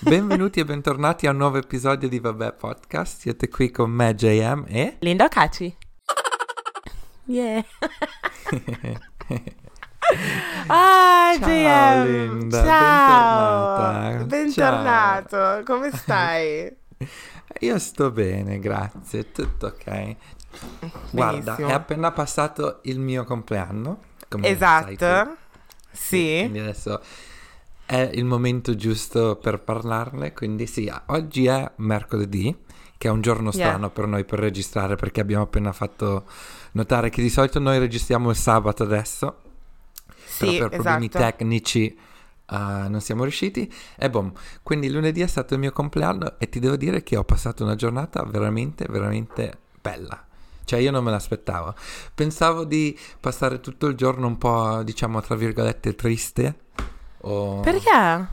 Benvenuti 0.00 0.60
e 0.60 0.64
bentornati 0.64 1.26
a 1.26 1.30
un 1.30 1.38
nuovo 1.38 1.56
episodio 1.58 2.08
di 2.08 2.18
Vabbè 2.18 2.52
Podcast. 2.52 3.20
Siete 3.20 3.48
qui 3.48 3.70
con 3.70 3.90
me, 3.90 4.14
JM 4.14 4.64
e... 4.68 4.96
Linda 5.00 5.24
Ocaci. 5.24 5.76
Yeah. 7.24 7.64
ah, 10.68 11.32
Ciao, 11.38 11.48
JM. 11.48 12.04
Linda, 12.04 12.64
Ciao. 12.64 14.24
bentornata. 14.24 14.24
Bentornato. 14.26 15.62
Come 15.64 15.90
stai? 15.92 16.76
Io 17.60 17.78
sto 17.78 18.10
bene, 18.10 18.58
grazie, 18.58 19.30
tutto 19.32 19.66
ok. 19.66 20.16
Guarda, 21.10 21.40
Benissimo. 21.40 21.68
è 21.68 21.72
appena 21.72 22.12
passato 22.12 22.80
il 22.82 23.00
mio 23.00 23.24
compleanno. 23.24 24.00
Esatto. 24.42 25.36
Sì. 25.94 26.38
Quindi 26.40 26.58
adesso 26.58 27.00
è 27.86 28.10
il 28.12 28.24
momento 28.24 28.74
giusto 28.74 29.36
per 29.36 29.60
parlarne. 29.60 30.32
Quindi 30.32 30.66
sì, 30.66 30.92
oggi 31.06 31.46
è 31.46 31.70
mercoledì, 31.76 32.54
che 32.98 33.08
è 33.08 33.10
un 33.10 33.20
giorno 33.20 33.50
Yeah. 33.52 33.68
strano 33.68 33.90
per 33.90 34.06
noi 34.06 34.24
per 34.24 34.38
registrare 34.38 34.96
perché 34.96 35.20
abbiamo 35.20 35.44
appena 35.44 35.72
fatto 35.72 36.24
notare 36.72 37.10
che 37.10 37.22
di 37.22 37.30
solito 37.30 37.58
noi 37.58 37.78
registriamo 37.78 38.30
il 38.30 38.36
sabato 38.36 38.82
adesso. 38.82 39.40
Sì, 40.26 40.46
però 40.46 40.68
per 40.68 40.80
problemi 40.80 41.06
esatto. 41.06 41.24
tecnici 41.24 41.86
eh, 41.86 41.96
non 42.88 43.00
siamo 43.00 43.22
riusciti. 43.22 43.72
E 43.96 44.10
boom, 44.10 44.32
quindi 44.62 44.90
lunedì 44.90 45.20
è 45.20 45.26
stato 45.26 45.54
il 45.54 45.60
mio 45.60 45.72
compleanno 45.72 46.38
e 46.38 46.48
ti 46.48 46.58
devo 46.58 46.76
dire 46.76 47.02
che 47.02 47.16
ho 47.16 47.24
passato 47.24 47.62
una 47.62 47.76
giornata 47.76 48.22
veramente, 48.24 48.86
veramente 48.88 49.58
bella. 49.80 50.26
Cioè 50.64 50.78
io 50.80 50.90
non 50.90 51.04
me 51.04 51.10
l'aspettavo. 51.10 51.74
Pensavo 52.14 52.64
di 52.64 52.98
passare 53.20 53.60
tutto 53.60 53.86
il 53.86 53.94
giorno 53.96 54.26
un 54.26 54.38
po', 54.38 54.82
diciamo, 54.82 55.20
tra 55.20 55.34
virgolette, 55.34 55.94
triste. 55.94 56.58
o- 57.22 57.60
Perché? 57.60 58.26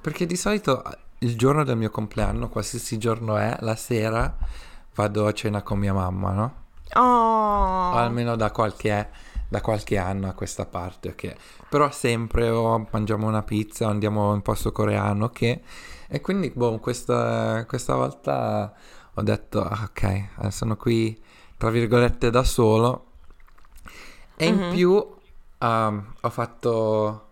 Perché 0.00 0.26
di 0.26 0.36
solito 0.36 0.84
eh, 0.84 0.96
il 1.20 1.36
giorno 1.36 1.64
del 1.64 1.76
mio 1.76 1.90
compleanno, 1.90 2.48
qualsiasi 2.48 2.98
giorno 2.98 3.36
è, 3.36 3.56
la 3.60 3.76
sera 3.76 4.36
vado 4.94 5.26
a 5.26 5.32
cena 5.32 5.62
con 5.62 5.78
mia 5.78 5.92
mamma, 5.92 6.32
no? 6.32 6.54
Oh. 6.94 7.00
O 7.00 7.92
almeno 7.94 8.36
da 8.36 8.50
qualche, 8.50 9.10
da 9.48 9.60
qualche 9.60 9.98
anno 9.98 10.28
a 10.28 10.32
questa 10.32 10.64
parte, 10.66 11.10
ok? 11.10 11.34
Però 11.68 11.90
sempre 11.90 12.48
o 12.48 12.86
mangiamo 12.90 13.26
una 13.26 13.42
pizza 13.42 13.86
o 13.86 13.90
andiamo 13.90 14.32
in 14.34 14.42
posto 14.42 14.72
coreano, 14.72 15.26
ok? 15.26 15.60
E 16.08 16.20
quindi, 16.20 16.50
boh, 16.54 16.78
questa, 16.78 17.64
questa 17.66 17.94
volta 17.94 18.72
ho 19.14 19.22
detto, 19.22 19.62
ah, 19.62 19.88
ok, 19.90 20.02
eh, 20.42 20.50
sono 20.50 20.76
qui, 20.76 21.20
tra 21.58 21.68
virgolette, 21.70 22.30
da 22.30 22.44
solo. 22.44 23.04
E 24.36 24.46
in 24.46 24.54
Mhm. 24.56 24.70
più 24.70 25.14
ehm, 25.58 26.14
ho 26.20 26.30
fatto... 26.30 27.24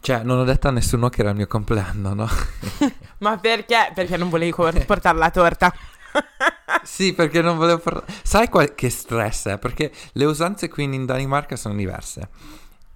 Cioè, 0.00 0.22
non 0.22 0.38
ho 0.38 0.44
detto 0.44 0.68
a 0.68 0.70
nessuno 0.70 1.08
che 1.08 1.20
era 1.20 1.30
il 1.30 1.36
mio 1.36 1.46
compleanno, 1.46 2.14
no? 2.14 2.28
Ma 3.18 3.36
perché? 3.38 3.90
Perché 3.94 4.16
non 4.16 4.28
volevi 4.30 4.52
portare 4.86 5.18
la 5.18 5.30
torta? 5.30 5.72
Sì, 6.82 7.12
perché 7.14 7.42
non 7.42 7.56
volevo 7.56 7.78
parlare. 7.78 8.06
Sai 8.22 8.48
qual- 8.48 8.74
che 8.74 8.90
stress 8.90 9.48
è? 9.48 9.58
Perché 9.58 9.90
le 10.12 10.24
usanze 10.24 10.68
qui 10.68 10.84
in 10.84 11.04
Danimarca 11.04 11.56
sono 11.56 11.74
diverse. 11.74 12.28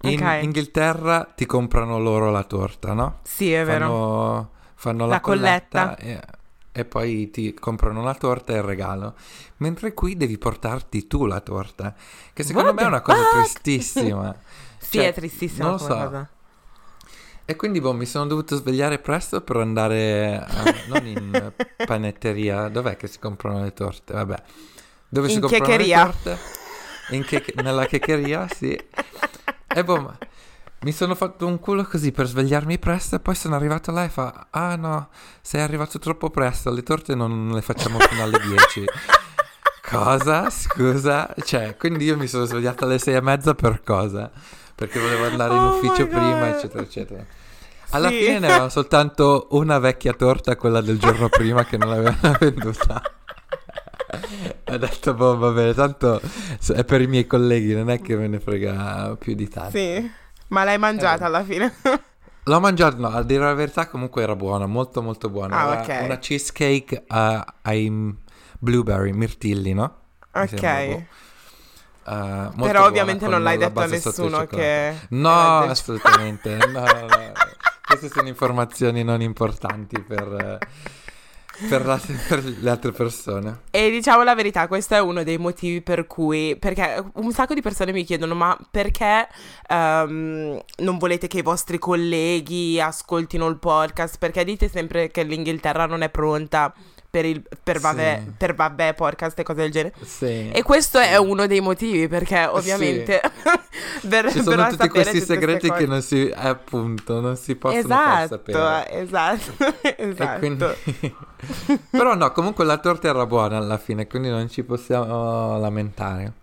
In 0.03 0.21
Ok. 0.23 0.43
Inghilterra 0.43 1.25
ti 1.35 1.45
comprano 1.45 1.99
loro 1.99 2.31
la 2.31 2.43
torta, 2.43 2.93
no? 2.93 3.19
Sì, 3.23 3.51
è 3.51 3.65
vero. 3.65 3.85
Fanno, 3.87 4.49
fanno 4.75 5.05
la, 5.05 5.13
La 5.15 5.19
colletta. 5.19 5.97
e, 5.97 6.19
e 6.71 6.85
poi 6.85 7.29
ti 7.31 7.53
comprano 7.53 8.01
la 8.03 8.15
torta 8.15 8.53
e 8.53 8.57
il 8.57 8.63
regalo. 8.63 9.15
Mentre 9.57 9.93
qui 9.93 10.15
devi 10.17 10.37
portarti 10.37 11.07
tu 11.07 11.25
la 11.25 11.39
torta. 11.41 11.93
Che 12.33 12.43
secondo 12.43 12.69
What 12.69 12.79
me 12.79 12.85
è 12.85 12.87
una 12.87 13.01
cosa 13.01 13.25
fuck? 13.25 13.61
tristissima. 13.61 14.35
Sì, 14.81 14.97
Cioè, 14.97 15.07
è 15.09 15.13
tristissima 15.13 15.63
non 15.65 15.73
lo 15.73 15.77
so. 15.77 15.87
cosa. 15.87 16.29
E 17.45 17.55
quindi 17.55 17.81
boh, 17.81 17.93
mi 17.93 18.05
sono 18.05 18.25
dovuto 18.27 18.55
svegliare 18.55 18.99
presto 18.99 19.41
per 19.41 19.57
andare 19.57 20.37
a- 20.37 20.73
non 20.87 21.05
in 21.05 21.53
panetteria, 21.85 22.67
dov'è 22.69 22.95
che 22.97 23.07
si 23.07 23.19
comprano 23.19 23.61
le 23.61 23.73
torte? 23.73 24.13
Vabbè. 24.13 24.41
Dove 25.09 25.29
si 25.29 25.35
In 25.35 25.41
comprano 25.41 25.65
checheria. 25.65 25.97
le 25.97 26.11
torte? 26.11 26.39
In 27.07 27.23
che- 27.25 27.53
nella 27.57 27.85
checheria, 27.85 28.47
sì. 28.47 28.77
E 29.73 29.83
boh, 29.83 30.17
mi 30.83 30.91
sono 30.91 31.13
fatto 31.13 31.45
un 31.45 31.59
culo 31.59 31.83
così 31.83 32.11
per 32.11 32.25
svegliarmi 32.27 32.79
presto 32.79 33.15
e 33.15 33.19
poi 33.19 33.35
sono 33.35 33.55
arrivato 33.55 33.91
là 33.91 34.03
e 34.03 34.09
fa 34.09 34.47
"Ah 34.49 34.75
no, 34.75 35.09
sei 35.41 35.61
arrivato 35.61 35.99
troppo 35.99 36.29
presto, 36.31 36.71
le 36.71 36.81
torte 36.81 37.13
non 37.13 37.51
le 37.53 37.61
facciamo 37.61 37.99
fino 37.99 38.23
alle 38.23 38.39
10". 38.39 38.85
Cosa? 39.87 40.49
Scusa? 40.49 41.33
Cioè, 41.43 41.75
quindi 41.77 42.05
io 42.05 42.15
mi 42.17 42.25
sono 42.27 42.45
svegliato 42.45 42.85
alle 42.85 42.97
sei 42.97 43.15
e 43.15 43.21
mezza 43.21 43.53
per 43.53 43.83
cosa? 43.83 44.31
Perché 44.73 44.99
volevo 44.99 45.25
andare 45.25 45.53
in 45.55 45.61
Oh 45.63 45.75
ufficio 45.75 46.03
my 46.03 46.07
prima, 46.09 46.47
eccetera, 46.47 46.81
eccetera. 46.81 47.25
Alla 47.89 48.07
Sì. 48.07 48.19
fine 48.19 48.39
ne 48.39 48.47
avevamo 48.47 48.69
soltanto 48.69 49.47
una 49.51 49.79
vecchia 49.79 50.13
torta, 50.13 50.55
quella 50.55 50.79
del 50.81 50.97
giorno 50.97 51.27
prima, 51.27 51.65
che 51.65 51.77
non 51.77 51.89
l'avevano 51.89 52.37
venduta. 52.39 53.01
Ho 54.69 54.77
detto, 54.77 55.13
boh, 55.13 55.37
va 55.37 55.49
bene, 55.51 55.73
tanto 55.73 56.21
è 56.73 56.85
per 56.85 57.01
i 57.01 57.07
miei 57.07 57.27
colleghi, 57.27 57.73
non 57.75 57.89
è 57.89 57.99
che 58.01 58.15
me 58.15 58.27
ne 58.29 58.39
frega 58.39 59.17
più 59.19 59.35
di 59.35 59.49
tanto. 59.49 59.77
Sì. 59.77 60.09
Ma 60.51 60.63
l'hai 60.63 60.77
mangiata 60.77 61.23
Eh, 61.23 61.27
alla 61.27 61.43
fine? 61.43 61.73
L'ho 62.45 62.59
mangiato, 62.59 62.97
no, 62.97 63.07
a 63.09 63.21
dire 63.23 63.43
la 63.43 63.53
verità 63.53 63.87
comunque 63.87 64.23
era 64.23 64.35
buona, 64.35 64.65
molto 64.65 65.01
molto 65.01 65.29
buona. 65.29 65.59
Ah, 65.59 65.71
Era 65.71 65.81
ok. 65.81 66.03
Una 66.05 66.17
cheesecake 66.17 67.03
a- 67.07 67.53
ai 67.61 68.15
blueberry, 68.59 69.11
mirtilli, 69.11 69.73
no? 69.73 69.95
Mi 70.33 70.43
ok. 70.43 70.49
molto 72.55 72.65
Però 72.65 72.85
ovviamente 72.85 73.27
non 73.27 73.43
l'hai 73.43 73.57
detto 73.57 73.79
a 73.81 73.85
nessuno 73.85 74.47
che... 74.47 74.97
No, 75.09 75.59
assolutamente. 75.61 76.57
no, 76.67 76.81
no, 76.81 77.07
no. 77.07 77.31
Queste 77.85 78.09
sono 78.09 78.27
informazioni 78.27 79.03
non 79.03 79.21
importanti 79.21 80.01
per, 80.01 80.59
eh, 80.61 80.67
per 81.69 81.85
la- 81.85 81.99
per 82.27 82.43
le 82.43 82.69
altre 82.69 82.91
persone. 82.91 83.61
E 83.71 83.89
diciamo 83.89 84.23
la 84.23 84.35
verità, 84.35 84.67
questo 84.67 84.95
è 84.95 84.99
uno 84.99 85.23
dei 85.23 85.37
motivi 85.37 85.81
per 85.81 86.07
cui, 86.07 86.55
perché 86.59 87.03
un 87.15 87.31
sacco 87.31 87.53
di 87.53 87.61
persone 87.61 87.91
mi 87.91 88.03
chiedono, 88.03 88.35
ma 88.35 88.57
perché 88.69 89.27
ehm, 89.67 90.61
non 90.77 90.97
volete 90.97 91.27
che 91.27 91.39
i 91.39 91.43
vostri 91.43 91.77
colleghi 91.77 92.79
ascoltino 92.79 93.47
il 93.47 93.57
podcast? 93.57 94.17
Perché 94.17 94.43
dite 94.43 94.69
sempre 94.69 95.09
che 95.09 95.23
l'Inghilterra 95.23 95.85
non 95.85 96.01
è 96.01 96.09
pronta 96.09 96.73
per, 97.11 97.25
il, 97.25 97.43
per, 97.61 97.75
Sì. 97.75 97.81
vabbè, 97.83 98.23
per 98.37 98.55
vabbè 98.55 98.93
podcast 98.93 99.37
e 99.37 99.43
cose 99.43 99.61
del 99.61 99.71
genere. 99.71 99.93
Sì. 100.01 100.49
E 100.49 100.63
questo 100.63 100.97
è 100.97 101.17
uno 101.17 101.45
dei 101.45 101.59
motivi, 101.59 102.07
perché 102.07 102.45
ovviamente 102.45 103.21
per, 104.07 104.31
Ci 104.31 104.41
sono 104.41 104.67
tutti 104.69 104.87
questi 104.87 105.19
segreti 105.19 105.69
che 105.71 105.85
non 105.85 106.01
si, 106.01 106.29
eh, 106.29 106.47
appunto, 106.47 107.19
non 107.19 107.35
si 107.35 107.55
possono 107.55 107.81
far 107.81 108.23
Esatto, 108.23 108.27
sapere. 108.27 108.89
esatto, 109.01 109.51
esatto. 109.97 110.39
quindi... 110.39 110.65
Però 111.91 112.15
no, 112.15 112.31
comunque 112.31 112.63
la 112.63 112.77
torta 112.77 113.09
era 113.09 113.25
buona 113.25 113.57
alla 113.57 113.77
fine, 113.77 114.07
quindi 114.07 114.29
non 114.29 114.49
ci 114.49 114.63
possiamo 114.63 115.59
lamentare. 115.59 116.33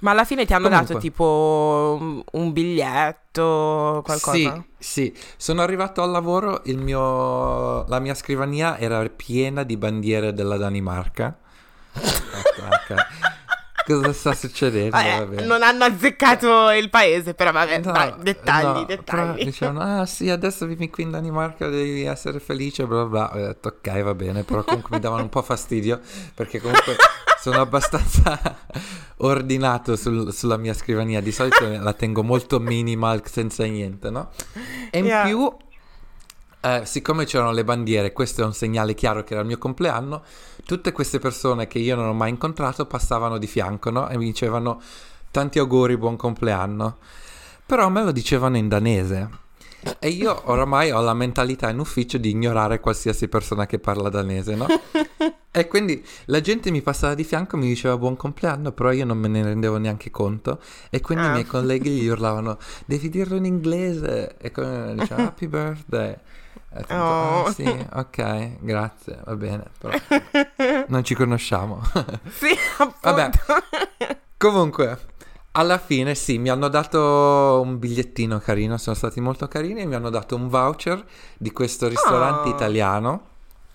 Ma 0.00 0.12
alla 0.12 0.24
fine 0.24 0.44
ti 0.46 0.52
hanno 0.54 0.68
Comunque. 0.68 0.94
dato 0.94 1.00
tipo 1.00 1.98
un- 2.32 2.52
biglietto, 2.52 4.00
qualcosa? 4.04 4.32
Sì, 4.32 4.62
sì, 4.78 5.16
sono 5.36 5.60
arrivato 5.62 6.02
al 6.02 6.10
lavoro, 6.10 6.62
il 6.66 6.78
mio, 6.78 7.84
la 7.86 7.98
mia 7.98 8.14
scrivania 8.14 8.78
era 8.78 9.04
piena 9.08 9.64
di 9.64 9.76
bandiere 9.76 10.32
della 10.32 10.56
Danimarca. 10.56 11.36
Cosa 13.94 14.12
sta 14.12 14.34
succedendo? 14.34 14.90
Vabbè, 14.96 15.44
non 15.44 15.62
hanno 15.62 15.84
azzeccato 15.84 16.70
il 16.72 16.90
paese, 16.90 17.34
però 17.34 17.52
vabbè, 17.52 17.78
No, 17.80 17.92
dai, 17.92 18.14
dettagli, 18.20 18.64
no, 18.80 18.84
dettagli. 18.84 19.44
dicevano, 19.44 19.80
ah 20.00 20.06
sì, 20.06 20.28
adesso 20.30 20.66
vivi 20.66 20.90
qui 20.90 21.04
in 21.04 21.10
Danimarca, 21.10 21.68
devi 21.68 22.02
essere 22.04 22.38
felice, 22.40 22.86
bla 22.86 23.04
bla. 23.06 23.30
Ho 23.34 23.38
detto, 23.38 23.68
ok, 23.68 24.02
va 24.02 24.14
bene, 24.14 24.42
però 24.44 24.62
comunque 24.64 24.96
mi 24.96 25.00
davano 25.00 25.22
un 25.22 25.28
po' 25.30 25.42
fastidio, 25.42 26.00
perché 26.34 26.60
comunque 26.60 26.96
sono 27.40 27.60
abbastanza 27.60 28.38
ordinato 29.18 29.96
sul- 29.96 30.32
sulla 30.32 30.56
mia 30.56 30.74
scrivania. 30.74 31.20
Di 31.20 31.32
solito 31.32 31.66
la 31.68 31.92
tengo 31.92 32.22
molto 32.22 32.60
minimal, 32.60 33.22
senza 33.26 33.64
niente, 33.64 34.10
no? 34.10 34.30
E 34.90 34.98
in 34.98 35.04
Yeah. 35.06 35.24
più, 35.24 35.56
eh, 36.76 36.84
siccome 36.84 37.24
c'erano 37.24 37.52
le 37.52 37.64
bandiere, 37.64 38.12
questo 38.12 38.42
è 38.42 38.44
un 38.44 38.52
segnale 38.54 38.94
chiaro 38.94 39.24
che 39.24 39.32
era 39.32 39.42
il 39.42 39.46
mio 39.48 39.58
compleanno, 39.58 40.22
tutte 40.64 40.92
queste 40.92 41.18
persone 41.18 41.66
che 41.66 41.78
io 41.78 41.96
non 41.96 42.08
ho 42.08 42.14
mai 42.14 42.30
incontrato 42.30 42.86
passavano 42.86 43.38
di 43.38 43.46
fianco, 43.46 43.90
no? 43.90 44.08
E 44.08 44.16
mi 44.16 44.24
dicevano 44.24 44.80
tanti 45.30 45.58
auguri, 45.58 45.96
buon 45.96 46.16
compleanno. 46.16 46.98
Però 47.66 47.88
me 47.88 48.02
lo 48.02 48.12
dicevano 48.12 48.56
in 48.56 48.68
danese. 48.68 49.46
E 50.00 50.08
io 50.08 50.42
oramai 50.46 50.90
ho 50.90 51.00
la 51.00 51.14
mentalità 51.14 51.68
in 51.70 51.78
ufficio 51.78 52.18
di 52.18 52.30
ignorare 52.30 52.80
qualsiasi 52.80 53.28
persona 53.28 53.64
che 53.66 53.78
parla 53.78 54.08
danese, 54.08 54.54
no? 54.54 54.66
E 55.50 55.66
quindi 55.66 56.04
la 56.26 56.40
gente 56.40 56.70
mi 56.70 56.82
passava 56.82 57.14
di 57.14 57.24
fianco 57.24 57.56
e 57.56 57.58
mi 57.58 57.66
diceva 57.66 57.96
buon 57.96 58.16
compleanno, 58.16 58.70
però 58.70 58.92
io 58.92 59.04
non 59.04 59.18
me 59.18 59.26
ne 59.28 59.42
rendevo 59.42 59.76
neanche 59.78 60.08
conto. 60.10 60.60
E 60.88 61.00
quindi 61.00 61.24
i 61.24 61.28
Ah. 61.28 61.32
miei 61.32 61.46
colleghi 61.46 61.90
gli 61.90 62.06
urlavano, 62.06 62.58
devi 62.84 63.08
dirlo 63.08 63.34
in 63.34 63.44
inglese. 63.44 64.36
E 64.38 64.52
come 64.52 64.94
diceva 64.96 65.24
happy 65.26 65.46
birthday. 65.48 66.14
Ho 66.70 66.76
detto, 66.76 66.94
Oh. 66.94 67.44
"Ah, 67.44 67.52
sì, 67.52 67.86
ok, 67.94 68.58
grazie, 68.60 69.20
va 69.24 69.34
bene, 69.36 69.64
però 69.78 69.96
non 70.88 71.02
ci 71.04 71.14
conosciamo. 71.14 71.80
Sì, 72.30 72.48
appunto. 72.78 72.98
Vabbè. 73.02 73.30
Comunque, 74.36 74.98
Alla 75.52 75.78
fine 75.78 76.14
sì, 76.14 76.38
mi 76.38 76.50
hanno 76.50 76.68
dato 76.68 77.60
un 77.64 77.78
bigliettino 77.80 78.38
carino, 78.38 78.76
sono 78.76 78.94
stati 78.94 79.20
molto 79.20 79.48
carini 79.48 79.80
e 79.80 79.86
mi 79.86 79.96
hanno 79.96 80.10
dato 80.10 80.36
un 80.36 80.46
voucher 80.48 81.04
di 81.36 81.50
questo 81.50 81.88
ristorante 81.88 82.48
Ah. 82.50 82.52
italiano 82.52 83.22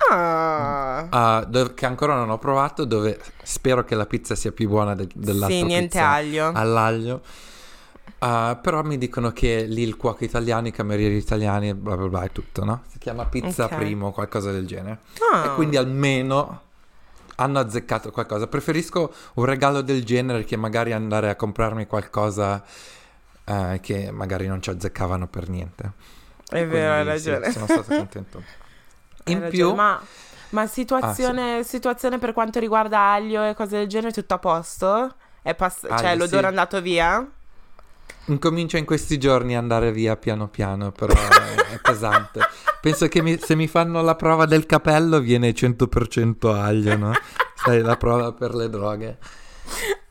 Ah. 0.10 1.08
ah, 1.10 1.44
dove- 1.46 1.74
che 1.74 1.86
ancora 1.86 2.16
non 2.16 2.30
ho 2.30 2.38
provato, 2.38 2.86
dove 2.86 3.20
spero 3.42 3.84
che 3.84 3.96
la 3.96 4.06
pizza 4.06 4.34
sia 4.36 4.52
più 4.54 4.70
buona 4.70 4.96
de- 4.96 5.10
dell'altra 5.14 5.58
Sì, 5.58 5.64
niente 5.64 6.00
aglio. 6.00 6.52
all'aglio. 6.54 7.22
Ah, 8.26 8.56
però 8.56 8.84
mi 8.84 8.98
dicono 8.98 9.32
che 9.32 9.64
lì 9.64 9.82
il 9.82 9.98
cuoco 9.98 10.24
italiano, 10.24 10.68
i 10.68 10.72
camerieri 10.72 11.18
italiani, 11.18 11.68
e 11.70 11.76
bla 11.76 11.98
bla 11.98 12.08
bla, 12.08 12.22
è 12.24 12.32
tutto, 12.32 12.64
no? 12.64 12.84
Si 12.90 12.98
chiama 12.98 13.26
pizza 13.26 13.66
Ok. 13.66 13.76
primo 13.76 14.08
o 14.08 14.12
qualcosa 14.12 14.50
del 14.52 14.66
genere. 14.66 15.00
Ah. 15.34 15.46
E 15.48 15.54
quindi 15.56 15.76
almeno 15.76 16.62
hanno 17.36 17.60
azzeccato 17.60 18.12
qualcosa. 18.12 18.48
Preferisco 18.48 19.14
un 19.34 19.44
regalo 19.44 19.82
del 19.82 20.06
genere 20.06 20.46
che 20.46 20.56
magari 20.56 20.94
andare 20.94 21.30
a 21.30 21.36
comprarmi 21.36 21.86
qualcosa 21.86 22.64
eh, 23.44 23.80
che 23.82 24.10
magari 24.12 24.48
non 24.48 24.62
ci 24.62 24.70
azzeccavano 24.70 25.28
per 25.28 25.50
niente. 25.50 25.92
È 26.48 26.66
vero, 26.66 26.94
hai 26.94 27.04
Quindi 27.04 27.20
sì, 27.20 27.30
ragione. 27.30 27.52
sono 27.52 27.66
stato 27.66 27.94
contento. 27.96 28.44
In 29.26 29.40
ragione, 29.42 29.50
più, 29.50 29.74
Ma, 29.74 30.02
ma 30.52 30.68
situazione, 30.68 31.64
situazione 31.66 32.20
per 32.20 32.32
quanto 32.32 32.60
riguarda 32.60 33.00
aglio 33.12 33.44
e 33.44 33.54
cose 33.54 33.80
del 33.80 33.88
genere, 33.88 34.14
tutto 34.14 34.34
a 34.36 34.40
posto? 34.40 35.16
È 35.42 35.54
pass- 35.56 35.84
Aglio, 35.84 35.98
cioè, 35.98 36.16
l'odore 36.16 36.38
sì. 36.38 36.46
è 36.46 36.48
andato 36.48 36.82
via? 36.82 37.30
Incomincia 38.26 38.78
in 38.78 38.86
questi 38.86 39.18
giorni 39.18 39.56
ad 39.56 39.62
andare 39.62 39.92
via 39.92 40.16
piano 40.18 40.48
piano, 40.48 40.92
però 40.92 41.14
è, 41.14 41.74
è 41.74 41.80
pesante. 41.82 42.40
Penso 42.82 43.08
che 43.08 43.22
mi- 43.22 43.38
se 43.40 43.56
mi 43.56 43.68
fanno 43.68 44.02
la 44.02 44.16
prova 44.16 44.46
del 44.46 44.66
capello 44.66 45.20
viene 45.20 45.54
100% 45.54 46.54
aglio, 46.54 46.96
no? 46.98 47.12
Sai, 47.56 47.82
la 47.82 47.96
prova 47.98 48.32
per 48.34 48.54
le 48.56 48.70
droghe. 48.70 49.18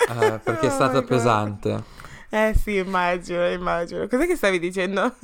Eh, 0.08 0.40
perché 0.42 0.66
è 0.66 0.70
Oh 0.70 0.74
stata 0.74 1.00
God. 1.00 1.04
pesante. 1.06 1.82
Eh 2.30 2.54
sì, 2.56 2.76
immagino, 2.76 3.46
immagino. 3.50 4.06
Cos'è 4.08 4.26
che 4.26 4.36
stavi 4.36 4.58
dicendo? 4.58 5.14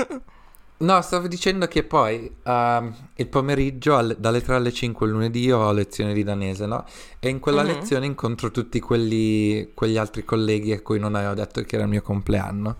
No, 0.81 1.01
stavo 1.03 1.27
dicendo 1.27 1.67
che 1.67 1.83
poi 1.83 2.33
ehm, 2.45 2.95
il 3.17 3.27
pomeriggio 3.27 3.97
alle- 3.97 4.15
dalle 4.19 4.41
3 4.41 4.55
alle 4.55 4.73
5 4.73 5.07
il 5.07 5.13
lunedì 5.13 5.41
io 5.45 5.59
ho 5.59 5.73
lezione 5.73 6.13
di 6.15 6.23
danese, 6.23 6.67
no? 6.67 6.85
E 7.19 7.29
in 7.29 7.41
quella 7.41 7.63
Mhm. 7.63 7.69
lezione 7.69 8.07
incontro 8.07 8.53
tutti 8.53 8.79
quelli, 8.79 9.73
quegli 9.75 9.97
altri 9.97 10.25
colleghi 10.25 10.73
a 10.73 10.81
cui 10.81 11.01
non 11.01 11.17
avevo 11.17 11.35
detto 11.35 11.61
che 11.63 11.75
era 11.75 11.85
il 11.85 11.91
mio 11.91 12.03
compleanno. 12.03 12.77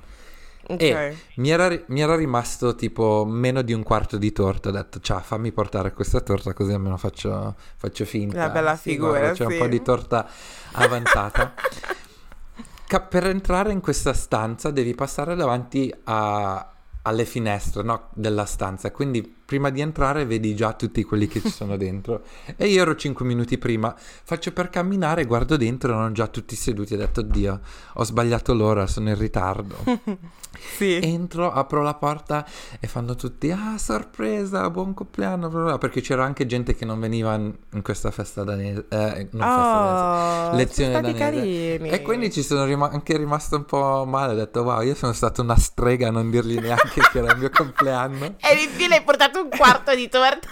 Ok. 0.71 0.81
E 0.83 1.17
mi 1.37 1.51
era, 1.51 1.77
mi 1.87 2.01
era 2.01 2.15
rimasto 2.15 2.75
tipo 2.77 3.25
meno 3.27 3.63
di 3.63 3.73
un 3.73 3.83
quarto 3.83 4.17
di 4.17 4.31
torta. 4.33 4.69
Ho 4.69 4.73
detto, 4.73 5.01
ciao, 5.01 5.19
fammi 5.21 5.51
portare 5.51 5.93
questa 5.93 6.21
torta 6.21 6.53
così 6.53 6.73
almeno 6.73 6.97
faccio, 6.99 7.57
faccio 7.77 8.05
finta. 8.05 8.37
La 8.39 8.51
bella 8.51 8.77
Sì, 8.77 8.91
figura, 8.91 9.11
guarda, 9.19 9.29
c'è 9.33 9.47
sì. 9.47 9.53
un 9.55 9.59
po' 9.59 9.67
di 9.67 9.83
torta 9.83 10.29
avanzata. 10.73 11.55
Ca- 12.87 13.01
per 13.01 13.27
entrare 13.27 13.73
in 13.73 13.81
questa 13.81 14.13
stanza 14.13 14.71
devi 14.71 14.95
passare 14.95 15.35
davanti 15.35 15.93
a- 16.05 16.73
alle 17.03 17.25
finestre 17.25 17.83
no, 17.83 18.11
della 18.15 18.45
stanza. 18.45 18.91
Quindi 18.91 19.37
prima 19.49 19.71
di 19.71 19.81
entrare 19.81 20.27
vedi 20.27 20.55
già 20.55 20.75
tutti 20.75 21.03
quelli 21.05 21.27
che 21.27 21.41
ci 21.41 21.49
sono 21.49 21.79
dentro. 21.79 22.23
E 22.55 22.67
io 22.67 22.83
ero 22.83 22.95
5 22.95 23.25
minuti 23.25 23.57
prima. 23.57 23.95
Faccio 23.97 24.53
per 24.53 24.69
camminare, 24.69 25.25
guardo 25.25 25.57
dentro, 25.57 25.93
erano 25.93 26.13
già 26.13 26.27
tutti 26.27 26.55
seduti. 26.55 26.93
Ho 26.93 26.99
detto, 26.99 27.21
oddio, 27.21 27.61
ho 27.95 28.05
sbagliato 28.05 28.53
l'ora, 28.53 28.87
sono 28.87 29.09
in 29.09 29.17
ritardo. 29.19 29.77
Sì. 30.77 30.99
Entro, 31.01 31.53
apro 31.53 31.83
la 31.83 31.95
porta 31.95 32.45
e 32.81 32.87
fanno 32.89 33.15
tutti 33.15 33.51
ah 33.51 33.77
sorpresa, 33.79 34.69
buon 34.71 34.93
compleanno, 34.93 35.49
bla 35.49 35.59
bla 35.59 35.69
bla", 35.69 35.79
perché 35.79 36.01
c'era 36.01 36.25
anche 36.25 36.47
gente 36.47 36.75
che 36.75 36.85
non 36.85 36.99
veniva 36.99 37.35
in, 37.35 37.55
questa 37.83 38.11
festa 38.11 38.43
danese, 38.43 38.87
eh, 38.89 39.29
non 39.33 39.47
festa 39.47 40.49
danese, 40.49 40.51
Oh, 40.51 40.57
lezione 40.57 40.93
danese. 40.93 41.19
carini. 41.19 41.89
E 41.91 42.03
quindi 42.03 42.33
ci 42.33 42.43
sono 42.43 42.65
rima- 42.65 42.91
anche 42.91 43.17
rimasto 43.17 43.57
un 43.57 43.67
po' 43.67 44.05
male, 44.07 44.33
ho 44.33 44.37
detto 44.37 44.63
wow, 44.63 44.81
io 44.83 44.95
sono 44.97 45.13
stato 45.13 45.43
una 45.43 45.57
strega 45.57 46.09
a 46.09 46.11
non 46.11 46.29
dirgli 46.31 46.59
neanche 46.59 47.03
che 47.13 47.19
era 47.19 47.33
il 47.33 47.39
mio 47.39 47.51
compleanno. 47.51 48.35
E 48.49 48.63
in 48.63 48.71
più 48.75 48.89
le 48.89 48.97
hai 48.97 49.03
portato 49.05 49.38
un 49.43 49.49
quarto 49.51 49.95
di 49.95 50.09
torta. 50.09 50.49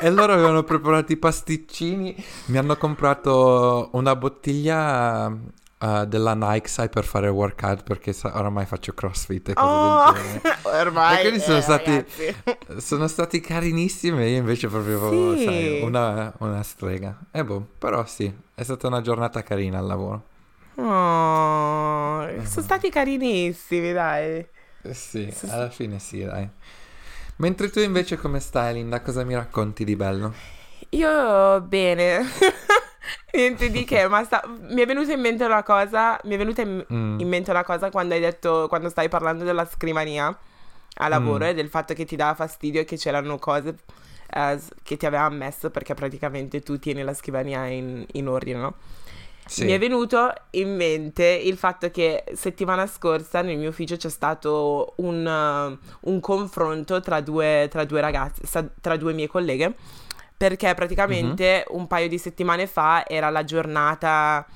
E- 0.00 0.10
loro 0.10 0.32
avevano 0.32 0.62
preparato 0.62 1.12
i 1.12 1.16
pasticcini, 1.16 2.14
mi 2.46 2.58
hanno 2.58 2.76
comprato 2.76 3.90
una 3.92 4.14
bottiglia 4.16 5.30
eh, 5.82 6.04
della 6.06 6.34
Nike, 6.34 6.68
sai, 6.68 6.88
per 6.88 7.04
fare 7.04 7.28
workout, 7.28 7.82
perché 7.82 8.12
sa- 8.12 8.32
oramai 8.36 8.66
faccio 8.66 8.92
crossfit 8.92 9.48
e 9.50 9.54
cose 9.54 9.66
Oh, 9.66 10.12
del 10.12 10.22
genere. 10.22 10.58
ormai. 10.80 11.18
E 11.18 11.20
quindi 11.20 11.40
sono 11.40 11.58
eh, 11.58 11.62
stati-. 11.62 12.04
Sono 12.80 13.08
stati 13.08 13.40
carinissimi 13.40 14.24
io 14.26 14.36
invece 14.38 14.68
proprio, 14.68 15.34
Sì. 15.36 15.44
sai, 15.44 15.80
una, 15.82 16.32
una 16.38 16.62
strega. 16.62 17.16
E 17.30 17.44
boh, 17.44 17.66
però 17.78 18.04
sì, 18.06 18.32
è 18.54 18.62
stata 18.62 18.86
una 18.86 19.00
giornata 19.00 19.42
carina 19.42 19.78
al 19.78 19.86
lavoro. 19.86 20.24
Oh, 20.76 22.26
sono 22.44 22.62
stati 22.64 22.90
carinissimi, 22.90 23.92
dai. 23.92 24.46
Eh 24.82 24.94
sì. 24.94 25.30
alla 25.48 25.68
fine 25.70 25.98
sì, 25.98 26.24
dai. 26.24 26.48
Mentre 27.40 27.70
tu 27.70 27.80
invece 27.80 28.16
come 28.18 28.38
stai, 28.38 28.74
Linda? 28.74 29.00
Cosa 29.00 29.24
mi 29.24 29.34
racconti 29.34 29.84
di 29.84 29.96
bello? 29.96 30.32
Io 30.90 31.60
bene. 31.62 32.20
Niente 33.32 33.70
di 33.70 33.84
che, 33.84 34.06
ma 34.08 34.22
sta- 34.24 34.42
mi 34.68 34.82
è 34.82 34.86
venuta 34.86 35.12
in 35.12 35.20
mente 35.20 35.44
una 35.44 35.62
cosa, 35.62 36.20
mi 36.24 36.34
è 36.34 36.36
venuta 36.36 36.60
in, 36.62 36.84
Mm. 36.92 37.18
in 37.20 37.28
mente 37.28 37.50
una 37.50 37.64
cosa 37.64 37.88
quando 37.90 38.12
hai 38.14 38.20
detto, 38.20 38.66
quando 38.68 38.88
stai 38.90 39.08
parlando 39.08 39.44
della 39.44 39.64
scrivania 39.64 40.36
a 40.96 41.08
lavoro 41.08 41.44
Mm. 41.44 41.48
e 41.48 41.54
del 41.54 41.68
fatto 41.70 41.94
che 41.94 42.04
ti 42.04 42.14
dava 42.16 42.34
fastidio 42.34 42.82
e 42.82 42.84
che 42.84 42.96
c'erano 42.96 43.38
cose 43.38 43.74
eh, 44.32 44.58
che 44.82 44.96
ti 44.98 45.06
aveva 45.06 45.22
ammesso 45.24 45.70
perché 45.70 45.94
praticamente 45.94 46.60
tu 46.60 46.78
tieni 46.78 47.02
la 47.02 47.14
scrivania 47.14 47.66
in, 47.66 48.04
in 48.12 48.28
ordine, 48.28 48.58
no? 48.58 48.74
Sì. 49.50 49.64
Mi 49.64 49.72
è 49.72 49.78
venuto 49.80 50.32
in 50.50 50.76
mente 50.76 51.24
il 51.24 51.56
fatto 51.56 51.90
che 51.90 52.22
settimana 52.34 52.86
scorsa 52.86 53.42
nel 53.42 53.58
mio 53.58 53.70
ufficio 53.70 53.96
c'è 53.96 54.08
stato 54.08 54.92
un, 54.98 55.76
un 56.02 56.20
confronto 56.20 57.00
tra 57.00 57.20
due, 57.20 57.66
tra 57.68 57.84
due 57.84 58.00
ragazze, 58.00 58.70
tra 58.80 58.96
due 58.96 59.12
mie 59.12 59.26
colleghe, 59.26 59.74
perché 60.36 60.72
praticamente 60.74 61.64
Mhm. 61.68 61.76
un 61.78 61.86
paio 61.88 62.06
di 62.08 62.16
settimane 62.16 62.68
fa 62.68 63.04
era 63.04 63.28
la 63.28 63.42
giornata 63.42 64.46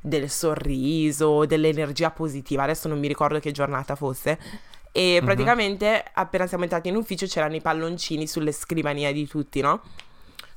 del 0.00 0.30
sorriso, 0.30 1.44
dell'energia 1.44 2.10
positiva, 2.10 2.62
adesso 2.62 2.88
non 2.88 2.98
mi 2.98 3.08
ricordo 3.08 3.38
che 3.40 3.50
giornata 3.52 3.94
fosse. 3.94 4.38
E 4.90 5.18
Mhm. 5.20 5.24
praticamente 5.26 6.02
appena 6.14 6.46
siamo 6.46 6.62
entrati 6.64 6.88
in 6.88 6.96
ufficio 6.96 7.26
c'erano 7.26 7.56
i 7.56 7.60
palloncini 7.60 8.26
sulle 8.26 8.52
scrivanie 8.52 9.12
di 9.12 9.26
tutti, 9.28 9.60
no? 9.60 9.82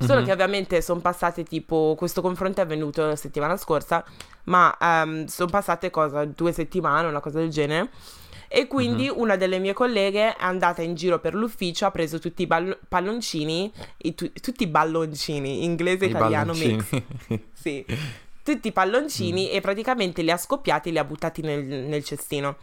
Solo 0.05 0.19
Mhm. 0.19 0.25
che 0.25 0.31
ovviamente 0.31 0.81
sono 0.81 0.99
passate 0.99 1.43
tipo, 1.43 1.95
questo 1.97 2.21
confronto 2.21 2.59
è 2.61 2.63
avvenuto 2.63 3.05
la 3.05 3.15
settimana 3.15 3.57
scorsa, 3.57 4.03
ma 4.45 4.75
sono 5.27 5.49
passate 5.49 5.89
cosa, 5.89 6.25
due 6.25 6.51
settimane, 6.51 7.07
una 7.07 7.19
cosa 7.19 7.39
del 7.39 7.49
genere. 7.49 7.89
E 8.47 8.67
quindi 8.67 9.07
Mhm. 9.09 9.13
una 9.17 9.35
delle 9.35 9.57
mie 9.57 9.73
colleghe 9.73 10.35
è 10.35 10.35
andata 10.37 10.83
in 10.83 10.93
giro 10.93 11.17
per 11.19 11.33
l'ufficio, 11.33 11.87
ha 11.87 11.91
preso 11.91 12.19
tutti 12.19 12.43
i 12.43 12.47
ballo- 12.47 12.77
palloncini, 12.87 13.71
i 13.97 14.13
tu- 14.13 14.31
tutti 14.31 14.63
i 14.63 14.67
balloncini, 14.67 15.63
inglese 15.63 16.05
I 16.05 16.09
italiano 16.09 16.53
mix. 16.53 16.85
Sì, 17.53 17.83
tutti 18.43 18.67
i 18.67 18.71
palloncini 18.71 19.49
e 19.49 19.59
praticamente 19.59 20.21
li 20.21 20.29
ha 20.29 20.37
scoppiati 20.37 20.89
e 20.89 20.91
li 20.91 20.99
ha 20.99 21.03
buttati 21.03 21.41
nel, 21.41 21.63
nel 21.63 22.03
cestino. 22.03 22.57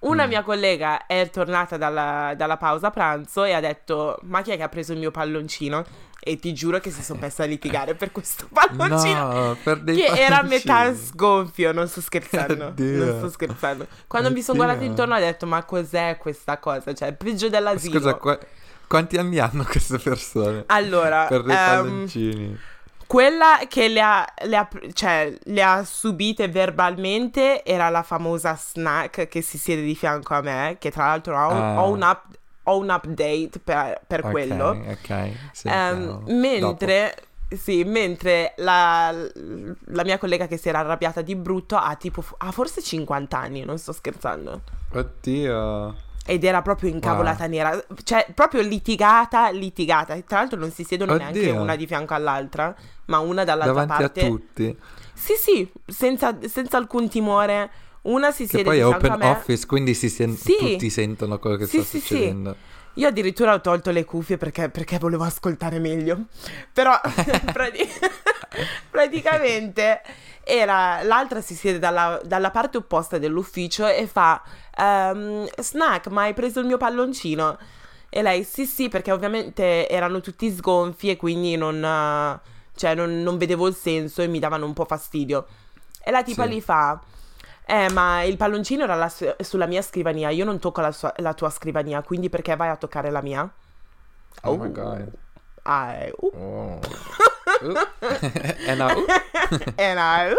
Una 0.00 0.24
Mm. 0.24 0.28
mia 0.28 0.42
collega 0.42 1.06
è 1.06 1.30
tornata 1.30 1.76
dalla, 1.76 2.34
dalla 2.36 2.56
pausa 2.56 2.90
pranzo 2.90 3.44
e 3.44 3.52
ha 3.52 3.60
detto: 3.60 4.18
Ma 4.22 4.42
chi 4.42 4.50
è 4.50 4.56
che 4.56 4.64
ha 4.64 4.68
preso 4.68 4.92
il 4.92 4.98
mio 4.98 5.12
palloncino? 5.12 5.84
E 6.24 6.38
ti 6.38 6.54
giuro 6.54 6.78
che 6.78 6.92
si 6.92 7.02
sono 7.02 7.18
messa 7.20 7.42
a 7.42 7.46
litigare 7.46 7.96
per 7.96 8.12
questo 8.12 8.46
palloncino. 8.52 9.32
No, 9.32 9.56
per 9.60 9.80
dei 9.80 9.96
Che 9.96 10.06
era 10.06 10.38
a 10.38 10.42
metà 10.42 10.74
palloncini. 10.74 11.06
sgonfio, 11.06 11.72
non 11.72 11.88
sto 11.88 12.00
scherzando. 12.00 12.66
Oddio. 12.78 13.04
Non 13.04 13.18
sto 13.18 13.30
scherzando. 13.30 13.86
Quando 14.06 14.30
mi 14.30 14.40
sono 14.40 14.58
Oddio. 14.60 14.70
guardata 14.70 14.84
intorno 14.88 15.16
ho 15.16 15.18
detto: 15.18 15.46
Ma 15.46 15.64
cos'è 15.64 16.16
questa 16.18 16.58
cosa? 16.58 16.94
Cioè, 16.94 17.12
peggio 17.14 17.48
dell'asilo. 17.48 17.98
Scusa, 17.98 18.14
qua- 18.14 18.38
quanti 18.86 19.16
anni 19.16 19.38
hanno 19.40 19.64
queste 19.64 19.98
persone? 19.98 20.62
Allora, 20.66 21.26
per 21.26 21.42
dei 21.42 21.56
palloncini. 21.56 22.58
Quella 23.04 23.58
che 23.68 23.88
le 23.88 24.00
ha, 24.00 24.24
le 24.44 24.56
ha- 24.56 24.68
cioè, 24.92 25.36
le 25.42 25.62
ha 25.62 25.84
subite 25.84 26.46
verbalmente 26.48 27.64
era 27.64 27.88
la 27.90 28.02
famosa 28.02 28.56
snack 28.56 29.28
che 29.28 29.42
si 29.42 29.58
siede 29.58 29.82
di 29.82 29.94
fianco 29.94 30.34
a 30.34 30.40
me, 30.40 30.76
che 30.78 30.90
tra 30.90 31.06
l'altro 31.06 31.36
ho, 31.36 31.50
un- 31.52 31.60
Ah. 31.60 31.82
ho 31.82 31.90
un, 31.90 32.00
up- 32.02 32.24
ho 32.64 32.78
un 32.78 32.90
update 32.90 33.58
per, 33.62 34.00
per 34.06 34.24
Ok, 34.24 34.30
quello. 34.30 34.68
Ok, 34.86 35.30
sì, 35.52 35.68
chiaro. 35.86 36.22
mentre, 36.26 37.14
sì, 37.48 37.84
mentre 37.84 38.54
la, 38.58 39.12
la 39.12 40.04
mia 40.04 40.18
collega 40.18 40.46
che 40.46 40.56
si 40.56 40.68
era 40.68 40.80
arrabbiata 40.80 41.22
di 41.22 41.34
brutto 41.36 41.76
ha 41.76 41.94
tipo, 41.96 42.24
ha 42.38 42.50
forse 42.52 42.82
50 42.82 43.38
anni, 43.38 43.64
non 43.64 43.78
sto 43.78 43.92
scherzando. 43.92 44.62
Oddio. 44.92 45.96
Ed 46.24 46.44
era 46.44 46.62
proprio 46.62 46.88
incavolata 46.90 47.46
nera, 47.48 47.84
cioè 48.04 48.26
proprio 48.32 48.62
litigata, 48.62 49.50
litigata. 49.50 50.18
Tra 50.22 50.38
l'altro 50.38 50.58
non 50.58 50.70
si 50.70 50.84
siedono 50.84 51.14
neanche 51.14 51.50
Oddio. 51.50 51.60
una 51.60 51.74
di 51.74 51.86
fianco 51.86 52.14
all'altra, 52.14 52.72
ma 53.06 53.18
una 53.18 53.42
dall'altra 53.42 53.84
Davanti 53.84 54.02
parte. 54.02 54.20
a 54.24 54.28
tutti. 54.28 54.78
Sì, 55.14 55.32
sì, 55.34 55.72
senza, 55.84 56.36
senza 56.46 56.76
alcun 56.76 57.08
timore. 57.08 57.70
Una 58.02 58.32
si 58.32 58.44
Che 58.44 58.48
siede 58.48 58.64
poi 58.64 58.78
è 58.78 58.86
fianco 58.86 59.06
open 59.06 59.22
office, 59.22 59.66
quindi 59.66 59.94
si 59.94 60.08
sen- 60.08 60.36
Sì. 60.36 60.56
tutti 60.58 60.90
sentono 60.90 61.38
quello 61.38 61.56
che 61.56 61.66
Sì, 61.66 61.78
sta 61.78 61.86
sì, 61.86 62.00
sì. 62.00 62.06
succedendo. 62.06 62.56
Io 62.94 63.08
addirittura 63.08 63.54
ho 63.54 63.60
tolto 63.60 63.90
le 63.90 64.04
cuffie 64.04 64.36
perché, 64.36 64.68
perché 64.68 64.98
volevo 64.98 65.24
ascoltare 65.24 65.78
meglio. 65.78 66.26
Però 66.72 66.98
prati- 67.52 67.88
praticamente 68.90 70.02
era 70.44 71.02
l'altra 71.02 71.40
si 71.40 71.54
siede 71.54 71.78
dalla, 71.78 72.20
dalla, 72.24 72.50
parte 72.50 72.76
opposta 72.78 73.18
dell'ufficio 73.18 73.86
e 73.86 74.06
fa 74.08 74.42
um, 74.76 75.48
snack 75.56 76.08
ma 76.08 76.22
hai 76.22 76.34
preso 76.34 76.58
il 76.58 76.66
mio 76.66 76.78
palloncino 76.78 77.56
e 78.08 78.22
lei 78.22 78.42
sì 78.42 78.66
sì 78.66 78.88
perché 78.88 79.12
ovviamente 79.12 79.88
erano 79.88 80.20
tutti 80.20 80.50
sgonfi 80.50 81.10
e 81.10 81.16
quindi 81.16 81.56
non, 81.56 81.80
cioè, 82.74 82.94
non, 82.94 83.22
non 83.22 83.38
vedevo 83.38 83.68
il 83.68 83.74
senso 83.74 84.20
e 84.20 84.26
mi 84.26 84.40
davano 84.40 84.66
un 84.66 84.72
po' 84.72 84.84
fastidio 84.84 85.46
e 86.02 86.10
la 86.10 86.24
tipa 86.24 86.44
sì. 86.44 86.54
gli 86.54 86.60
fa 86.60 87.00
eh, 87.64 87.90
ma 87.90 88.22
il 88.22 88.36
palloncino 88.36 88.84
era 88.84 88.94
la, 88.94 89.12
sulla 89.40 89.66
mia 89.66 89.82
scrivania. 89.82 90.30
Io 90.30 90.44
non 90.44 90.58
tocco 90.58 90.80
la, 90.80 90.92
sua, 90.92 91.12
la, 91.18 91.34
tua 91.34 91.50
scrivania, 91.50 92.02
quindi 92.02 92.28
perché 92.28 92.56
vai 92.56 92.68
a 92.68 92.76
toccare 92.76 93.10
la 93.10 93.22
mia? 93.22 93.48
Oh, 94.42 94.50
oh 94.50 94.56
my 94.56 94.72
god. 94.72 95.08
Ah, 95.62 95.94
eh, 95.94 96.12
uh. 96.16 96.26
oh. 96.26 96.80
no, 98.76 98.86
uh. 98.86 99.06
e 99.74 99.94
no, 99.94 100.06
uh. 100.32 100.36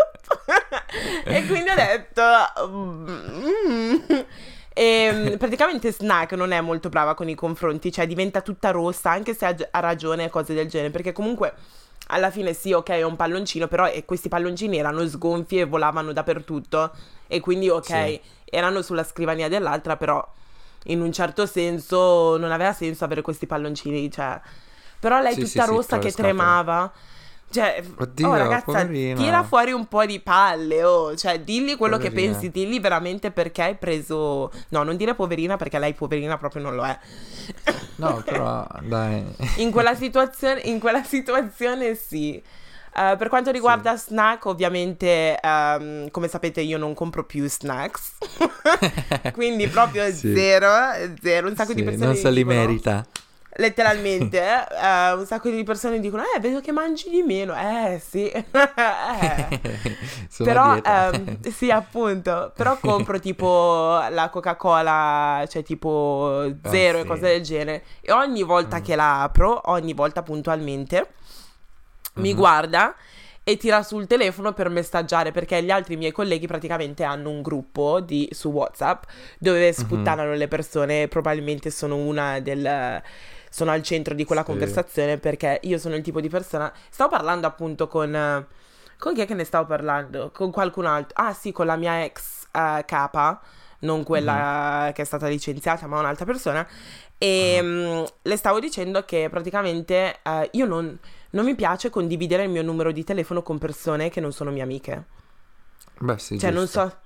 e 1.25 1.45
quindi 1.45 1.69
ho 1.69 1.75
detto... 1.75 2.21
Mm. 2.67 3.95
E 4.75 4.83
ehm, 4.83 5.37
praticamente 5.37 5.91
Snack 5.91 6.31
non 6.33 6.51
è 6.51 6.59
molto 6.59 6.89
brava 6.89 7.13
con 7.13 7.29
i 7.29 7.35
confronti, 7.35 7.91
cioè 7.91 8.07
diventa 8.07 8.41
tutta 8.41 8.71
rossa, 8.71 9.11
anche 9.11 9.35
se 9.35 9.45
ha, 9.45 9.55
ha 9.69 9.79
ragione 9.79 10.25
e 10.25 10.29
cose 10.29 10.55
del 10.55 10.67
genere, 10.67 10.89
perché 10.89 11.11
comunque 11.11 11.53
alla 12.07 12.31
fine 12.31 12.53
sì, 12.53 12.73
ok, 12.73 12.89
è 12.89 13.03
un 13.03 13.15
palloncino, 13.15 13.67
però 13.67 13.89
questi 14.05 14.29
palloncini 14.29 14.77
erano 14.77 15.07
sgonfi 15.07 15.59
e 15.59 15.65
volavano 15.65 16.13
dappertutto. 16.13 16.91
E 17.27 17.39
quindi, 17.39 17.69
ok, 17.69 17.85
sì. 17.85 18.21
erano 18.45 18.81
sulla 18.81 19.03
scrivania 19.03 19.47
dell'altra, 19.47 19.97
però 19.97 20.25
in 20.85 21.01
un 21.01 21.11
certo 21.11 21.45
senso 21.45 22.37
non 22.37 22.51
aveva 22.51 22.73
senso 22.73 23.05
avere 23.05 23.21
questi 23.21 23.45
palloncini, 23.45 24.11
cioè... 24.11 24.39
Però 24.99 25.19
lei 25.19 25.33
sì, 25.33 25.41
tutta 25.41 25.63
sì, 25.65 25.69
rossa 25.69 25.99
che 25.99 26.11
tremava. 26.11 26.91
Cioè, 27.53 27.83
Oddio, 27.97 28.27
oh 28.27 28.35
ragazza, 28.35 28.63
poverina. 28.63 29.15
tira 29.15 29.43
fuori 29.43 29.71
un 29.71 29.87
po' 29.87 30.05
di 30.07 30.19
palle, 30.19 30.83
oh. 30.83 31.15
Cioè, 31.15 31.39
dilli 31.41 31.75
quello 31.75 31.97
poverina. 31.97 32.21
che 32.21 32.31
pensi, 32.31 32.49
dilli 32.49 32.79
veramente 32.79 33.29
perché 33.29 33.61
hai 33.61 33.75
preso... 33.75 34.51
No, 34.69 34.81
non 34.81 34.97
dire 34.97 35.13
poverina 35.13 35.55
perché 35.55 35.77
lei 35.77 35.93
poverina 35.93 36.35
proprio 36.37 36.63
non 36.63 36.73
lo 36.73 36.83
è. 36.83 36.97
No, 37.97 38.21
però, 38.25 38.67
dai. 38.81 39.23
In 39.57 39.69
quella 39.69 39.93
situazione, 39.93 40.61
in 40.61 40.79
quella 40.79 41.03
situazione 41.03 41.93
sì. 41.93 42.41
Uh, 42.95 43.17
per 43.17 43.27
quanto 43.27 43.51
riguarda 43.51 43.95
sì. 43.97 44.05
snack, 44.07 44.45
ovviamente, 44.45 45.39
um, 45.43 46.09
come 46.09 46.27
sapete, 46.27 46.61
io 46.61 46.79
non 46.79 46.95
compro 46.95 47.23
più 47.23 47.47
snacks. 47.47 48.13
Quindi 49.33 49.67
proprio 49.67 50.11
sì. 50.11 50.33
zero, 50.33 50.71
zero. 51.21 51.49
Un 51.49 51.55
sacco 51.55 51.69
sì, 51.69 51.75
di 51.75 51.83
persone. 51.83 52.05
Non 52.05 52.15
se 52.15 52.29
li 52.29 52.43
dicono, 52.43 52.55
merita 52.55 53.05
letteralmente 53.55 54.39
eh, 54.41 55.13
un 55.13 55.25
sacco 55.25 55.49
di 55.49 55.63
persone 55.63 55.99
dicono 55.99 56.23
eh 56.23 56.39
vedo 56.39 56.59
che 56.59 56.71
mangi 56.71 57.09
di 57.09 57.21
meno 57.21 57.53
eh 57.55 58.01
sì 58.03 58.27
eh. 58.31 58.43
però 60.37 60.75
ehm, 60.75 61.39
sì 61.41 61.69
appunto 61.69 62.51
però 62.55 62.77
compro 62.79 63.19
tipo 63.19 64.03
la 64.09 64.29
coca 64.29 64.55
cola 64.55 65.45
cioè 65.47 65.61
tipo 65.63 66.45
ah, 66.63 66.69
zero 66.69 66.99
oh, 66.99 67.01
e 67.01 67.05
cose 67.05 67.21
del 67.21 67.41
genere 67.43 67.83
e 68.01 68.11
ogni 68.11 68.43
volta 68.43 68.79
mm. 68.79 68.83
che 68.83 68.95
la 68.95 69.23
apro 69.23 69.61
ogni 69.65 69.93
volta 69.93 70.23
puntualmente 70.23 70.97
mm-hmm. 70.97 72.23
mi 72.27 72.33
guarda 72.33 72.95
e 73.45 73.57
tira 73.57 73.83
sul 73.83 74.07
telefono 74.07 74.53
per 74.53 74.69
messaggiare 74.69 75.31
perché 75.31 75.61
gli 75.61 75.69
altri 75.69 75.97
miei 75.97 76.13
colleghi 76.13 76.47
praticamente 76.47 77.03
hanno 77.03 77.29
un 77.29 77.41
gruppo 77.41 77.99
di, 77.99 78.29
su 78.31 78.49
WhatsApp 78.49 79.03
dove 79.37 79.67
mhm. 79.67 79.73
sputtanano 79.73 80.29
mm-hmm. 80.29 80.37
le 80.37 80.47
persone. 80.47 81.07
Probabilmente 81.09 81.69
sono 81.69 81.97
una 81.97 82.39
del 82.39 83.01
sono 83.53 83.69
al 83.69 83.83
centro 83.83 84.15
di 84.15 84.23
quella 84.25 84.41
sì. 84.41 84.47
conversazione 84.47 85.19
perché 85.19 85.59
io 85.63 85.77
sono 85.77 85.93
il 85.93 86.01
tipo 86.01 86.19
di 86.19 86.27
persona. 86.27 86.73
Stavo 86.89 87.11
parlando 87.11 87.45
appunto 87.45 87.87
con. 87.87 88.47
Con 88.97 89.13
chi 89.13 89.21
è 89.21 89.27
che 89.27 89.35
ne 89.35 89.43
stavo 89.43 89.67
parlando? 89.67 90.31
Con 90.33 90.49
qualcun 90.49 90.87
altro. 90.87 91.23
Ah, 91.23 91.33
sì, 91.33 91.51
con 91.51 91.67
la 91.67 91.75
mia 91.75 92.03
ex 92.03 92.45
uh, 92.51 92.83
capa, 92.83 93.39
non 93.79 94.03
quella 94.03 94.87
mm. 94.87 94.93
che 94.93 95.03
è 95.03 95.05
stata 95.05 95.27
licenziata, 95.27 95.85
ma 95.85 95.99
un'altra 95.99 96.25
persona. 96.25 96.67
E 97.19 97.59
uh-huh. 97.61 97.99
um, 97.99 98.05
le 98.23 98.37
stavo 98.37 98.59
dicendo 98.59 99.05
che 99.05 99.27
praticamente 99.29 100.19
uh, 100.23 100.47
io 100.51 100.65
non, 100.65 100.97
non 101.31 101.45
mi 101.45 101.53
piace 101.53 101.91
condividere 101.91 102.45
il 102.45 102.49
mio 102.49 102.63
numero 102.63 102.91
di 102.91 103.03
telefono 103.03 103.43
con 103.43 103.59
persone 103.59 104.09
che 104.09 104.19
non 104.19 104.31
sono 104.31 104.49
mie 104.49 104.63
amiche. 104.63 105.05
Beh, 105.99 106.17
sì. 106.17 106.39
Cioè, 106.39 106.51
giusto. 106.51 106.79
non 106.79 106.89
so 106.89 106.97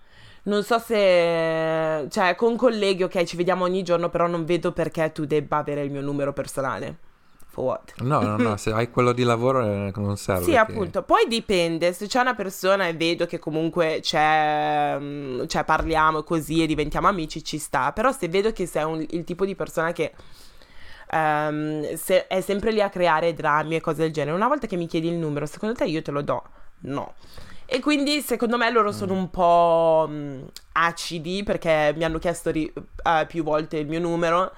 non 0.47 0.63
so 0.63 0.79
se... 0.79 2.07
Cioè, 2.09 2.35
con 2.35 2.55
colleghi, 2.55 3.03
ok, 3.03 3.23
ci 3.23 3.35
vediamo 3.35 3.65
ogni 3.65 3.83
giorno, 3.83 4.09
però 4.09 4.27
non 4.27 4.45
vedo 4.45 4.71
perché 4.71 5.11
tu 5.11 5.25
debba 5.25 5.57
avere 5.57 5.83
il 5.83 5.91
mio 5.91 6.01
numero 6.01 6.31
personale. 6.33 6.99
For 7.47 7.63
what? 7.63 8.01
No, 8.01 8.21
no, 8.21 8.37
no, 8.37 8.55
se 8.57 8.71
hai 8.71 8.89
quello 8.89 9.11
di 9.11 9.23
lavoro 9.23 9.61
eh, 9.61 9.91
non 9.95 10.15
serve. 10.15 10.43
Sì, 10.43 10.51
che... 10.51 10.57
appunto. 10.57 11.03
Poi 11.03 11.25
dipende, 11.27 11.91
se 11.91 12.07
c'è 12.07 12.21
una 12.21 12.33
persona 12.33 12.87
e 12.87 12.93
vedo 12.93 13.25
che 13.25 13.39
comunque 13.39 13.99
c'è... 14.01 14.97
Mm, 14.97 15.45
cioè, 15.47 15.65
parliamo 15.65 16.23
così 16.23 16.63
e 16.63 16.67
diventiamo 16.67 17.07
amici, 17.07 17.43
ci 17.43 17.57
sta. 17.57 17.91
Però 17.91 18.11
se 18.13 18.29
vedo 18.29 18.53
che 18.53 18.65
sei 18.65 18.83
un, 18.85 19.05
il 19.09 19.23
tipo 19.23 19.45
di 19.45 19.55
persona 19.55 19.91
che... 19.91 20.13
Um, 21.09 21.95
se 21.95 22.27
è 22.27 22.41
sempre 22.41 22.71
lì 22.71 22.81
a 22.81 22.89
creare 22.89 23.33
drammi 23.33 23.75
e 23.75 23.81
cose 23.81 24.03
del 24.03 24.11
genere. 24.11 24.35
Una 24.35 24.47
volta 24.47 24.67
che 24.67 24.75
mi 24.77 24.87
chiedi 24.87 25.07
il 25.07 25.15
numero, 25.15 25.45
secondo 25.45 25.75
te 25.75 25.85
io 25.85 26.01
te 26.01 26.11
lo 26.11 26.21
do? 26.21 26.43
No. 26.79 27.13
E 27.69 27.81
quindi 27.81 28.21
secondo 28.21 28.57
me 28.57 28.71
loro 28.71 28.93
sono 28.93 29.13
mm. 29.13 29.17
un 29.17 29.29
po' 29.29 30.07
mh, 30.09 30.45
acidi 30.71 31.43
perché 31.43 31.93
mi 31.97 32.05
hanno 32.05 32.17
chiesto 32.17 32.49
ri- 32.49 32.71
uh, 32.73 33.25
più 33.27 33.43
volte 33.43 33.77
il 33.77 33.87
mio 33.87 33.99
numero 33.99 34.53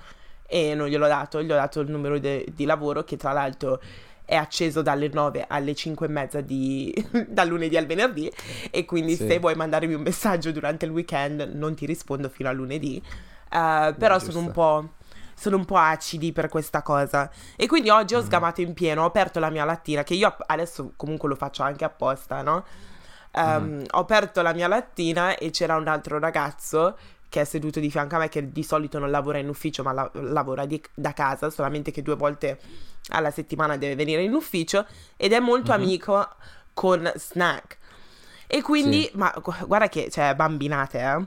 e 0.46 0.76
non 0.76 0.88
gliel'ho 0.88 1.08
dato, 1.08 1.42
gli 1.42 1.52
ho 1.52 1.56
dato 1.56 1.80
il 1.80 1.90
numero 1.90 2.20
de- 2.20 2.46
di 2.54 2.66
lavoro 2.66 3.04
che 3.04 3.18
tra 3.18 3.32
l'altro 3.32 3.82
è 4.26 4.36
acceso 4.36 4.84
dalle 4.84 5.10
9 5.12 5.46
alle 5.48 5.74
5 5.74 6.06
e 6.06 6.10
mezza 6.10 6.42
di... 6.42 6.94
dal 7.28 7.48
lunedì 7.48 7.78
al 7.78 7.88
venerdì 7.88 8.32
e 8.70 8.86
quindi 8.86 9.16
sì. 9.16 9.26
se 9.26 9.40
vuoi 9.40 9.56
mandarmi 9.56 9.96
un 9.96 10.02
messaggio 10.02 10.52
durante 10.52 10.86
il 10.86 10.92
weekend 10.92 11.50
non 11.56 11.74
ti 11.74 11.88
rispondo 11.88 12.30
fino 12.30 12.48
a 12.48 12.52
lunedì. 12.52 13.02
Uh, 13.46 13.96
però 13.98 14.14
no, 14.14 14.20
sono 14.20 14.38
un 14.38 14.52
po' 14.52 14.90
sono 15.34 15.56
un 15.56 15.66
po' 15.66 15.78
acidi 15.78 16.32
per 16.32 16.50
questa 16.50 16.84
cosa. 16.84 17.32
E 17.56 17.66
quindi 17.66 17.90
oggi 17.90 18.14
ho 18.14 18.22
mm. 18.22 18.26
sgamato 18.26 18.62
in 18.62 18.74
pieno, 18.74 19.02
ho 19.02 19.06
aperto 19.06 19.40
la 19.40 19.50
mia 19.50 19.64
lattina, 19.64 20.04
che 20.04 20.14
io 20.14 20.36
adesso 20.46 20.92
comunque 20.96 21.30
lo 21.30 21.36
faccio 21.36 21.64
anche 21.64 21.86
apposta, 21.86 22.42
no? 22.42 22.66
Um, 23.32 23.64
mm. 23.64 23.84
Ho 23.92 24.00
aperto 24.00 24.42
la 24.42 24.54
mia 24.54 24.68
lattina 24.68 25.38
e 25.38 25.52
c'era 25.52 25.76
un 25.76 25.88
altro 25.88 26.18
ragazzo 26.20 26.98
che 27.30 27.42
è 27.42 27.44
seduto 27.44 27.80
di 27.80 27.92
fianco 27.92 28.16
a 28.16 28.20
me, 28.20 28.30
che 28.30 28.52
di 28.52 28.64
solito 28.64 28.98
non 28.98 29.12
lavora 29.12 29.38
in 29.38 29.50
ufficio, 29.50 29.84
ma 29.84 29.92
la- 29.92 30.10
lavora 30.14 30.66
di- 30.66 30.82
da 30.96 31.14
casa, 31.14 31.52
solamente 31.52 31.92
che 31.92 32.02
due 32.02 32.16
volte 32.16 32.60
alla 33.10 33.30
settimana 33.30 33.78
deve 33.78 33.96
venire 33.96 34.24
in 34.24 34.34
ufficio, 34.34 34.86
ed 35.16 35.34
è 35.34 35.40
molto 35.40 35.72
mm-hmm. 35.72 35.82
amico 35.82 36.28
con 36.74 37.12
Snack. 37.16 37.78
E 38.48 38.64
quindi, 38.64 39.04
sì. 39.04 39.12
ma 39.14 39.32
guarda 39.66 39.90
che, 39.90 40.10
cioè, 40.10 40.34
bambinate, 40.34 41.00
eh. 41.00 41.26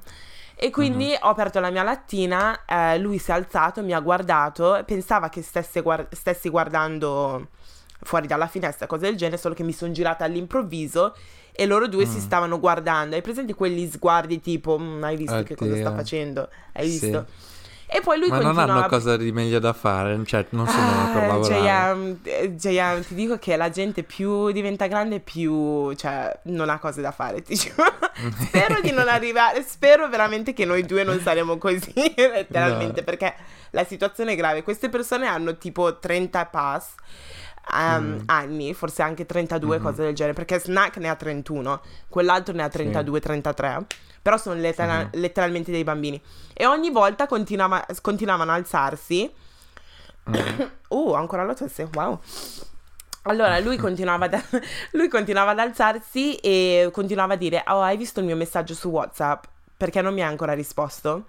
E 0.57 0.71
quindi 0.71 1.07
mm-hmm. 1.07 1.23
ho 1.23 1.29
aperto 1.29 1.61
la 1.61 1.71
mia 1.71 1.83
lattina, 1.85 2.65
eh, 2.65 2.99
lui 2.99 3.19
si 3.19 3.31
è 3.31 3.35
alzato, 3.35 3.83
mi 3.83 3.93
ha 3.93 4.01
guardato, 4.01 4.83
pensava 4.85 5.29
che 5.29 5.41
stesse 5.43 5.83
guard- 5.83 6.13
stessi 6.13 6.49
guardando 6.49 7.49
fuori 8.03 8.27
dalla 8.27 8.47
finestra, 8.47 8.87
cose 8.87 9.07
del 9.07 9.17
genere, 9.17 9.39
solo 9.39 9.55
che 9.55 9.63
mi 9.63 9.73
sono 9.73 9.93
girata 9.93 10.25
all'improvviso 10.25 11.15
e 11.53 11.67
loro 11.67 11.87
due 11.87 12.07
mm. 12.07 12.11
si 12.11 12.21
stavano 12.21 12.59
guardando. 12.59 13.15
Hai 13.15 13.23
presenti 13.23 13.53
quegli 13.53 13.89
sguardi 13.91 14.41
tipo, 14.41 14.79
mm, 14.79 15.03
hai 15.03 15.17
visto 15.17 15.35
Oddio. 15.35 15.47
che 15.47 15.55
cosa 15.55 15.77
sta 15.77 15.95
facendo? 15.95 16.49
Hai 16.73 16.91
sì. 16.91 17.01
visto? 17.01 17.27
E 17.95 18.01
poi 18.01 18.19
lui 18.19 18.31
Ma 18.31 18.37
continuava... 18.37 18.65
non 18.65 18.77
hanno 18.79 18.89
cosa 18.89 19.19
di 19.19 19.33
meglio 19.33 19.59
da 19.59 19.75
fare, 19.75 20.19
cioè 20.25 20.47
non 20.51 20.67
sono 20.67 20.83
ah, 20.83 21.11
per 21.13 21.27
lavorare. 21.27 22.17
JM, 22.55 23.03
ti 23.03 23.15
dico 23.15 23.37
che 23.37 23.55
la 23.57 23.69
gente 23.69 24.03
più 24.03 24.51
diventa 24.51 24.87
grande 24.87 25.21
più, 25.21 25.93
cioè, 25.93 26.35
non 26.45 26.71
ha 26.71 26.79
cose 26.79 27.03
da 27.03 27.11
fare, 27.11 27.43
ti 27.43 27.55
giuro. 27.55 27.85
spero 28.49 28.81
di 28.81 28.93
non 28.93 29.09
arrivare, 29.09 29.63
spero 29.63 30.09
veramente 30.09 30.55
che 30.55 30.65
noi 30.65 30.87
due 30.87 31.05
non 31.05 31.21
saremo 31.21 31.59
così, 31.59 31.93
letteralmente, 32.17 33.01
no. 33.01 33.05
perché 33.05 33.35
la 33.73 33.85
situazione 33.85 34.33
è 34.33 34.37
grave. 34.37 34.63
Queste 34.63 34.89
persone 34.89 35.27
hanno 35.27 35.59
tipo 35.59 35.99
30 35.99 36.47
pass 36.47 36.95
um, 37.71 38.05
mm. 38.05 38.19
anni, 38.27 38.75
forse 38.75 39.03
anche 39.03 39.27
32, 39.27 39.77
mm-hmm. 39.77 39.85
cose 39.85 40.03
del 40.03 40.15
genere, 40.15 40.35
perché 40.35 40.59
Snack 40.59 40.97
ne 40.99 41.09
ha 41.09 41.15
31, 41.15 41.81
quell'altro 42.09 42.55
ne 42.55 42.63
ha 42.63 42.69
32, 42.69 43.19
sì. 43.19 43.25
33, 43.25 43.87
però 44.21 44.37
sono 44.37 44.61
lettera- 44.61 45.05
mm. 45.05 45.09
letteralmente 45.13 45.71
dei 45.71 45.85
bambini. 45.85 46.21
E 46.53 46.67
ogni 46.67 46.91
volta 46.91 47.27
continuava- 47.27 47.87
continuavano 48.01 48.51
a 48.51 48.55
alzarsi. 48.55 49.33
Mm. 50.31 50.61
uh, 50.89 51.13
ancora 51.13 51.45
la 51.45 51.55
tosse, 51.55 51.89
wow. 51.93 52.19
Allora 53.25 53.59
lui 53.61 53.77
continuava, 53.77 54.27
da- 54.27 54.43
lui 54.93 55.09
continuava 55.09 55.53
ad 55.53 55.59
alzarsi 55.61 56.35
e 56.37 56.89
continuava 56.93 57.35
a 57.35 57.37
dire: 57.37 57.63
Oh, 57.69 57.81
hai 57.81 57.97
visto 57.97 58.21
il 58.21 58.27
mio 58.27 58.37
messaggio 58.37 58.75
su 58.75 58.89
WhatsApp? 58.89 59.45
Perché 59.77 60.03
non 60.03 60.13
mi 60.13 60.23
ha 60.23 60.27
ancora 60.27 60.55
risposto? 60.55 61.27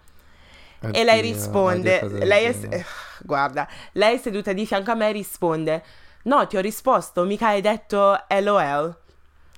Oddio, 0.81 0.99
e 0.99 1.03
lei 1.03 1.21
risponde: 1.21 2.01
lei 2.25 2.45
è, 2.45 2.85
guarda, 3.21 3.67
lei 3.93 4.15
è 4.15 4.19
seduta 4.19 4.53
di 4.53 4.65
fianco 4.65 4.89
a 4.89 4.95
me 4.95 5.09
e 5.09 5.11
risponde: 5.11 5.83
No, 6.23 6.47
ti 6.47 6.57
ho 6.57 6.61
risposto, 6.61 7.23
mica 7.23 7.47
hai 7.47 7.61
detto 7.61 8.17
LOL. 8.41 8.97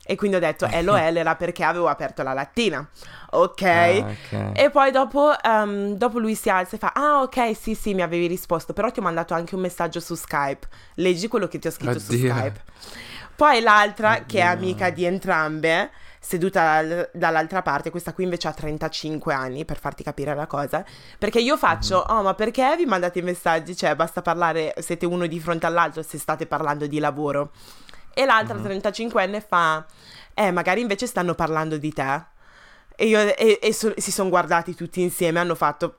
E 0.08 0.16
quindi 0.16 0.38
ho 0.38 0.40
detto 0.40 0.68
LOL 0.72 1.18
era 1.18 1.36
perché 1.36 1.64
avevo 1.64 1.88
aperto 1.88 2.22
la 2.22 2.34
lattina. 2.34 2.88
Ok. 3.32 3.62
Ah, 3.64 3.98
ok. 3.98 4.52
E 4.54 4.70
poi 4.70 4.92
dopo, 4.92 5.34
ehm, 5.42 5.96
dopo 5.96 6.20
lui 6.20 6.36
si 6.36 6.48
alza 6.50 6.76
e 6.76 6.80
fa: 6.80 6.92
Ah, 6.94 7.22
ok, 7.24 7.56
sì, 7.56 7.74
sì, 7.74 7.94
mi 7.96 8.04
avevi 8.04 8.28
risposto. 8.28 8.72
Però 8.74 8.92
ti 8.92 9.00
ho 9.00 9.04
mandato 9.04 9.34
anche 9.34 9.56
un 9.56 9.62
messaggio 9.62 10.00
su 10.00 10.14
Skype. 10.14 10.68
Leggi 10.96 11.28
quello 11.28 11.48
che 11.48 11.58
ti 11.58 11.68
ho 11.68 11.72
scritto 11.72 12.00
su 12.00 12.12
Oddio. 12.14 12.34
Skype. 12.34 12.62
Poi 13.36 13.62
l'altra, 13.62 14.26
che 14.26 14.40
è 14.40 14.46
Oddio. 14.46 14.58
amica 14.58 14.90
di 14.92 15.06
entrambe, 15.06 15.90
seduta 16.26 16.82
dal- 16.82 17.10
dall'altra 17.14 17.62
parte, 17.62 17.92
questa 17.92 18.14
qui 18.14 18.24
invece 18.24 18.48
ha 18.48 18.52
35 18.54 19.34
anni, 19.34 19.64
per 19.66 19.78
farti 19.78 20.04
capire 20.04 20.34
la 20.34 20.48
cosa. 20.48 20.84
Perché 21.20 21.40
io 21.40 21.56
faccio: 21.58 22.04
Mhm. 22.08 22.16
Oh, 22.18 22.22
ma 22.24 22.34
perché 22.34 22.76
vi 22.78 22.86
mandate 22.86 23.20
i 23.20 23.22
messaggi? 23.22 23.76
Cioè, 23.76 23.96
basta 23.96 24.22
parlare, 24.22 24.74
siete 24.80 25.06
uno 25.06 25.28
di 25.28 25.40
fronte 25.40 25.66
all'altro 25.68 26.02
se 26.02 26.18
state 26.18 26.48
parlando 26.48 26.88
di 26.88 27.00
lavoro. 27.00 27.52
E 28.14 28.26
l'altra 28.26 28.56
Mhm. 28.56 28.64
35enne 28.64 29.42
fa: 29.48 29.86
Eh, 30.34 30.52
magari 30.52 30.82
invece 30.82 31.06
stanno 31.08 31.34
parlando 31.36 31.78
di 31.78 31.94
te. 31.94 32.24
E, 32.96 33.06
io, 33.08 33.20
e, 33.36 33.60
e 33.62 33.74
so- 33.74 33.94
si 33.98 34.12
sono 34.12 34.30
guardati 34.30 34.74
tutti 34.74 35.02
insieme, 35.02 35.40
hanno 35.40 35.56
fatto. 35.56 35.96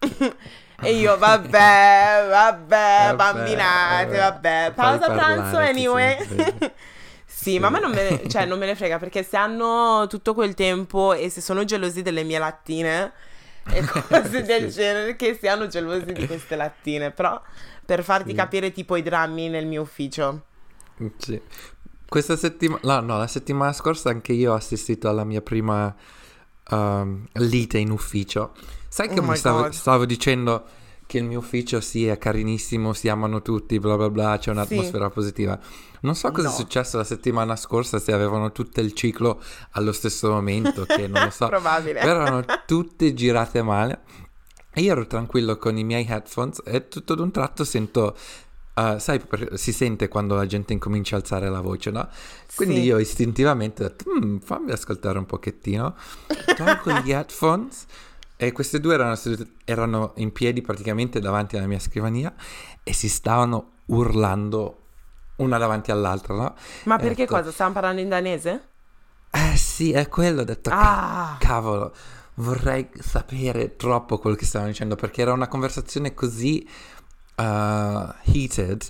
e 0.82 0.92
io, 0.94 1.16
vabbè, 1.18 2.26
vabbè, 2.28 3.12
Vabbè, 3.12 3.14
bambinate, 3.16 4.18
vabbè. 4.18 4.18
vabbè. 4.18 4.72
Pausa 4.74 5.10
pranzo, 5.12 5.56
anyway. 5.58 6.16
ne 6.18 6.24
frega. 6.26 6.70
Sì, 7.42 7.58
ma 7.58 7.66
a 7.66 7.70
me 7.70 7.80
non 7.80 7.92
me, 7.92 8.02
ne, 8.22 8.28
cioè, 8.28 8.46
non 8.46 8.58
me 8.58 8.66
ne 8.66 8.74
frega 8.76 8.98
perché 8.98 9.22
se 9.24 9.36
hanno 9.36 10.06
tutto 10.08 10.32
quel 10.34 10.54
tempo 10.54 11.12
e 11.12 11.28
se 11.28 11.40
sono 11.40 11.64
gelosi 11.64 12.02
delle 12.02 12.22
mie 12.22 12.38
lattine 12.38 13.12
e 13.68 13.84
cose 13.84 14.42
del 14.46 14.70
Sì. 14.70 14.76
genere, 14.80 15.16
che 15.16 15.36
siano 15.40 15.66
gelosi 15.66 16.12
di 16.14 16.24
queste 16.26 16.54
lattine. 16.56 17.10
Però 17.10 17.40
per 17.84 18.04
farti 18.04 18.30
Sì. 18.30 18.36
capire 18.36 18.70
tipo 18.72 18.94
i 18.96 19.02
drammi 19.02 19.48
nel 19.48 19.66
mio 19.66 19.82
ufficio. 19.82 20.42
Sì. 21.16 21.40
Questa 22.08 22.36
settimana, 22.36 22.80
no, 22.82 23.00
no, 23.00 23.18
la 23.18 23.26
settimana 23.26 23.72
scorsa 23.72 24.10
anche 24.10 24.32
io 24.34 24.52
ho 24.52 24.54
assistito 24.54 25.08
alla 25.08 25.24
mia 25.24 25.40
prima 25.40 25.94
um, 26.70 27.26
lite 27.34 27.78
in 27.78 27.90
ufficio. 27.90 28.52
Sai 28.88 29.08
che 29.08 29.20
Oh 29.20 29.22
mi 29.22 29.34
stavo, 29.34 29.72
stavo 29.72 30.04
dicendo 30.04 30.64
che 31.06 31.18
il 31.18 31.24
mio 31.24 31.38
ufficio 31.38 31.80
sì 31.80 32.06
è 32.06 32.18
carinissimo, 32.18 32.92
si 32.92 33.08
amano 33.08 33.40
tutti, 33.42 33.78
bla 33.78 33.96
bla 33.96 34.10
bla, 34.10 34.38
c'è 34.38 34.50
un'atmosfera 34.50 35.08
positiva. 35.10 35.58
Non 36.02 36.14
so 36.14 36.30
cosa 36.32 36.48
No. 36.48 36.54
è 36.54 36.56
successo 36.56 36.96
la 36.96 37.04
settimana 37.04 37.56
scorsa, 37.56 37.98
se 37.98 38.12
avevano 38.12 38.52
tutto 38.52 38.80
il 38.80 38.92
ciclo 38.92 39.40
allo 39.72 39.92
stesso 39.92 40.30
momento, 40.30 40.84
che 40.84 41.06
non 41.08 41.24
lo 41.24 41.30
so. 41.34 41.48
Probabile. 41.48 42.00
Però 42.00 42.20
erano 42.22 42.44
tutte 42.66 43.14
girate 43.14 43.62
male. 43.62 44.00
E 44.72 44.80
io 44.82 44.92
ero 44.92 45.06
tranquillo 45.06 45.56
con 45.58 45.76
i 45.76 45.84
miei 45.84 46.06
headphones 46.08 46.62
e 46.64 46.88
tutto 46.88 47.14
d'un 47.14 47.30
tratto 47.30 47.62
sento, 47.62 48.16
uh, 48.74 48.98
sai, 48.98 49.20
si 49.54 49.72
sente 49.72 50.08
quando 50.08 50.34
la 50.34 50.46
gente 50.46 50.72
incomincia 50.72 51.14
a 51.14 51.18
alzare 51.18 51.48
la 51.50 51.60
voce, 51.60 51.90
no? 51.90 52.08
Quindi 52.56 52.76
Sì. 52.76 52.80
io 52.84 52.98
istintivamente 52.98 53.84
ho 53.84 53.88
detto, 53.88 54.04
"Mm, 54.10 54.38
fammi 54.38 54.72
ascoltare 54.72 55.18
un 55.18 55.26
pochettino. 55.26 55.94
Tolgo 56.56 56.90
gli 57.00 57.12
headphones 57.12 57.84
e 58.36 58.50
queste 58.52 58.80
due 58.80 58.94
erano, 58.94 59.16
erano 59.64 60.12
in 60.16 60.32
piedi 60.32 60.62
praticamente 60.62 61.20
davanti 61.20 61.56
alla 61.58 61.66
mia 61.66 61.78
scrivania 61.78 62.34
e 62.82 62.92
si 62.94 63.08
stavano 63.10 63.72
urlando 63.86 64.81
una 65.36 65.58
davanti 65.58 65.90
all'altra, 65.90 66.34
no? 66.34 66.54
Ma 66.84 66.98
perché 66.98 67.22
Ecco. 67.22 67.36
cosa? 67.36 67.50
Stavamo 67.50 67.74
parlando 67.74 68.00
in 68.00 68.08
danese? 68.08 68.68
Eh 69.30 69.56
sì, 69.56 69.92
è 69.92 70.08
quello, 70.08 70.42
ho 70.42 70.44
detto, 70.44 70.70
Ah. 70.72 71.36
cavolo, 71.38 71.94
vorrei 72.34 72.88
sapere 73.00 73.76
troppo 73.76 74.18
quello 74.18 74.36
che 74.36 74.44
stavano 74.44 74.70
dicendo 74.70 74.94
perché 74.94 75.22
era 75.22 75.32
una 75.32 75.48
conversazione 75.48 76.12
così 76.14 76.68
uh, 77.36 77.42
heated. 78.24 78.82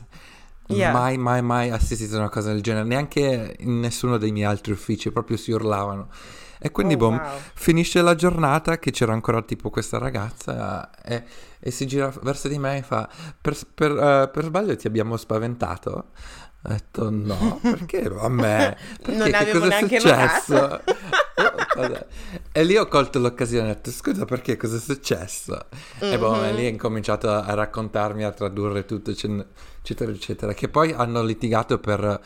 Yeah. 0.68 0.92
Mai, 0.92 1.18
mai, 1.18 1.42
mai 1.42 1.70
assistito 1.70 2.14
a 2.16 2.20
una 2.20 2.28
cosa 2.30 2.50
del 2.52 2.62
genere, 2.62 2.86
neanche 2.86 3.56
in 3.60 3.80
nessuno 3.80 4.16
dei 4.16 4.32
miei 4.32 4.46
altri 4.46 4.72
uffici, 4.72 5.10
proprio 5.10 5.36
si 5.36 5.50
urlavano. 5.52 6.08
E 6.62 6.70
quindi, 6.70 6.94
Oh, 6.94 6.98
boh, 6.98 7.08
wow. 7.10 7.20
finisce 7.54 8.00
la 8.02 8.14
giornata 8.14 8.78
che 8.78 8.90
c'era 8.92 9.12
ancora 9.12 9.42
tipo 9.42 9.68
questa 9.68 9.98
ragazza 9.98 10.90
e, 11.02 11.24
e 11.58 11.70
si 11.70 11.86
gira 11.86 12.12
verso 12.22 12.46
di 12.48 12.58
me 12.58 12.78
e 12.78 12.82
fa, 12.82 13.08
per, 13.40 13.56
per, 13.74 13.90
eh, 13.90 14.30
per 14.32 14.44
sbaglio 14.44 14.76
ti 14.76 14.86
abbiamo 14.86 15.16
spaventato? 15.16 15.90
Ho 16.64 16.68
detto 16.68 17.10
no, 17.10 17.58
perché 17.62 18.04
a 18.16 18.28
me? 18.28 18.76
Perché 19.02 19.16
Non 19.16 19.34
avevo 19.34 19.64
neanche 19.66 19.98
successo? 20.00 20.80
Oh, 21.74 22.06
e 22.52 22.64
lì 22.64 22.76
ho 22.76 22.86
colto 22.86 23.18
l'occasione 23.18 23.68
e 23.68 23.70
ho 23.70 23.74
detto 23.74 23.90
scusa 23.90 24.26
perché 24.26 24.58
cosa 24.58 24.76
è 24.76 24.78
successo? 24.78 25.66
E 25.98 26.18
boh, 26.18 26.44
e 26.44 26.52
lì 26.52 26.66
ha 26.66 26.68
incominciato 26.68 27.30
a 27.30 27.54
raccontarmi, 27.54 28.22
a 28.24 28.30
tradurre 28.30 28.84
tutto, 28.84 29.10
ecc- 29.10 29.46
eccetera, 29.80 30.12
eccetera. 30.12 30.52
Che 30.52 30.68
poi 30.68 30.92
hanno 30.92 31.22
litigato 31.22 31.78
per 31.78 32.20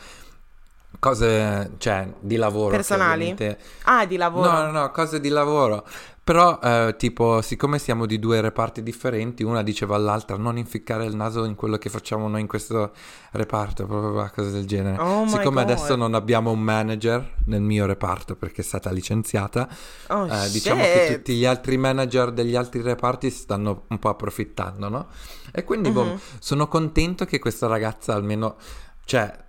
cose, 0.99 1.71
cioè, 1.77 2.07
di 2.19 2.35
lavoro. 2.35 2.69
Personali? 2.71 3.35
Ah, 3.83 4.05
di 4.05 4.17
lavoro. 4.17 4.51
No, 4.51 4.63
no, 4.65 4.71
no, 4.71 4.91
cose 4.91 5.19
di 5.19 5.29
lavoro. 5.29 5.85
Però, 6.27 6.59
eh, 6.61 6.95
tipo, 6.97 7.41
siccome 7.41 7.79
siamo 7.79 8.05
di 8.05 8.19
due 8.19 8.41
reparti 8.41 8.83
differenti, 8.83 9.43
una 9.43 9.63
diceva 9.63 9.95
all'altra 9.95 10.35
non 10.35 10.57
inficcare 10.57 11.05
il 11.05 11.15
naso 11.15 11.45
in 11.45 11.55
quello 11.55 11.77
che 11.77 11.89
facciamo 11.89 12.27
noi 12.27 12.41
in 12.41 12.47
questo 12.47 12.91
reparto, 13.31 13.85
proprio 13.85 14.11
una 14.11 14.29
cosa 14.29 14.49
del 14.49 14.65
genere. 14.67 15.01
Oh 15.01 15.25
siccome 15.25 15.63
God. 15.63 15.69
adesso 15.71 15.95
non 15.95 16.13
abbiamo 16.15 16.51
un 16.51 16.59
manager 16.59 17.35
nel 17.45 17.61
mio 17.61 17.85
reparto 17.85 18.35
perché 18.35 18.59
è 18.59 18.65
stata 18.65 18.91
licenziata, 18.91 19.69
Oh, 20.07 20.27
eh, 20.27 20.49
diciamo 20.49 20.81
che 20.81 21.13
tutti 21.15 21.33
gli 21.33 21.45
altri 21.45 21.77
manager 21.77 22.31
degli 22.33 22.57
altri 22.57 22.81
reparti 22.81 23.29
stanno 23.29 23.83
un 23.87 23.97
po' 23.97 24.09
approfittando, 24.09 24.89
no? 24.89 25.07
E 25.53 25.63
quindi, 25.63 25.91
boh, 25.91 26.03
Mhm. 26.03 26.19
sono 26.39 26.67
contento 26.67 27.23
che 27.23 27.39
questa 27.39 27.67
ragazza 27.67 28.13
almeno, 28.13 28.57
cioè, 29.05 29.45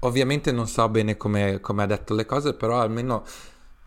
ovviamente 0.00 0.52
non 0.52 0.66
so 0.66 0.88
bene 0.88 1.16
come, 1.16 1.60
come 1.60 1.82
ha 1.82 1.86
detto 1.86 2.14
le 2.14 2.26
cose, 2.26 2.54
però 2.54 2.80
almeno 2.80 3.24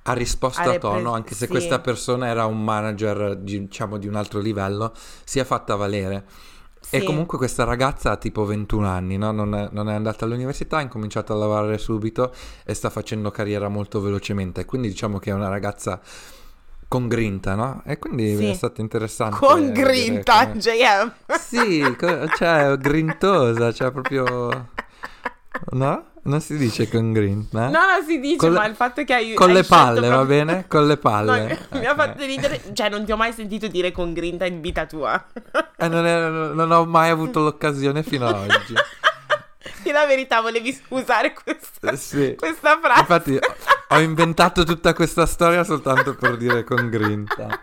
ha 0.06 0.14
risposto 0.14 0.70
a 0.70 0.78
tono, 0.78 1.14
anche 1.14 1.34
se 1.34 1.46
sì. 1.46 1.52
questa 1.52 1.80
persona 1.80 2.28
era 2.28 2.46
un 2.46 2.62
manager, 2.64 3.38
di- 3.38 3.62
diciamo, 3.68 3.98
di 3.98 4.08
un 4.08 4.16
altro 4.16 4.40
livello, 4.40 4.94
si 5.24 5.40
è 5.40 5.44
fatta 5.46 5.76
valere. 5.76 6.26
E 6.90 7.00
Sì. 7.00 7.06
comunque 7.06 7.38
questa 7.38 7.64
ragazza 7.64 8.12
ha 8.12 8.18
tipo 8.18 8.44
21 8.44 8.86
anni, 8.88 9.18
no? 9.18 9.32
non, 9.32 9.56
è, 9.56 9.70
non 9.72 9.90
è 9.90 9.94
andata 9.94 10.26
all'università, 10.26 10.78
ha 10.78 10.82
incominciato 10.82 11.32
a 11.34 11.38
lavorare 11.38 11.78
subito 11.78 12.34
e 12.66 12.74
sta 12.74 12.90
facendo 12.90 13.32
carriera 13.32 13.70
molto 13.70 14.02
velocemente. 14.02 14.66
Quindi 14.66 14.90
diciamo 14.90 15.18
che 15.18 15.30
è 15.30 15.34
una 15.34 15.48
ragazza 15.48 16.02
con 16.90 17.08
grinta, 17.08 17.56
no? 17.56 17.82
E 17.86 17.98
quindi 17.98 18.36
Sì. 18.36 18.50
è 18.50 18.54
stato 18.54 18.82
interessante. 18.82 19.38
Con 19.38 19.72
grinta, 19.72 20.48
come- 20.48 20.60
JM. 20.60 21.14
Sì, 21.40 21.96
co- 21.98 22.28
cioè 22.36 22.76
grintosa, 22.78 23.72
cioè 23.72 23.90
proprio... 23.92 24.68
No? 25.72 26.06
Non 26.26 26.40
si 26.40 26.56
dice 26.56 26.88
con 26.88 27.12
grinta? 27.12 27.68
eh? 27.68 27.70
No, 27.70 27.80
no, 27.80 28.06
si 28.08 28.20
dice, 28.20 28.38
Con 28.38 28.54
le- 28.54 28.60
ma 28.60 28.66
il 28.66 28.76
fatto 28.76 29.04
che 29.04 29.14
hai 29.14 29.34
Con 29.34 29.50
hai 29.50 29.56
le 29.56 29.64
palle, 29.64 30.00
va 30.08 30.16
proprio- 30.16 30.26
bene? 30.26 30.66
Con 30.70 30.88
le 30.88 30.94
No, 30.94 31.00
palle. 31.00 31.68
mi 31.72 31.86
ha 31.86 31.94
fatto 31.96 32.24
ridere, 32.24 32.62
cioè 32.74 32.90
non 32.90 33.04
ti 33.04 33.12
ho 33.12 33.18
mai 33.18 33.34
sentito 33.34 33.68
dire 33.68 33.92
con 33.92 34.14
grinta 34.14 34.46
in 34.46 34.62
vita 34.62 34.86
tua. 34.86 35.22
E 35.76 35.88
non, 35.90 36.06
è- 36.06 36.30
non 36.54 36.72
ho 36.72 36.86
mai 36.86 37.10
avuto 37.10 37.42
l'occasione 37.42 38.04
fino 38.04 38.26
ad 38.28 38.36
oggi. 38.36 38.74
Di 39.84 39.92
la 39.92 40.06
verità 40.06 40.40
volevi 40.40 40.82
usare 40.90 41.34
questa, 41.34 41.92
Eh, 41.92 41.98
Sì. 41.98 42.36
questa 42.38 42.80
frase. 42.82 43.00
Infatti 43.02 43.40
ho 43.90 44.00
inventato 44.00 44.64
tutta 44.64 44.94
questa 44.94 45.26
storia 45.26 45.66
soltanto 45.66 46.16
per 46.16 46.38
dire 46.38 46.64
con 46.64 46.90
grinta. 46.90 47.62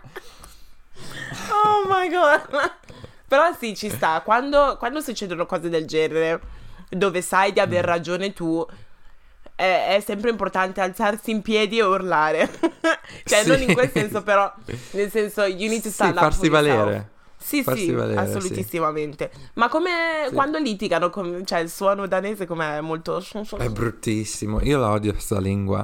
Oh 1.63 1.83
my 1.87 2.07
god. 2.09 2.71
Però 3.27 3.51
sì, 3.57 3.75
ci 3.75 3.89
sta. 3.89 4.21
Quando, 4.23 4.75
quando 4.77 4.99
succedono 5.01 5.45
cose 5.47 5.69
del 5.69 5.85
genere, 5.87 6.39
dove 6.91 7.21
sai 7.21 7.51
di 7.53 7.59
aver 7.59 7.83
Mm. 7.85 7.87
ragione 7.87 8.33
tu, 8.33 8.65
è, 9.55 9.95
è 9.95 10.03
sempre 10.05 10.29
importante 10.29 10.81
alzarsi 10.81 11.31
in 11.31 11.41
piedi 11.41 11.77
e 11.79 11.83
urlare. 11.83 12.49
cioè, 13.25 13.43
Sì. 13.43 13.47
non 13.49 13.61
in 13.61 13.73
quel 13.73 13.89
senso, 13.91 14.21
però, 14.23 14.51
nel 14.91 15.09
senso, 15.11 15.43
you 15.43 15.69
need 15.69 15.81
to 15.81 15.87
Sì, 15.89 15.93
stand 15.93 16.15
up 16.15 16.19
farsi 16.21 16.45
yourself. 16.45 16.77
valere. 16.77 17.09
Sì, 17.43 17.63
Farsi 17.63 17.85
sì, 17.85 17.91
valere, 17.91 18.23
sì. 18.23 18.35
assolutissimamente. 18.35 19.31
Ma 19.55 19.67
come 19.67 19.89
Sì. 20.27 20.33
quando 20.35 20.59
litigano, 20.59 21.09
com- 21.09 21.43
cioè 21.43 21.59
il 21.59 21.69
suono 21.71 22.05
danese 22.07 22.45
com'è 22.45 22.81
molto... 22.81 23.23
È 23.57 23.67
bruttissimo. 23.69 24.61
Io 24.61 24.77
la 24.77 24.91
odio 24.91 25.11
questa 25.11 25.39
lingua. 25.39 25.83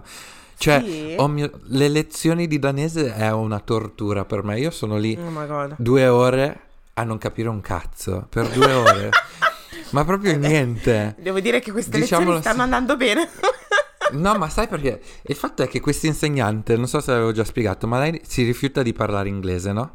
Cioè, 0.55 0.81
Sì? 0.83 1.15
mio- 1.27 1.51
le 1.65 1.87
lezioni 1.89 2.45
di 2.47 2.59
danese 2.59 3.13
è 3.13 3.31
una 3.31 3.59
tortura 3.59 4.23
per 4.25 4.43
me. 4.43 4.59
Io 4.59 4.69
sono 4.69 4.97
lì 4.97 5.17
Oh 5.19 5.75
due 5.77 6.07
ore 6.07 6.59
a 6.93 7.03
non 7.03 7.17
capire 7.17 7.49
un 7.49 7.61
cazzo. 7.61 8.27
Per 8.29 8.47
due 8.49 8.71
ore. 8.73 9.09
Ma 9.91 10.03
proprio 10.03 10.37
niente. 10.37 11.15
Devo 11.19 11.39
dire 11.39 11.59
che 11.59 11.71
queste 11.71 11.99
Diciamolo 11.99 12.33
lezioni 12.35 12.55
stanno 12.55 12.67
sì. 12.67 12.73
andando 12.73 12.97
bene. 12.97 13.29
No, 14.11 14.37
ma 14.37 14.47
sai 14.49 14.67
perché? 14.67 15.01
Il 15.23 15.35
fatto 15.35 15.63
è 15.63 15.67
che 15.67 15.81
questo 15.81 16.05
insegnante, 16.05 16.77
non 16.77 16.87
so 16.87 17.01
se 17.01 17.11
l'avevo 17.11 17.33
già 17.33 17.43
spiegato, 17.43 17.87
ma 17.87 17.99
lei 17.99 18.21
si 18.25 18.43
rifiuta 18.43 18.81
di 18.81 18.93
parlare 18.93 19.27
inglese, 19.27 19.73
no? 19.73 19.93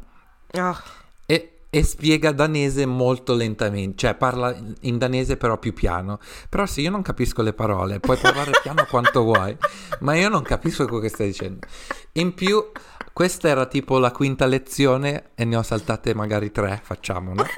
Ah, 0.51 0.79
E, 1.25 1.61
e 1.69 1.83
spiega 1.83 2.31
danese 2.31 2.85
molto 2.85 3.33
lentamente, 3.33 3.97
cioè 3.97 4.13
parla 4.13 4.55
in 4.81 4.99
danese 4.99 5.35
però 5.35 5.57
più 5.57 5.73
piano. 5.73 6.19
Però 6.47 6.65
se 6.67 6.81
io 6.81 6.91
non 6.91 7.01
capisco 7.01 7.41
le 7.41 7.53
parole, 7.53 7.99
puoi 7.99 8.17
parlare 8.17 8.51
piano 8.61 8.85
quanto 8.87 9.23
vuoi, 9.23 9.57
ma 10.01 10.13
io 10.15 10.29
non 10.29 10.43
capisco 10.43 10.85
quello 10.85 11.01
che 11.01 11.09
stai 11.09 11.27
dicendo. 11.27 11.65
In 12.13 12.35
più, 12.35 12.63
questa 13.11 13.47
era 13.47 13.65
tipo 13.65 13.97
la 13.97 14.11
quinta 14.11 14.45
lezione 14.45 15.31
e 15.33 15.43
ne 15.43 15.55
ho 15.55 15.63
saltate 15.63 16.13
magari 16.13 16.51
tre, 16.51 16.79
facciamo, 16.83 17.33
no? 17.33 17.45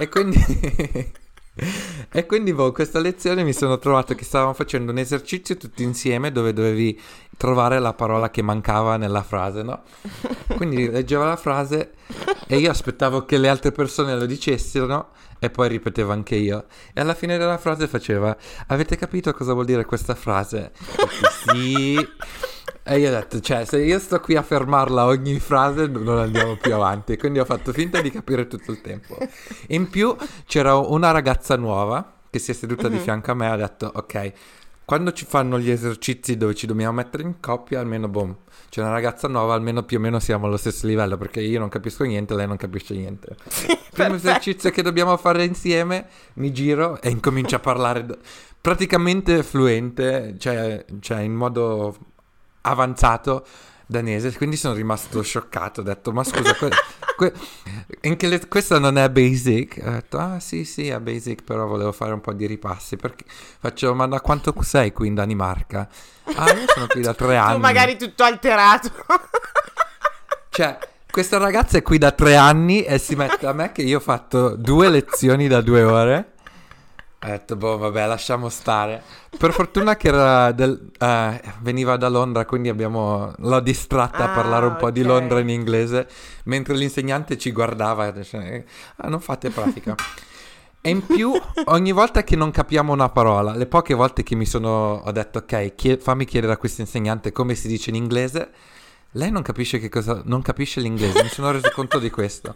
E 0.00 0.08
quindi... 0.08 1.16
E 2.10 2.26
quindi 2.26 2.52
boh, 2.54 2.72
questa 2.72 3.00
lezione 3.00 3.42
mi 3.42 3.52
sono 3.52 3.78
trovato 3.78 4.14
che 4.14 4.24
stavamo 4.24 4.54
facendo 4.54 4.92
un 4.92 4.98
esercizio 4.98 5.56
tutti 5.56 5.82
insieme 5.82 6.32
dove 6.32 6.52
dovevi 6.52 6.98
trovare 7.36 7.78
la 7.78 7.92
parola 7.92 8.30
che 8.30 8.42
mancava 8.42 8.96
nella 8.96 9.22
frase, 9.22 9.62
no? 9.62 9.82
Quindi 10.56 10.90
leggevo 10.90 11.24
la 11.24 11.36
frase 11.36 11.92
e 12.46 12.58
io 12.58 12.70
aspettavo 12.70 13.24
che 13.24 13.38
le 13.38 13.48
altre 13.48 13.72
persone 13.72 14.16
lo 14.16 14.26
dicessero 14.26 14.86
e 15.38 15.50
poi 15.50 15.68
ripetevo 15.68 16.12
anche 16.12 16.36
io. 16.36 16.66
E 16.92 17.00
alla 17.00 17.14
fine 17.14 17.38
della 17.38 17.58
frase 17.58 17.86
faceva, 17.86 18.36
avete 18.68 18.96
capito 18.96 19.32
cosa 19.32 19.52
vuol 19.52 19.64
dire 19.64 19.84
questa 19.84 20.14
frase? 20.14 20.72
sì. 21.46 21.96
E 22.82 22.98
io 22.98 23.08
ho 23.08 23.12
detto, 23.12 23.40
cioè, 23.40 23.64
se 23.64 23.82
io 23.82 23.98
sto 23.98 24.18
qui 24.20 24.34
a 24.36 24.42
fermarla 24.42 25.04
ogni 25.04 25.38
frase 25.38 25.86
non 25.86 26.18
andiamo 26.18 26.56
più 26.56 26.74
avanti. 26.74 27.16
Quindi 27.16 27.38
ho 27.38 27.44
fatto 27.44 27.72
finta 27.72 28.00
di 28.00 28.10
capire 28.10 28.46
tutto 28.46 28.70
il 28.70 28.80
tempo. 28.80 29.16
In 29.68 29.88
più 29.90 30.16
c'era 30.46 30.74
una 30.76 31.10
ragazza 31.10 31.56
nuova 31.56 32.14
che 32.30 32.38
si 32.38 32.50
è 32.50 32.54
seduta 32.54 32.88
mm-hmm. 32.88 32.96
di 32.96 33.02
fianco 33.02 33.30
a 33.30 33.34
me 33.34 33.46
e 33.46 33.50
ha 33.50 33.56
detto, 33.56 33.90
ok, 33.94 34.32
quando 34.88 35.12
ci 35.12 35.26
fanno 35.26 35.58
gli 35.58 35.68
esercizi 35.68 36.38
dove 36.38 36.54
ci 36.54 36.66
dobbiamo 36.66 36.94
mettere 36.94 37.22
in 37.22 37.40
coppia, 37.40 37.78
almeno 37.78 38.08
boom, 38.08 38.34
c'è 38.70 38.80
una 38.80 38.88
ragazza 38.88 39.28
nuova, 39.28 39.52
almeno 39.52 39.82
più 39.82 39.98
o 39.98 40.00
meno 40.00 40.18
siamo 40.18 40.46
allo 40.46 40.56
stesso 40.56 40.86
livello, 40.86 41.18
perché 41.18 41.42
io 41.42 41.58
non 41.58 41.68
capisco 41.68 42.04
niente, 42.04 42.34
lei 42.34 42.46
non 42.46 42.56
capisce 42.56 42.94
niente. 42.94 43.36
Primo 43.92 44.14
esercizio 44.14 44.70
che 44.70 44.80
dobbiamo 44.80 45.14
fare 45.18 45.44
insieme, 45.44 46.06
mi 46.36 46.54
giro 46.54 47.02
e 47.02 47.10
incomincio 47.10 47.56
a 47.56 47.58
parlare 47.58 48.06
praticamente 48.62 49.42
fluente, 49.42 50.36
cioè, 50.38 50.82
cioè 51.00 51.20
in 51.20 51.34
modo 51.34 51.94
avanzato 52.62 53.44
danese, 53.88 54.36
quindi 54.36 54.56
sono 54.56 54.74
rimasto 54.74 55.22
scioccato, 55.22 55.80
ho 55.80 55.82
detto 55.82 56.12
ma 56.12 56.22
scusa, 56.22 56.54
que- 56.54 56.70
que- 57.16 58.26
le- 58.28 58.46
questa 58.46 58.78
non 58.78 58.98
è 58.98 59.08
basic? 59.08 59.80
Ho 59.84 59.90
detto 59.90 60.18
ah 60.18 60.38
sì 60.38 60.64
sì 60.64 60.88
è 60.88 61.00
basic, 61.00 61.42
però 61.42 61.66
volevo 61.66 61.90
fare 61.92 62.12
un 62.12 62.20
po' 62.20 62.34
di 62.34 62.46
ripassi, 62.46 62.96
perché 62.96 63.24
faccio 63.58 63.94
ma 63.94 64.06
da 64.06 64.20
quanto 64.20 64.54
sei 64.60 64.92
qui 64.92 65.08
in 65.08 65.14
Danimarca? 65.14 65.88
Ah 66.34 66.52
io 66.52 66.64
sono 66.68 66.86
qui 66.86 67.00
da 67.00 67.14
tre 67.14 67.36
anni. 67.40 67.54
Tu 67.54 67.60
magari 67.60 67.96
tutto 67.96 68.22
alterato. 68.22 68.90
cioè... 70.50 70.78
Questa 71.10 71.38
ragazza 71.38 71.78
è 71.78 71.82
qui 71.82 71.96
da 71.96 72.12
tre 72.12 72.36
anni 72.36 72.82
e 72.82 72.98
si 72.98 73.16
mette 73.16 73.46
a 73.46 73.52
me 73.52 73.72
che 73.72 73.80
io 73.82 73.96
ho 73.96 74.00
fatto 74.00 74.54
due 74.54 74.90
lezioni 74.90 75.48
da 75.48 75.62
due 75.62 75.82
ore 75.82 76.34
ho 77.20 77.26
detto, 77.26 77.56
boh, 77.56 77.78
vabbè, 77.78 78.06
lasciamo 78.06 78.48
stare. 78.48 79.02
Per 79.36 79.52
fortuna 79.52 79.96
che 79.96 80.10
del, 80.10 80.90
eh, 80.98 81.42
veniva 81.62 81.96
da 81.96 82.08
Londra, 82.08 82.44
quindi 82.44 82.68
abbiamo, 82.68 83.32
l'ho 83.38 83.60
distratta 83.60 84.18
ah, 84.18 84.30
a 84.30 84.34
parlare 84.34 84.66
un 84.66 84.72
okay. 84.72 84.82
po' 84.82 84.90
di 84.92 85.02
Londra 85.02 85.40
in 85.40 85.48
inglese, 85.48 86.08
mentre 86.44 86.76
l'insegnante 86.76 87.36
ci 87.36 87.50
guardava 87.50 88.06
e 88.06 88.12
diceva, 88.12 88.62
ah, 88.96 89.08
non 89.08 89.18
fate 89.18 89.50
pratica. 89.50 89.96
e 90.80 90.90
in 90.90 91.04
più, 91.04 91.32
ogni 91.66 91.90
volta 91.90 92.22
che 92.22 92.36
non 92.36 92.52
capiamo 92.52 92.92
una 92.92 93.08
parola, 93.08 93.52
le 93.52 93.66
poche 93.66 93.94
volte 93.94 94.22
che 94.22 94.36
mi 94.36 94.46
sono, 94.46 95.02
ho 95.04 95.10
detto, 95.10 95.38
ok, 95.38 95.74
chie- 95.74 95.98
fammi 95.98 96.24
chiedere 96.24 96.52
a 96.52 96.56
questo 96.56 96.82
insegnante 96.82 97.32
come 97.32 97.56
si 97.56 97.66
dice 97.66 97.90
in 97.90 97.96
inglese, 97.96 98.50
lei 99.12 99.32
non 99.32 99.42
capisce, 99.42 99.80
che 99.80 99.88
cosa, 99.88 100.22
non 100.24 100.40
capisce 100.40 100.80
l'inglese, 100.80 101.20
mi 101.20 101.28
sono 101.30 101.50
reso 101.50 101.68
conto 101.74 101.98
di 101.98 102.10
questo. 102.10 102.54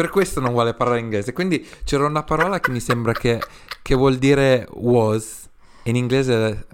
Per 0.00 0.08
questo 0.08 0.40
non 0.40 0.52
vuole 0.52 0.72
parlare 0.72 1.00
inglese. 1.00 1.34
Quindi 1.34 1.62
c'era 1.84 2.06
una 2.06 2.22
parola 2.22 2.58
che 2.58 2.70
mi 2.70 2.80
sembra 2.80 3.12
che, 3.12 3.38
che 3.82 3.94
vuol 3.94 4.16
dire 4.16 4.66
was, 4.70 5.46
in 5.82 5.94
inglese 5.94 6.66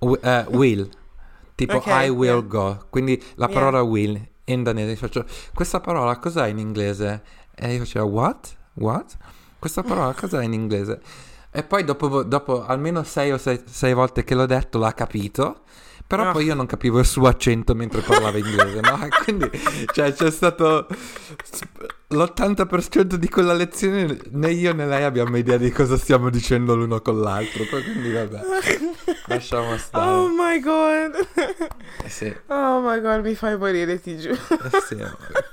uh, 0.00 0.18
will, 0.50 0.86
tipo 1.54 1.76
okay, 1.76 2.08
I 2.08 2.10
will 2.10 2.32
yeah. 2.32 2.46
go. 2.46 2.86
Quindi 2.90 3.24
la 3.36 3.48
parola 3.48 3.78
yeah. 3.78 3.88
will 3.88 4.28
in 4.44 4.62
danese 4.62 4.94
faccio, 4.96 5.24
questa 5.54 5.80
parola 5.80 6.18
cos'è 6.18 6.48
in 6.48 6.58
inglese? 6.58 7.22
E 7.54 7.72
io 7.72 7.78
facevo, 7.78 8.08
what? 8.08 8.54
What? 8.74 9.16
Questa 9.58 9.82
parola 9.82 10.12
cos'è 10.12 10.44
in 10.44 10.52
inglese? 10.52 11.00
E 11.50 11.62
poi 11.62 11.82
dopo, 11.82 12.24
dopo 12.24 12.66
almeno 12.66 13.04
sei 13.04 13.32
o 13.32 13.38
sei, 13.38 13.58
sei 13.64 13.94
volte 13.94 14.22
che 14.22 14.34
l'ho 14.34 14.44
detto 14.44 14.76
l'ha 14.76 14.92
capito 14.92 15.62
però 16.06 16.24
no. 16.24 16.32
poi 16.32 16.44
io 16.44 16.54
non 16.54 16.66
capivo 16.66 16.98
il 17.00 17.06
suo 17.06 17.26
accento 17.26 17.74
mentre 17.74 18.00
parlava 18.00 18.38
inglese, 18.38 18.80
no? 18.80 19.08
Quindi, 19.24 19.50
cioè, 19.92 20.12
c'è 20.12 20.30
stato 20.30 20.86
l'80% 22.08 23.14
di 23.14 23.28
quella 23.28 23.52
lezione, 23.52 24.16
né 24.30 24.52
io 24.52 24.72
né 24.72 24.86
lei 24.86 25.02
abbiamo 25.02 25.36
idea 25.36 25.56
di 25.56 25.70
cosa 25.70 25.96
stiamo 25.96 26.30
dicendo 26.30 26.76
l'uno 26.76 27.00
con 27.00 27.20
l'altro. 27.20 27.64
Quindi, 27.64 28.12
vabbè, 28.12 28.40
lasciamo 29.26 29.76
stare. 29.76 30.10
Oh 30.10 30.28
my 30.28 30.60
god. 30.60 31.28
Eh 32.04 32.08
sì. 32.08 32.32
Oh 32.46 32.80
my 32.80 33.00
god, 33.00 33.24
mi 33.24 33.34
fai 33.34 33.58
morire, 33.58 34.00
ti 34.00 34.16
giuro. 34.16 34.34
Eh 34.34 34.80
sì. 34.86 34.96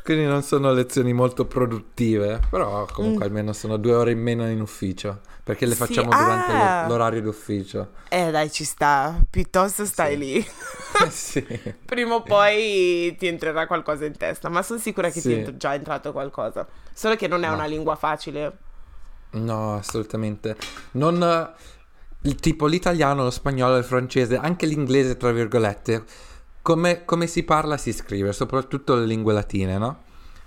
Quindi 0.04 0.26
non 0.26 0.44
sono 0.44 0.72
lezioni 0.72 1.14
molto 1.14 1.46
produttive, 1.46 2.40
però 2.50 2.86
comunque 2.92 3.26
mm. 3.26 3.28
almeno 3.28 3.54
sono 3.54 3.78
due 3.78 3.94
ore 3.94 4.12
in 4.12 4.22
meno 4.22 4.48
in 4.48 4.62
ufficio. 4.62 5.22
Perché 5.44 5.66
le 5.66 5.76
facciamo 5.76 6.10
sì, 6.10 6.18
durante 6.18 6.52
ah. 6.54 6.88
l'orario 6.88 7.22
d'ufficio. 7.22 7.90
Eh 8.08 8.32
dai, 8.32 8.50
ci 8.50 8.64
sta. 8.64 9.20
Piuttosto 9.30 9.86
stai 9.86 10.14
sì. 10.14 10.18
lì. 10.18 10.48
sì. 11.12 11.46
Prima 11.84 12.16
o 12.16 12.24
poi 12.24 13.14
ti 13.20 13.28
entrerà 13.28 13.68
qualcosa 13.68 14.06
in 14.06 14.16
testa. 14.16 14.48
Ma 14.48 14.62
sono 14.62 14.80
sicura 14.80 15.10
che 15.10 15.20
sì. 15.20 15.44
ti 15.44 15.52
è 15.52 15.58
già 15.58 15.74
entrato 15.74 16.14
qualcosa. 16.14 16.66
Solo 16.94 17.18
che 17.18 17.28
non 17.28 17.44
è 17.44 17.50
no. 17.50 17.56
una 17.56 17.66
lingua 17.66 17.96
facile. 17.96 18.58
No, 19.32 19.76
assolutamente. 19.76 20.56
Non... 20.92 21.54
Il 22.22 22.36
tipo 22.36 22.66
l'italiano, 22.66 23.24
lo 23.24 23.30
spagnolo, 23.30 23.76
il 23.76 23.84
francese, 23.84 24.38
anche 24.38 24.66
l'inglese, 24.66 25.18
tra 25.18 25.34
virgolette. 25.34 26.06
Come, 26.62 27.04
come 27.04 27.28
si 27.28 27.44
parla 27.44 27.76
si 27.76 27.92
scrive, 27.92 28.32
soprattutto 28.32 28.96
le 28.96 29.06
lingue 29.06 29.34
latine, 29.34 29.78
no? 29.78 30.04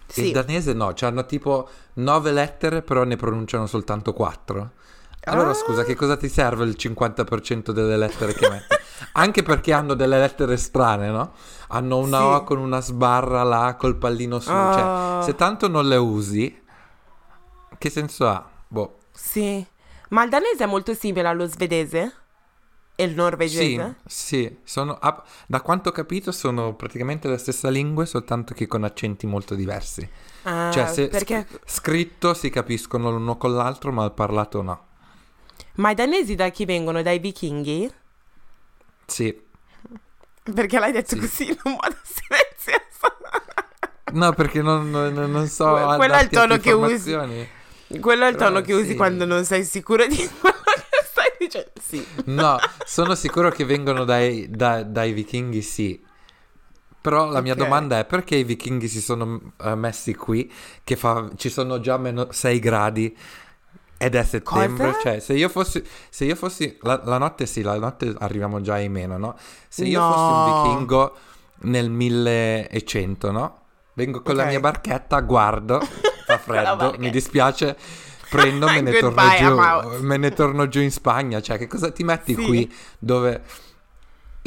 Sì. 0.06 0.26
Il 0.26 0.32
danese 0.32 0.72
no, 0.72 0.94
hanno 0.98 1.26
tipo 1.26 1.68
nove 1.94 2.32
lettere, 2.32 2.80
però 2.80 3.04
ne 3.04 3.16
pronunciano 3.16 3.66
soltanto 3.66 4.14
quattro. 4.14 4.70
Allora, 5.28 5.50
ah. 5.50 5.54
scusa, 5.54 5.82
che 5.82 5.96
cosa 5.96 6.16
ti 6.16 6.28
serve 6.28 6.64
il 6.64 6.76
50% 6.78 7.70
delle 7.70 7.96
lettere 7.96 8.32
che 8.32 8.48
metti? 8.48 8.76
Anche 9.12 9.42
perché 9.42 9.72
hanno 9.72 9.94
delle 9.94 10.18
lettere 10.18 10.56
strane, 10.56 11.10
no? 11.10 11.32
Hanno 11.68 11.98
una 11.98 12.18
sì. 12.18 12.24
O 12.24 12.44
con 12.44 12.58
una 12.58 12.80
sbarra 12.80 13.42
là, 13.42 13.74
col 13.76 13.96
pallino 13.96 14.38
su. 14.38 14.50
Cioè, 14.50 14.54
ah. 14.54 15.22
se 15.22 15.34
tanto 15.34 15.68
non 15.68 15.88
le 15.88 15.96
usi, 15.96 16.62
che 17.76 17.90
senso 17.90 18.28
ha? 18.28 18.48
Boh. 18.68 18.98
Sì. 19.12 19.66
Ma 20.10 20.22
il 20.22 20.30
danese 20.30 20.62
è 20.62 20.66
molto 20.66 20.94
simile 20.94 21.26
allo 21.26 21.46
svedese? 21.46 22.12
E 22.94 23.04
il 23.04 23.14
norvegese? 23.14 23.96
Sì, 24.06 24.46
sì. 24.46 24.58
Sono, 24.62 24.98
da 25.48 25.60
quanto 25.60 25.88
ho 25.88 25.92
capito 25.92 26.30
sono 26.30 26.74
praticamente 26.74 27.28
la 27.28 27.36
stessa 27.36 27.68
lingua, 27.68 28.04
soltanto 28.06 28.54
che 28.54 28.68
con 28.68 28.84
accenti 28.84 29.26
molto 29.26 29.56
diversi. 29.56 30.08
Ah, 30.44 30.70
cioè, 30.70 30.86
se 30.86 31.08
perché... 31.08 31.46
scritto 31.64 32.32
si 32.32 32.48
capiscono 32.48 33.10
l'uno 33.10 33.36
con 33.36 33.54
l'altro, 33.54 33.90
ma 33.90 34.08
parlato 34.10 34.62
no. 34.62 34.85
Ma 35.76 35.90
i 35.90 35.94
danesi 35.94 36.34
da 36.34 36.48
chi 36.50 36.64
vengono? 36.64 37.02
Dai 37.02 37.18
vichinghi? 37.18 37.90
Sì. 39.06 39.44
Perché 40.54 40.78
l'hai 40.78 40.92
detto 40.92 41.16
sì. 41.16 41.20
così 41.20 41.48
in 41.48 41.58
un 41.64 41.72
modo 41.72 41.96
silenzioso? 42.02 43.16
no, 44.12 44.32
perché 44.32 44.62
non, 44.62 44.90
non, 44.90 45.12
non 45.12 45.46
so. 45.48 45.72
Que- 45.72 45.96
quello 45.96 46.14
è 46.14 46.22
il 46.22 46.28
tono 46.28 46.58
che 46.58 46.72
usi. 46.72 47.12
Quello 48.00 48.24
è 48.24 48.28
il 48.28 48.36
tono 48.36 48.60
che 48.62 48.72
usi 48.72 48.96
quando 48.96 49.24
non 49.24 49.44
sei 49.44 49.64
sicuro 49.64 50.06
di 50.06 50.16
quello 50.40 50.56
che 50.64 51.04
stai 51.04 51.32
dicendo. 51.38 51.70
Sì. 51.80 52.04
No, 52.26 52.58
sono 52.84 53.14
sicuro 53.14 53.50
che 53.50 53.64
vengono 53.64 54.04
dai, 54.04 54.48
da, 54.50 54.82
dai 54.82 55.12
vichinghi, 55.12 55.62
sì. 55.62 56.04
Però 57.00 57.26
la 57.30 57.40
mia 57.40 57.52
okay. 57.52 57.64
domanda 57.64 57.98
è 58.00 58.04
perché 58.04 58.34
i 58.34 58.42
vichinghi 58.42 58.88
si 58.88 59.00
sono 59.00 59.52
uh, 59.58 59.74
messi 59.74 60.14
qui, 60.16 60.50
che 60.82 60.96
fa, 60.96 61.30
ci 61.36 61.50
sono 61.50 61.78
già 61.78 61.96
meno 61.98 62.32
6 62.32 62.58
gradi 62.58 63.16
ed 63.98 64.14
è 64.14 64.22
settembre, 64.24 64.92
Cosa? 64.92 65.00
cioè 65.00 65.20
se 65.20 65.32
io 65.34 65.48
fossi, 65.48 65.82
se 66.10 66.24
io 66.24 66.34
fossi 66.34 66.76
la, 66.82 67.00
la, 67.04 67.18
notte 67.18 67.46
sì, 67.46 67.62
la 67.62 67.78
notte 67.78 68.14
arriviamo 68.18 68.60
già 68.60 68.74
ai 68.74 68.88
meno, 68.88 69.16
no? 69.16 69.36
Se 69.68 69.84
io 69.84 70.00
no. 70.00 70.12
fossi 70.12 70.32
un 70.32 70.62
vichingo 70.62 71.16
nel 71.60 71.90
1100, 71.90 73.30
no? 73.30 73.60
Vengo 73.94 74.20
con 74.20 74.34
okay. 74.34 74.44
la 74.44 74.50
mia 74.50 74.60
barchetta, 74.60 75.20
guardo, 75.20 75.80
fa 76.26 76.36
freddo, 76.38 76.94
mi 76.98 77.08
dispiace, 77.10 77.76
prendo, 78.28 78.66
me 78.66 78.82
ne, 78.82 78.92
torno 79.00 79.22
giù, 79.38 80.02
me 80.04 80.16
ne 80.18 80.32
torno 80.32 80.68
giù 80.68 80.80
in 80.80 80.90
Spagna, 80.90 81.40
cioè 81.40 81.56
che 81.56 81.66
cosa 81.66 81.90
ti 81.90 82.04
metti 82.04 82.34
sì. 82.34 82.44
qui 82.44 82.74
dove 82.98 83.42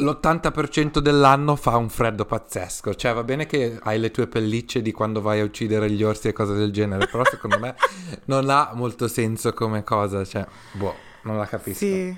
l'80% 0.00 0.98
dell'anno 0.98 1.56
fa 1.56 1.76
un 1.76 1.88
freddo 1.88 2.24
pazzesco. 2.24 2.94
Cioè, 2.94 3.14
va 3.14 3.22
bene 3.22 3.46
che 3.46 3.78
hai 3.82 3.98
le 3.98 4.10
tue 4.10 4.26
pellicce 4.26 4.82
di 4.82 4.92
quando 4.92 5.20
vai 5.20 5.40
a 5.40 5.44
uccidere 5.44 5.90
gli 5.90 6.02
orsi 6.02 6.28
e 6.28 6.32
cose 6.32 6.54
del 6.54 6.72
genere, 6.72 7.06
però 7.06 7.24
secondo 7.24 7.58
me 7.58 7.74
non 8.26 8.48
ha 8.50 8.70
molto 8.74 9.08
senso 9.08 9.52
come 9.52 9.84
cosa. 9.84 10.24
Cioè, 10.24 10.46
boh, 10.72 10.94
non 11.22 11.36
la 11.36 11.46
capisco. 11.46 11.78
Sì. 11.78 12.16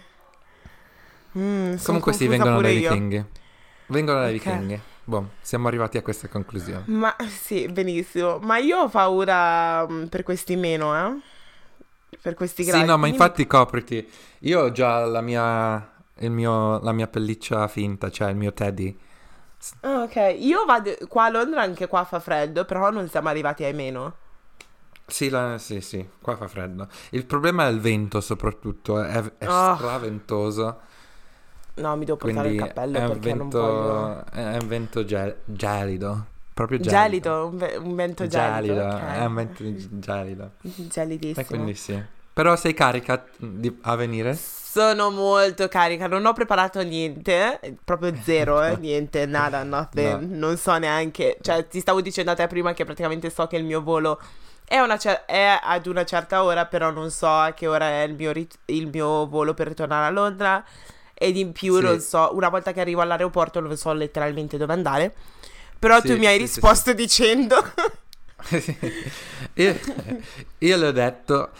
Mm, 1.38 1.74
Comunque 1.82 2.12
sì, 2.12 2.26
vengono 2.26 2.60
dai 2.60 2.76
vichinghi. 2.78 3.24
Vengono 3.86 4.20
dai 4.20 4.36
okay. 4.36 4.52
vichinghi. 4.52 4.80
Boh, 5.04 5.30
siamo 5.40 5.66
arrivati 5.68 5.98
a 5.98 6.02
questa 6.02 6.28
conclusione. 6.28 6.84
Ma 6.86 7.14
sì, 7.26 7.66
benissimo. 7.66 8.38
Ma 8.38 8.58
io 8.58 8.82
ho 8.82 8.88
paura 8.88 9.86
mm, 9.88 10.04
per 10.04 10.22
questi 10.22 10.56
meno, 10.56 10.96
eh? 10.96 11.20
Per 12.20 12.34
questi 12.34 12.62
gradi. 12.62 12.82
Sì, 12.82 12.86
no, 12.86 12.96
ma 12.98 13.08
infatti 13.08 13.46
copriti. 13.46 14.08
Io 14.40 14.60
ho 14.60 14.70
già 14.70 15.04
la 15.06 15.20
mia 15.20 15.91
mio, 16.30 16.80
la 16.80 16.92
mia 16.92 17.06
pelliccia 17.08 17.66
finta, 17.68 18.10
cioè 18.10 18.30
il 18.30 18.36
mio 18.36 18.52
teddy. 18.52 18.96
Ah, 19.80 20.02
ok, 20.02 20.34
io 20.38 20.64
vado 20.64 20.90
qua 21.08 21.24
a 21.26 21.28
Londra, 21.30 21.62
anche 21.62 21.86
qua 21.86 22.04
fa 22.04 22.18
freddo, 22.20 22.64
però 22.64 22.90
non 22.90 23.08
siamo 23.08 23.28
arrivati 23.28 23.64
ai 23.64 23.72
meno. 23.74 24.16
Sì, 25.06 25.28
la- 25.28 25.58
sì, 25.58 25.80
sì, 25.80 26.06
qua 26.20 26.36
fa 26.36 26.48
freddo. 26.48 26.88
Il 27.10 27.26
problema 27.26 27.66
è 27.66 27.70
il 27.70 27.80
vento 27.80 28.20
soprattutto, 28.20 29.00
è, 29.02 29.22
è 29.38 29.46
Oh. 29.48 29.74
straventoso, 29.76 30.80
No, 31.74 31.96
mi 31.96 32.04
devo 32.04 32.18
portare 32.18 32.48
quindi 32.48 32.62
il 32.62 32.68
cappello 32.68 32.98
è 32.98 33.04
un 33.06 33.12
perché 33.12 33.32
non 33.34 33.48
voglio... 33.48 34.14
vento, 34.14 34.30
è 34.32 34.56
un 34.60 34.68
vento 34.68 35.04
gel- 35.04 35.36
gelido, 35.44 36.26
proprio 36.52 36.78
gelido. 36.78 37.00
Gelido, 37.00 37.46
un, 37.46 37.56
ve- 37.56 37.76
un 37.76 37.94
vento 37.94 38.26
gelido. 38.26 38.74
Gelido, 38.74 38.94
ok. 38.94 39.00
è 39.00 39.24
un 39.24 39.34
vento 39.34 39.64
gelido. 39.98 40.50
Gelidissimo. 40.60 41.40
E 41.40 41.44
quindi 41.46 41.74
sì. 41.74 42.02
Però 42.34 42.56
sei 42.56 42.74
carica 42.74 43.24
di- 43.38 43.78
a 43.82 43.94
venire? 43.96 44.38
Sono 44.72 45.10
molto 45.10 45.68
carica, 45.68 46.06
non 46.06 46.24
ho 46.24 46.32
preparato 46.32 46.80
niente, 46.82 47.60
proprio 47.84 48.14
zero, 48.22 48.62
eh, 48.62 48.76
niente, 48.80 49.26
nada, 49.26 49.62
nothing, 49.64 50.30
non 50.30 50.56
so 50.56 50.78
neanche, 50.78 51.36
cioè 51.42 51.66
ti 51.68 51.78
stavo 51.80 52.00
dicendo 52.00 52.30
a 52.30 52.34
te 52.34 52.46
prima 52.46 52.72
che 52.72 52.84
praticamente 52.86 53.28
so 53.28 53.46
che 53.46 53.56
il 53.56 53.64
mio 53.64 53.82
volo 53.82 54.18
è, 54.64 54.78
una 54.78 54.96
cer- 54.96 55.26
è 55.26 55.58
ad 55.62 55.86
una 55.86 56.06
certa 56.06 56.42
ora, 56.42 56.64
però 56.64 56.90
non 56.90 57.10
so 57.10 57.28
a 57.28 57.52
che 57.52 57.66
ora 57.66 57.86
è 57.86 58.02
il 58.04 58.14
mio, 58.14 58.32
rit- 58.32 58.58
il 58.66 58.88
mio 58.90 59.26
volo 59.28 59.52
per 59.52 59.68
ritornare 59.68 60.06
a 60.06 60.10
Londra. 60.10 60.64
Ed 61.14 61.36
in 61.36 61.52
più 61.52 61.76
Sì. 61.76 61.82
non 61.82 62.00
so, 62.00 62.30
una 62.34 62.48
volta 62.48 62.72
che 62.72 62.80
arrivo 62.80 63.02
all'aeroporto 63.02 63.60
non 63.60 63.76
so 63.76 63.92
letteralmente 63.92 64.56
dove 64.56 64.72
andare, 64.72 65.14
però 65.78 66.00
Sì, 66.00 66.06
tu 66.06 66.16
mi 66.16 66.26
hai 66.26 66.38
sì, 66.38 66.38
risposto 66.38 66.92
dicendo... 66.94 67.56
io, 69.54 69.78
io 70.58 70.76
le 70.76 70.86
ho 70.86 70.92
detto, 70.92 71.50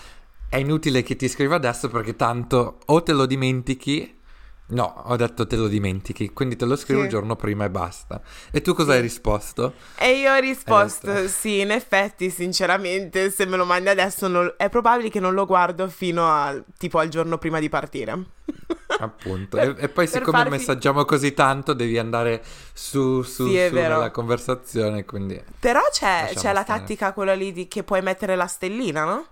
è 0.53 0.59
inutile 0.59 1.03
che 1.03 1.17
ti 1.17 1.29
scriva 1.29 1.55
adesso 1.57 1.89
perché 1.89 2.15
tanto 2.15 2.81
o 2.85 3.03
te 3.03 3.13
lo 3.13 3.25
dimentichi, 3.25 4.21
no, 4.67 5.03
ho 5.07 5.17
detto 5.17 5.47
te 5.47 5.57
lo 5.57 5.67
dimentichi, 5.67 6.31
quindi 6.35 6.57
te 6.57 6.67
lo 6.67 6.77
scrivo 6.77 7.01
Sì. 7.01 7.07
il 7.07 7.11
giorno 7.11 7.37
prima 7.37 7.65
e 7.65 7.71
basta. 7.71 8.21
E 8.51 8.61
tu 8.61 8.75
cosa 8.75 8.93
hai 8.93 9.01
risposto? 9.01 9.73
E 9.97 10.19
io 10.19 10.31
ho 10.31 10.39
risposto, 10.39 11.11
detto- 11.11 11.29
sì, 11.29 11.61
in 11.61 11.71
effetti, 11.71 12.29
sinceramente, 12.29 13.31
se 13.31 13.47
me 13.47 13.57
lo 13.57 13.65
mandi 13.65 13.89
adesso 13.89 14.29
non- 14.29 14.53
è 14.59 14.69
probabile 14.69 15.09
che 15.09 15.21
non 15.21 15.33
lo 15.33 15.47
guardo 15.47 15.89
fino 15.89 16.29
a 16.29 16.55
tipo 16.77 16.99
al 16.99 17.09
giorno 17.09 17.39
prima 17.39 17.59
di 17.59 17.71
partire. 17.71 18.23
Appunto. 19.01 19.57
E, 19.57 19.69
e 19.79 19.89
poi 19.89 20.05
Per 20.07 20.09
siccome 20.19 20.37
farvi- 20.43 20.51
messaggiamo 20.59 21.07
così 21.07 21.33
tanto 21.33 21.73
devi 21.73 21.97
andare 21.99 22.45
su, 22.75 23.23
su, 23.23 23.49
Sì, 23.49 23.67
su 23.69 23.75
nella 23.75 24.11
conversazione, 24.11 25.07
quindi... 25.07 25.43
Però 25.59 25.81
c'è, 25.91 26.31
c'è 26.35 26.53
la 26.53 26.63
tattica 26.63 27.15
quella 27.15 27.33
lì 27.35 27.53
di 27.53 27.69
che 27.69 27.85
puoi 27.85 28.03
mettere 28.03 28.37
la 28.37 28.47
stellina, 28.47 29.05
no? 29.05 29.27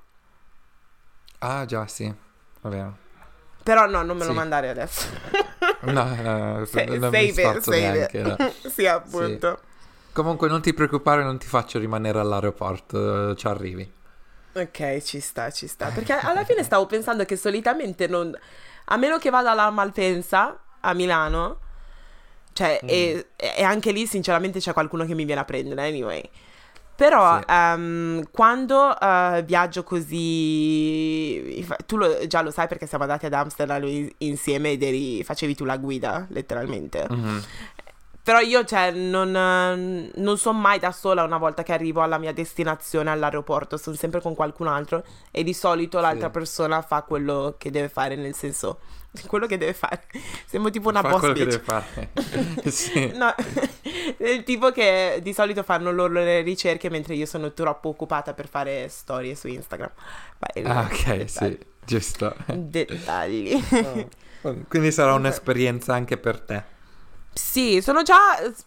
Ah 1.41 1.65
già, 1.65 1.87
sì, 1.87 2.13
va 2.61 2.69
bene. 2.69 2.97
Però 3.63 3.87
no, 3.87 4.03
non 4.03 4.17
me 4.17 4.25
lo 4.25 4.31
Sì. 4.31 4.37
mandare 4.37 4.69
adesso. 4.69 5.07
No, 5.83 6.05
no, 6.15 6.57
no, 6.59 6.65
Sa- 6.67 6.85
non 6.85 6.99
mi 6.99 7.01
save 7.01 7.25
it, 7.29 7.33
sforzo 7.33 7.73
save 7.73 7.81
neanche, 7.81 8.19
it. 8.19 8.25
no. 8.25 8.41
sì, 8.71 8.87
appunto. 8.87 9.61
Comunque 10.13 10.49
non 10.49 10.61
ti 10.61 10.75
preoccupare, 10.75 11.23
non 11.23 11.39
ti 11.39 11.47
faccio 11.47 11.79
rimanere 11.79 12.19
all'aeroporto, 12.19 13.35
ci 13.35 13.47
arrivi. 13.47 13.91
Ok, 14.53 15.01
ci 15.03 15.21
sta, 15.21 15.51
ci 15.51 15.67
sta. 15.69 15.91
Perché 15.91 16.13
alla 16.13 16.45
fine 16.45 16.63
stavo 16.65 16.87
pensando 16.87 17.25
che 17.25 17.37
solitamente 17.37 18.07
non... 18.09 18.37
A 18.87 18.97
meno 18.97 19.19
che 19.19 19.31
vada 19.31 19.53
alla 19.53 19.71
Malpensa, 19.71 20.59
a 20.81 20.93
Milano, 20.93 21.59
cioè, 22.53 22.81
Mm. 22.85 22.89
e, 22.89 23.27
e 23.37 23.63
anche 23.63 23.93
lì 23.93 24.07
sinceramente 24.07 24.59
c'è 24.59 24.73
qualcuno 24.73 25.05
che 25.07 25.15
mi 25.15 25.25
viene 25.25 25.41
a 25.41 25.45
prendere, 25.45 25.87
anyway. 25.87 26.29
Però 27.01 27.39
Sì. 27.39 27.45
ehm, 27.49 28.25
quando 28.31 28.95
eh, 29.01 29.43
viaggio 29.47 29.83
così, 29.85 31.65
tu 31.87 31.97
lo- 31.97 32.27
già 32.27 32.43
lo 32.43 32.51
sai 32.51 32.69
perché 32.69 32.87
siamo 32.87 33.05
andati 33.05 33.25
ad 33.25 33.33
Amsterdam 33.33 33.83
in- 33.87 34.11
insieme 34.19 34.73
ed 34.73 34.83
eri, 34.83 35.25
facevi 35.25 35.55
tu 35.55 35.65
la 35.65 35.79
guida, 35.79 36.27
letteralmente. 36.29 37.07
Mhm. 37.09 37.43
Però 38.23 38.39
io, 38.41 38.65
cioè, 38.67 38.91
non, 38.91 39.31
non 40.15 40.37
sono 40.39 40.59
mai 40.59 40.79
da 40.79 40.93
sola 40.93 41.23
una 41.23 41.39
volta 41.39 41.63
che 41.63 41.73
arrivo 41.73 42.03
alla 42.03 42.19
mia 42.19 42.35
destinazione 42.35 43.09
all'aeroporto, 43.11 43.79
sono 43.79 43.97
sempre 43.97 44.21
con 44.21 44.35
qualcun 44.35 44.67
altro 44.67 45.03
e 45.31 45.43
di 45.43 45.55
solito 45.55 46.01
l'altra 46.01 46.27
Sì. 46.27 46.33
persona 46.33 46.83
fa 46.83 47.01
quello 47.01 47.55
che 47.57 47.71
deve 47.71 47.89
fare, 47.89 48.15
nel 48.15 48.35
senso, 48.35 48.81
quello 49.27 49.47
che 49.47 49.59
deve 49.59 49.73
fare. 49.75 50.05
Sembro 50.47 50.71
tipo 50.71 50.89
una 50.89 51.03
Fa 51.03 51.09
boss 51.09 51.19
quello 51.19 51.35
che 51.35 51.47
bitch. 51.47 51.61
deve 51.61 51.63
fare. 51.63 52.11
sì. 52.71 53.13
No, 53.15 53.35
il 54.19 54.43
tipo 54.45 54.71
che 54.71 55.19
di 55.23 55.33
solito 55.33 55.63
fanno 55.63 55.91
loro 55.91 56.13
le 56.15 56.43
ricerche 56.43 56.91
mentre 56.91 57.15
io 57.15 57.27
sono 57.27 57.53
troppo 57.53 57.89
occupata 57.89 58.35
per 58.35 58.49
fare 58.49 58.89
storie 58.89 59.35
su 59.35 59.49
Instagram. 59.49 59.91
Ma- 60.39 60.63
Ah, 60.65 60.83
ok, 60.83 61.05
dettagli. 61.17 61.29
sì, 61.29 61.59
giusto. 61.85 62.35
Dettagli. 62.47 63.63
Quindi 64.69 64.91
sarà 64.93 65.13
un'esperienza 65.15 65.93
anche 65.95 66.17
per 66.17 66.41
te. 66.41 66.63
Sì, 67.33 67.81
sono 67.81 68.03
già, 68.03 68.17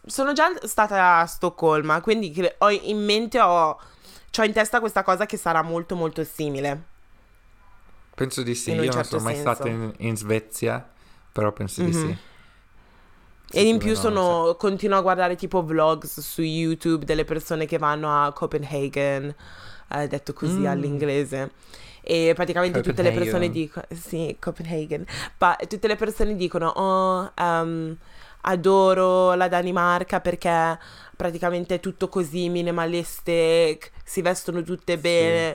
sono 0.05 0.33
già 0.33 0.51
stata 0.63 1.17
a 1.19 1.25
Stoccolma, 1.25 1.99
quindi 2.01 2.33
ho 2.59 2.69
in 2.69 3.03
mente, 3.03 3.39
ho, 3.39 3.77
c'ho 4.31 4.43
in 4.43 4.53
testa 4.53 4.79
questa 4.79 5.03
cosa 5.03 5.25
che 5.25 5.35
sarà 5.37 5.61
molto 5.61 5.95
molto 5.95 6.23
simile. 6.23 6.83
Penso 8.15 8.43
di 8.43 8.53
sì, 8.55 8.71
io 8.71 8.91
non 8.93 9.03
certo 9.03 9.09
sono 9.09 9.23
mai 9.23 9.33
senso. 9.33 9.49
stato 9.51 9.67
in, 9.67 9.93
in 9.97 10.15
Svezia, 10.17 10.87
però 11.31 11.51
penso 11.51 11.81
di 11.81 11.91
Mhm. 11.91 11.93
sì. 11.93 12.17
E 13.55 13.67
in 13.67 13.77
più 13.77 13.91
no, 13.91 13.95
sono, 13.95 14.55
continuo 14.57 14.97
a 14.97 15.01
guardare 15.01 15.35
tipo 15.35 15.63
vlogs 15.63 16.19
su 16.21 16.41
YouTube 16.41 17.05
delle 17.05 17.23
persone 17.23 17.67
che 17.67 17.77
vanno 17.77 18.09
a 18.23 18.33
Copenhagen, 18.33 19.33
eh, 19.91 20.07
detto 20.07 20.33
così 20.33 20.61
Mm. 20.61 20.65
all'inglese. 20.65 21.51
E 22.01 22.33
praticamente 22.35 22.81
tutte 22.81 23.01
le 23.03 23.11
persone 23.11 23.49
dicono, 23.49 23.85
sì, 23.91 24.35
Copenhagen, 24.39 25.05
ma 25.37 25.55
tutte 25.67 25.87
le 25.87 25.95
persone 25.95 26.35
dicono, 26.35 26.67
oh, 26.69 27.31
ehm, 27.35 27.95
adoro 28.41 29.35
la 29.35 29.47
Danimarca 29.47 30.19
perché 30.19 30.77
praticamente 31.15 31.75
è 31.75 31.79
tutto 31.79 32.09
così 32.09 32.49
minimalistic, 32.49 33.91
si 34.03 34.21
vestono 34.21 34.63
tutte 34.63 34.97
Sì. 34.97 35.47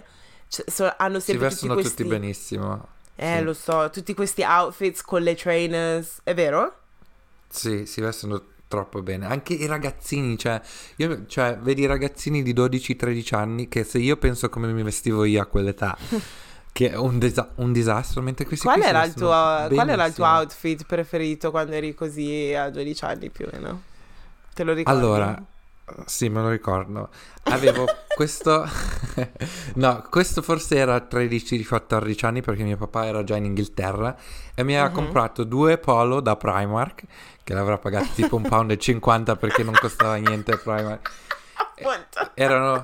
Bene, 0.49 0.65
c- 0.65 0.71
so- 0.71 0.95
hanno 0.97 1.21
Si 1.21 1.27
sempre 1.27 1.49
tutti 1.49 1.67
vestono 1.67 1.75
questi... 1.75 1.97
tutti 1.97 2.09
benissimo. 2.09 2.87
Eh, 3.17 3.37
sì. 3.39 3.43
lo 3.43 3.53
so, 3.53 3.91
tutti 3.91 4.15
questi 4.15 4.43
outfits 4.43 5.03
con 5.03 5.23
le 5.23 5.35
trainers, 5.35 6.21
è 6.23 6.35
vero? 6.35 6.73
Sì, 7.49 7.85
si 7.87 8.01
vestono 8.01 8.43
troppo 8.69 9.03
bene. 9.03 9.27
Anche 9.27 9.55
i 9.55 9.67
ragazzini, 9.67 10.39
cioè, 10.39 10.61
io, 10.97 11.27
cioè, 11.27 11.59
vedi 11.61 11.83
i 11.83 11.87
ragazzini 11.87 12.43
di 12.43 12.53
12-13 12.55 13.35
anni 13.35 13.69
che 13.69 13.83
se 13.83 13.99
io 13.99 14.17
penso 14.17 14.49
come 14.49 14.69
mi 14.73 14.83
vestivo 14.83 15.25
io 15.25 15.43
a 15.43 15.47
quell'età, 15.47 15.97
che 16.71 16.91
è 16.91 16.97
un, 16.97 17.19
desa- 17.19 17.51
un 17.57 17.73
disastro, 17.73 18.23
mentre 18.23 18.45
questi 18.45 18.67
Qual 18.67 18.81
si 18.81 18.87
era, 18.87 19.05
il 19.05 19.15
tuo, 19.15 19.27
qual 19.27 19.89
era 19.89 20.05
il 20.05 20.15
tuo 20.15 20.27
outfit 20.27 20.85
preferito 20.85 21.51
quando 21.51 21.73
eri 21.73 21.95
così 21.95 22.55
a 22.55 22.71
12 22.71 23.05
anni 23.05 23.31
più 23.31 23.47
o 23.47 23.49
meno? 23.53 23.83
Te 24.55 24.63
lo 24.63 24.75
ricordi? 24.75 24.99
Allora, 25.01 25.43
sì, 26.07 26.29
me 26.29 26.41
lo 26.43 26.51
ricordo. 26.51 27.09
Avevo 27.45 27.87
questo... 28.15 28.67
no, 29.77 30.05
questo 30.11 30.43
forse 30.43 30.77
era 30.77 30.97
13-14 31.11 32.27
anni 32.27 32.43
perché 32.43 32.63
mio 32.63 32.77
papà 32.77 33.07
era 33.07 33.25
già 33.25 33.37
in 33.37 33.45
Inghilterra 33.47 34.17
e 34.55 34.63
mi 34.65 34.75
aveva 34.75 34.89
Mhm. 34.89 34.95
comprato 34.95 35.45
due 35.45 35.79
polo 35.79 36.21
da 36.21 36.37
Primark, 36.37 37.03
che 37.45 37.55
l'avrà 37.55 37.79
pagato 37.79 38.09
tipo 38.15 38.37
un 38.37 38.43
pound 38.43 38.71
e 38.73 38.77
50 38.79 39.37
perché 39.37 39.63
non 39.63 39.75
costava 39.75 40.15
niente 40.17 40.57
Primark. 40.57 41.11
Appunto. 41.57 42.31
Erano 42.35 42.83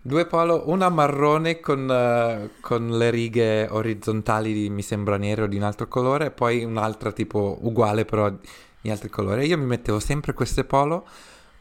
due 0.00 0.26
polo, 0.26 0.64
una 0.66 0.88
marrone 0.88 1.60
con, 1.60 1.90
eh, 1.90 2.50
con 2.60 2.88
le 2.96 3.10
righe 3.10 3.66
orizzontali 3.70 4.52
di, 4.52 4.70
mi 4.70 4.82
sembra 4.82 5.16
nere 5.16 5.42
o 5.42 5.46
di 5.46 5.56
un 5.56 5.62
altro 5.62 5.88
colore, 5.88 6.26
e 6.26 6.30
poi 6.30 6.62
un'altra 6.64 7.10
tipo 7.12 7.58
uguale 7.62 8.04
però 8.04 8.30
di 8.80 8.90
altri 8.90 9.08
colori. 9.08 9.46
Io 9.46 9.56
mi 9.58 9.64
mettevo 9.64 9.98
sempre 9.98 10.32
queste 10.34 10.64
polo 10.64 11.06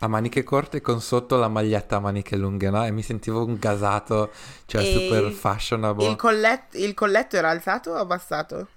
a 0.04 0.08
maniche 0.08 0.44
corte 0.44 0.82
con 0.82 1.00
sotto 1.02 1.38
la 1.38 1.48
maglietta 1.48 1.96
a 1.96 2.00
maniche 2.00 2.36
lunghe, 2.36 2.70
no? 2.70 2.86
E 2.86 2.92
mi 2.92 3.02
sentivo 3.02 3.46
un 3.46 3.58
gasato, 3.58 4.32
cioè 4.66 4.82
E 4.82 4.86
super 4.86 5.32
fashionable. 5.32 6.10
Il, 6.10 6.16
collet- 6.18 6.76
il 6.76 6.94
colletto 6.94 7.38
era 7.38 7.50
alzato 7.50 7.92
o 7.92 7.96
abbassato? 7.96 8.68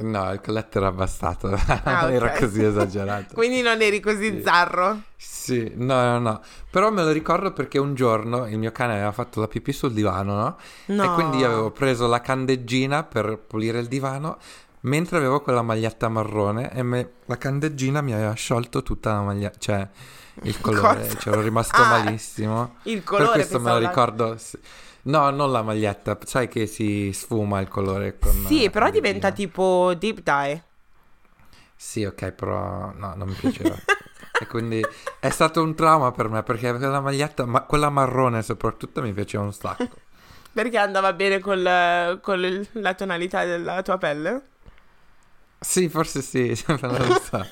No, 0.00 0.30
il 0.32 0.40
colletto 0.40 0.78
era 0.78 0.88
abbassato, 0.88 1.48
Ah, 1.84 2.02
non 2.02 2.12
era 2.12 2.30
così 2.30 2.62
esagerato. 2.62 3.34
Quindi 3.34 3.62
non 3.62 3.80
eri 3.82 3.98
così 4.00 4.30
Sì. 4.30 4.42
zarro? 4.42 5.02
Sì, 5.16 5.72
no, 5.74 6.00
no, 6.02 6.18
no. 6.20 6.40
Però 6.70 6.90
me 6.92 7.02
lo 7.02 7.10
ricordo 7.10 7.52
perché 7.52 7.78
un 7.78 7.94
giorno 7.94 8.46
il 8.46 8.58
mio 8.58 8.70
cane 8.70 8.92
aveva 8.92 9.10
fatto 9.10 9.40
la 9.40 9.48
pipì 9.48 9.72
sul 9.72 9.92
divano, 9.92 10.34
no? 10.36 10.56
No. 10.86 11.02
E 11.02 11.10
quindi 11.10 11.38
io 11.38 11.46
avevo 11.46 11.70
preso 11.72 12.06
la 12.06 12.20
candeggina 12.20 13.02
per 13.02 13.38
pulire 13.44 13.80
il 13.80 13.88
divano 13.88 14.38
mentre 14.82 15.16
avevo 15.16 15.40
quella 15.40 15.62
maglietta 15.62 16.08
marrone 16.08 16.72
e 16.72 16.82
me- 16.84 17.10
la 17.26 17.36
candeggina 17.36 18.00
mi 18.00 18.12
aveva 18.12 18.32
sciolto 18.34 18.84
tutta 18.84 19.12
la 19.14 19.22
maglia, 19.22 19.50
cioè 19.58 19.88
il 20.42 20.60
colore, 20.60 21.00
Cosa? 21.00 21.16
c'ero 21.16 21.40
rimasto 21.40 21.82
Ah, 21.82 21.88
malissimo. 21.88 22.76
Il 22.84 22.96
Per 22.96 23.04
colore 23.04 23.32
questo 23.32 23.60
me 23.60 23.72
lo 23.72 23.78
ricordo. 23.78 24.36
No, 25.02 25.30
non 25.30 25.50
la 25.52 25.62
maglietta, 25.62 26.18
sai 26.24 26.48
che 26.48 26.66
si 26.66 27.12
sfuma 27.12 27.60
il 27.60 27.68
colore 27.68 28.18
con 28.18 28.44
Sì, 28.46 28.68
però 28.70 28.90
diventa 28.90 29.30
tipo 29.32 29.94
deep 29.94 30.20
dye. 30.22 30.62
Sì, 31.74 32.04
ok, 32.04 32.32
però 32.32 32.92
no, 32.94 33.14
non 33.14 33.28
mi 33.28 33.34
piaceva. 33.34 33.74
e 34.40 34.46
quindi 34.46 34.84
è 35.20 35.30
stato 35.30 35.62
un 35.62 35.74
trauma 35.74 36.10
per 36.12 36.28
me 36.28 36.42
perché 36.42 36.72
quella 36.76 37.00
maglietta, 37.00 37.46
ma 37.46 37.62
quella 37.62 37.88
marrone 37.88 38.42
soprattutto 38.42 39.00
mi 39.00 39.12
piaceva 39.12 39.44
un 39.44 39.52
sacco. 39.52 39.88
Perché 40.50 40.76
andava 40.78 41.12
bene 41.12 41.38
con 41.38 41.62
la 41.62 42.18
tonalità 42.96 43.44
della 43.44 43.80
tua 43.82 43.96
pelle? 43.96 44.42
Sì, 45.60 45.88
forse 45.88 46.22
sì, 46.22 46.56
non 46.66 46.78
lo 46.80 47.20
so. 47.20 47.44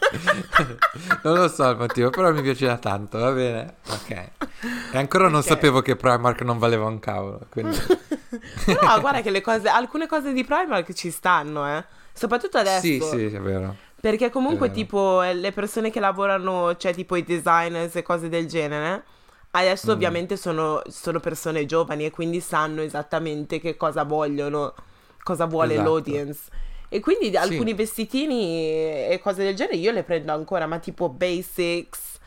non 1.22 1.34
lo 1.34 1.48
so 1.48 1.68
il 1.70 1.76
motivo, 1.76 2.10
però 2.10 2.32
mi 2.32 2.42
piaceva 2.42 2.76
tanto, 2.78 3.18
va 3.18 3.32
bene? 3.32 3.76
Ok. 3.88 4.10
E 4.10 4.98
ancora 4.98 5.24
non 5.24 5.40
okay. 5.40 5.48
sapevo 5.48 5.82
che 5.82 5.96
Primark 5.96 6.42
non 6.42 6.58
valeva 6.58 6.86
un 6.86 7.00
cavolo, 7.00 7.40
quindi... 7.50 7.76
però 8.64 9.00
guarda 9.00 9.22
che 9.22 9.30
le 9.30 9.40
cose, 9.40 9.68
alcune 9.68 10.06
cose 10.06 10.32
di 10.32 10.44
Primark 10.44 10.92
ci 10.92 11.10
stanno, 11.10 11.66
eh. 11.66 11.84
Soprattutto 12.12 12.58
adesso. 12.58 12.80
Sì, 12.80 13.00
sì, 13.00 13.26
è 13.26 13.40
vero. 13.40 13.76
Perché 14.00 14.30
comunque 14.30 14.70
tipo 14.70 15.22
le 15.22 15.52
persone 15.52 15.90
che 15.90 15.98
lavorano, 16.00 16.76
cioè 16.76 16.94
tipo 16.94 17.16
i 17.16 17.24
designers 17.24 17.96
e 17.96 18.02
cose 18.02 18.28
del 18.28 18.46
genere, 18.46 19.02
adesso 19.50 19.90
mm. 19.90 19.94
ovviamente 19.94 20.36
sono, 20.36 20.80
sono, 20.88 21.18
persone 21.18 21.66
giovani 21.66 22.04
e 22.04 22.10
quindi 22.10 22.40
sanno 22.40 22.82
esattamente 22.82 23.58
che 23.58 23.76
cosa 23.76 24.04
vogliono, 24.04 24.74
cosa 25.22 25.46
vuole 25.46 25.74
esatto. 25.74 25.88
l'audience. 25.88 26.40
E 26.88 27.00
quindi 27.00 27.30
sì. 27.30 27.36
alcuni 27.36 27.74
vestitini 27.74 29.08
e 29.08 29.18
cose 29.22 29.42
del 29.42 29.54
genere 29.56 29.76
io 29.76 29.90
le 29.92 30.04
prendo 30.04 30.32
ancora, 30.32 30.66
ma 30.66 30.78
tipo 30.78 31.08
basics, 31.08 32.18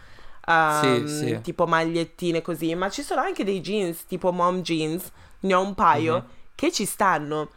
um, 0.47 1.05
sì, 1.05 1.07
sì. 1.07 1.41
tipo 1.41 1.65
magliettine 1.65 2.41
così, 2.41 2.75
ma 2.75 2.89
ci 2.89 3.01
sono 3.01 3.21
anche 3.21 3.43
dei 3.43 3.61
jeans, 3.61 4.05
tipo 4.05 4.31
mom 4.31 4.61
jeans, 4.61 5.09
ne 5.41 5.53
ho 5.53 5.61
un 5.61 5.73
paio, 5.75 6.13
mm-hmm. 6.13 6.25
che 6.55 6.71
ci 6.71 6.85
stanno. 6.85 7.49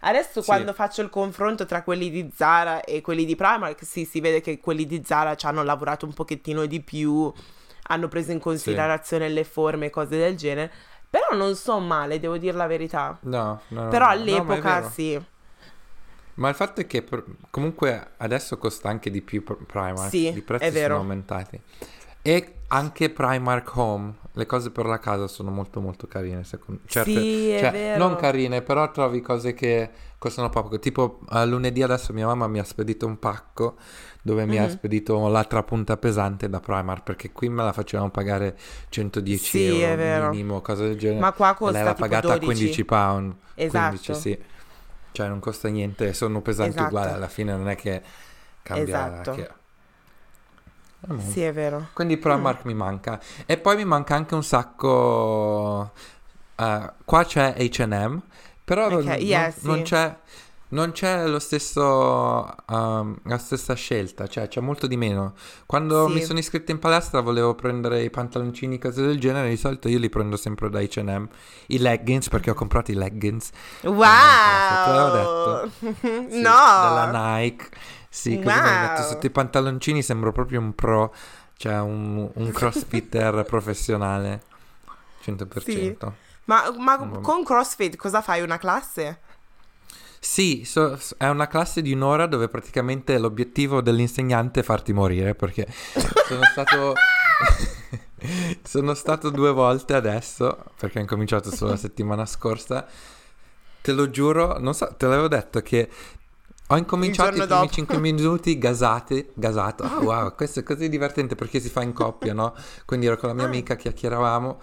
Adesso 0.00 0.42
quando 0.42 0.72
faccio 0.72 1.02
il 1.02 1.10
confronto 1.10 1.66
tra 1.66 1.82
quelli 1.82 2.08
di 2.10 2.30
Zara 2.34 2.82
e 2.82 3.00
quelli 3.00 3.24
di 3.24 3.34
Primark, 3.34 3.84
sì, 3.84 4.04
si 4.04 4.20
vede 4.20 4.40
che 4.40 4.60
quelli 4.60 4.86
di 4.86 5.02
Zara 5.04 5.34
ci 5.34 5.46
hanno 5.46 5.64
lavorato 5.64 6.06
un 6.06 6.12
pochettino 6.12 6.66
di 6.66 6.80
più, 6.80 7.32
hanno 7.88 8.08
preso 8.08 8.30
in 8.30 8.38
considerazione 8.38 9.28
le 9.28 9.42
forme 9.44 9.86
e 9.86 9.90
cose 9.90 10.16
del 10.16 10.36
genere. 10.36 10.72
Però 11.10 11.28
non 11.32 11.56
so 11.56 11.78
male, 11.80 12.20
devo 12.20 12.36
dire 12.36 12.56
la 12.56 12.66
verità. 12.66 13.18
No, 13.22 13.60
no. 13.68 13.88
Però 13.88 14.06
all'epoca 14.06 14.80
no, 14.80 14.90
sì. 14.90 15.20
Ma 16.38 16.48
il 16.48 16.54
fatto 16.54 16.80
è 16.80 16.86
che 16.86 17.04
comunque 17.50 18.10
adesso 18.18 18.58
costa 18.58 18.88
anche 18.88 19.10
di 19.10 19.22
più 19.22 19.42
Primark, 19.42 20.08
sì, 20.08 20.28
i 20.28 20.40
prezzi 20.40 20.78
sono 20.78 20.96
aumentati. 20.96 21.60
E 22.22 22.54
anche 22.68 23.10
Primark 23.10 23.76
Home, 23.76 24.14
le 24.32 24.46
cose 24.46 24.70
per 24.70 24.86
la 24.86 24.98
casa 24.98 25.26
sono 25.26 25.50
molto 25.50 25.80
molto 25.80 26.06
carine, 26.06 26.44
secondo 26.44 26.80
me. 26.82 26.88
Certe, 26.88 27.10
sì, 27.10 27.56
cioè, 27.58 27.96
non 27.96 28.14
carine, 28.14 28.62
però 28.62 28.88
trovi 28.92 29.20
cose 29.20 29.52
che 29.52 29.90
costano 30.16 30.48
poco. 30.48 30.78
Tipo 30.78 31.20
uh, 31.28 31.44
lunedì 31.44 31.82
adesso 31.82 32.12
mia 32.12 32.26
mamma 32.26 32.46
mi 32.46 32.60
ha 32.60 32.64
spedito 32.64 33.06
un 33.06 33.18
pacco 33.18 33.76
dove 34.22 34.42
mm-hmm. 34.42 34.50
mi 34.50 34.58
ha 34.58 34.64
mhm. 34.64 34.70
spedito 34.70 35.28
l'altra 35.28 35.64
punta 35.64 35.96
pesante 35.96 36.48
da 36.48 36.60
Primark 36.60 37.02
perché 37.02 37.32
qui 37.32 37.48
me 37.48 37.64
la 37.64 37.72
facevano 37.72 38.10
pagare 38.10 38.56
110 38.90 39.44
sì, 39.44 39.80
euro 39.80 40.28
minimo, 40.28 40.60
cose 40.60 40.86
del 40.86 40.98
genere. 40.98 41.20
Ma 41.20 41.32
qua 41.32 41.54
costa 41.54 41.82
l'ha 41.82 41.94
pagata 41.94 42.38
12. 42.38 42.44
a 42.44 42.46
15 42.46 42.84
pound. 42.84 43.34
Esatto. 43.54 43.88
15, 43.88 44.14
sì. 44.14 44.38
Cioè 45.18 45.26
non 45.26 45.40
costa 45.40 45.66
niente, 45.66 46.12
sono 46.12 46.40
pesanti 46.42 46.76
esatto. 46.76 46.86
uguali, 46.86 47.12
alla 47.12 47.26
fine 47.26 47.50
non 47.50 47.68
è 47.68 47.74
che 47.74 48.00
cambia. 48.62 48.84
Esatto. 48.84 49.32
Che... 49.32 49.50
Sì, 51.28 51.42
è 51.42 51.52
vero. 51.52 51.88
Quindi 51.92 52.18
Primark 52.18 52.64
mm. 52.64 52.68
mi 52.68 52.74
manca. 52.74 53.20
E 53.44 53.58
poi 53.58 53.74
mi 53.74 53.84
manca 53.84 54.14
anche 54.14 54.36
un 54.36 54.44
sacco... 54.44 55.90
Uh, 56.54 56.92
qua 57.04 57.24
c'è 57.24 57.52
H&M, 57.58 58.22
però 58.62 58.86
okay, 58.86 59.04
non, 59.04 59.16
yeah, 59.18 59.52
non, 59.62 59.76
sì. 59.78 59.82
c'è 59.82 60.16
non 60.70 60.92
c'è 60.92 61.26
lo 61.26 61.38
stesso, 61.38 62.46
um, 62.68 63.16
la 63.24 63.38
stessa 63.38 63.74
scelta, 63.74 64.26
cioè 64.26 64.48
c'è 64.48 64.60
molto 64.60 64.86
di 64.86 64.96
meno. 64.96 65.34
Quando 65.66 66.08
sì. 66.08 66.14
mi 66.14 66.22
sono 66.22 66.38
iscritto 66.38 66.72
in 66.72 66.78
palestra 66.78 67.20
volevo 67.20 67.54
prendere 67.54 68.02
i 68.02 68.10
pantaloncini, 68.10 68.78
cose 68.78 69.02
del 69.02 69.18
genere, 69.18 69.48
di 69.48 69.56
solito 69.56 69.88
io 69.88 69.98
li 69.98 70.08
prendo 70.08 70.36
sempre 70.36 70.68
da 70.68 70.80
H&M, 70.80 71.28
i 71.68 71.78
leggings, 71.78 72.28
perché 72.28 72.50
ho 72.50 72.54
comprato 72.54 72.90
i 72.90 72.94
leggings. 72.94 73.50
Wow! 73.82 73.94
Te 73.94 74.90
l'avevo 74.90 75.16
detto. 75.16 75.96
Sì, 76.28 76.40
no! 76.40 76.50
Della 76.50 77.10
Nike. 77.12 77.68
Sì, 78.08 78.36
così 78.36 78.58
wow. 78.58 78.64
mi 78.64 78.80
metto 78.80 79.02
sotto 79.02 79.26
i 79.26 79.30
pantaloncini, 79.30 80.02
sembro 80.02 80.32
proprio 80.32 80.60
un 80.60 80.74
pro, 80.74 81.14
cioè 81.56 81.78
un, 81.80 82.28
un 82.32 82.50
crossfitter 82.52 83.42
professionale, 83.48 84.42
100%. 85.24 85.60
Sì. 85.62 85.96
Ma, 86.44 86.74
ma 86.78 86.96
con 87.20 87.44
CrossFit 87.44 87.96
cosa 87.96 88.22
fai? 88.22 88.40
Una 88.40 88.56
classe? 88.56 89.20
Sì, 90.20 90.64
so, 90.64 90.98
è 91.16 91.28
una 91.28 91.46
classe 91.46 91.80
di 91.80 91.92
un'ora 91.92 92.26
dove 92.26 92.48
praticamente 92.48 93.18
l'obiettivo 93.18 93.80
dell'insegnante 93.80 94.60
è 94.60 94.62
farti 94.62 94.92
morire 94.92 95.34
perché 95.34 95.66
sono 96.26 96.42
stato... 96.50 96.92
sono 98.62 98.94
stato 98.94 99.30
due 99.30 99.52
volte 99.52 99.94
adesso 99.94 100.64
perché 100.76 100.98
ho 100.98 101.00
incominciato 101.00 101.54
solo 101.54 101.70
la 101.72 101.76
settimana 101.78 102.26
scorsa. 102.26 102.86
Te 103.80 103.92
lo 103.92 104.10
giuro, 104.10 104.58
non 104.58 104.74
so, 104.74 104.92
te 104.96 105.06
l'avevo 105.06 105.28
detto 105.28 105.60
che 105.62 105.88
ho 106.70 106.76
incominciato 106.76 107.30
i 107.30 107.32
primi 107.32 107.46
dopo. 107.46 107.68
5 107.68 107.96
minuti 107.98 108.58
gasati, 108.58 109.26
gasato. 109.34 109.84
Oh, 109.84 110.02
wow, 110.02 110.34
questo 110.34 110.60
è 110.60 110.62
così 110.62 110.88
divertente 110.88 111.34
perché 111.34 111.60
si 111.60 111.68
fa 111.68 111.82
in 111.82 111.92
coppia, 111.92 112.34
no? 112.34 112.54
Quindi 112.84 113.06
ero 113.06 113.16
con 113.16 113.28
la 113.28 113.34
mia 113.34 113.44
ah. 113.44 113.48
amica, 113.48 113.76
chiacchieravamo 113.76 114.60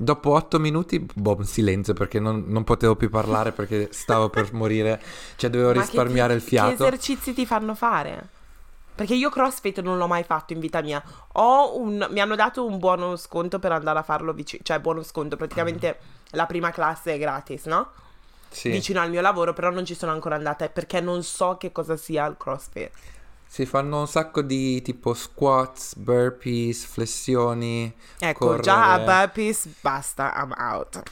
Dopo 0.00 0.30
otto 0.30 0.60
minuti, 0.60 1.04
boh, 1.12 1.42
silenzio 1.42 1.92
perché 1.92 2.20
non, 2.20 2.44
non, 2.46 2.62
potevo 2.62 2.94
più 2.94 3.10
parlare 3.10 3.50
perché 3.50 3.88
stavo 3.90 4.28
per 4.28 4.52
morire, 4.54 5.02
cioè 5.34 5.50
dovevo 5.50 5.74
Ma 5.74 5.80
risparmiare 5.80 6.36
ti, 6.36 6.38
il 6.38 6.48
fiato. 6.48 6.68
Che 6.68 6.84
esercizi 6.84 7.34
ti 7.34 7.44
fanno 7.44 7.74
fare? 7.74 8.28
Perché 8.94 9.14
io 9.14 9.28
CrossFit 9.28 9.80
non 9.80 9.98
l'ho 9.98 10.06
mai 10.06 10.22
fatto 10.22 10.52
in 10.52 10.60
vita 10.60 10.82
mia. 10.82 11.02
Un, 11.32 12.06
mi 12.10 12.20
hanno 12.20 12.36
dato 12.36 12.64
un 12.64 12.78
buono 12.78 13.16
sconto 13.16 13.58
per 13.58 13.72
andare 13.72 13.98
a 13.98 14.02
farlo 14.04 14.32
vicino, 14.32 14.62
cioè 14.62 14.78
buono 14.78 15.02
sconto, 15.02 15.34
praticamente 15.36 15.98
la 16.30 16.46
prima 16.46 16.70
classe 16.70 17.14
è 17.14 17.18
gratis, 17.18 17.64
no? 17.64 17.90
Sì. 18.50 18.70
Vicino 18.70 19.00
al 19.00 19.10
mio 19.10 19.20
lavoro, 19.20 19.52
però 19.52 19.70
non 19.70 19.84
ci 19.84 19.96
sono 19.96 20.12
ancora 20.12 20.36
andata 20.36 20.68
perché 20.68 21.00
non 21.00 21.24
so 21.24 21.56
che 21.56 21.72
cosa 21.72 21.96
sia 21.96 22.24
il 22.26 22.36
CrossFit. 22.38 22.90
Si 23.50 23.64
fanno 23.64 24.00
un 24.00 24.06
sacco 24.06 24.42
di 24.42 24.82
tipo 24.82 25.14
squats, 25.14 25.96
burpees, 25.96 26.84
flessioni. 26.84 27.92
Ecco, 28.18 28.46
correre. 28.46 28.62
già 28.62 28.92
a 28.92 28.98
burpees 28.98 29.68
basta, 29.80 30.34
I'm 30.36 30.52
out. 30.56 31.02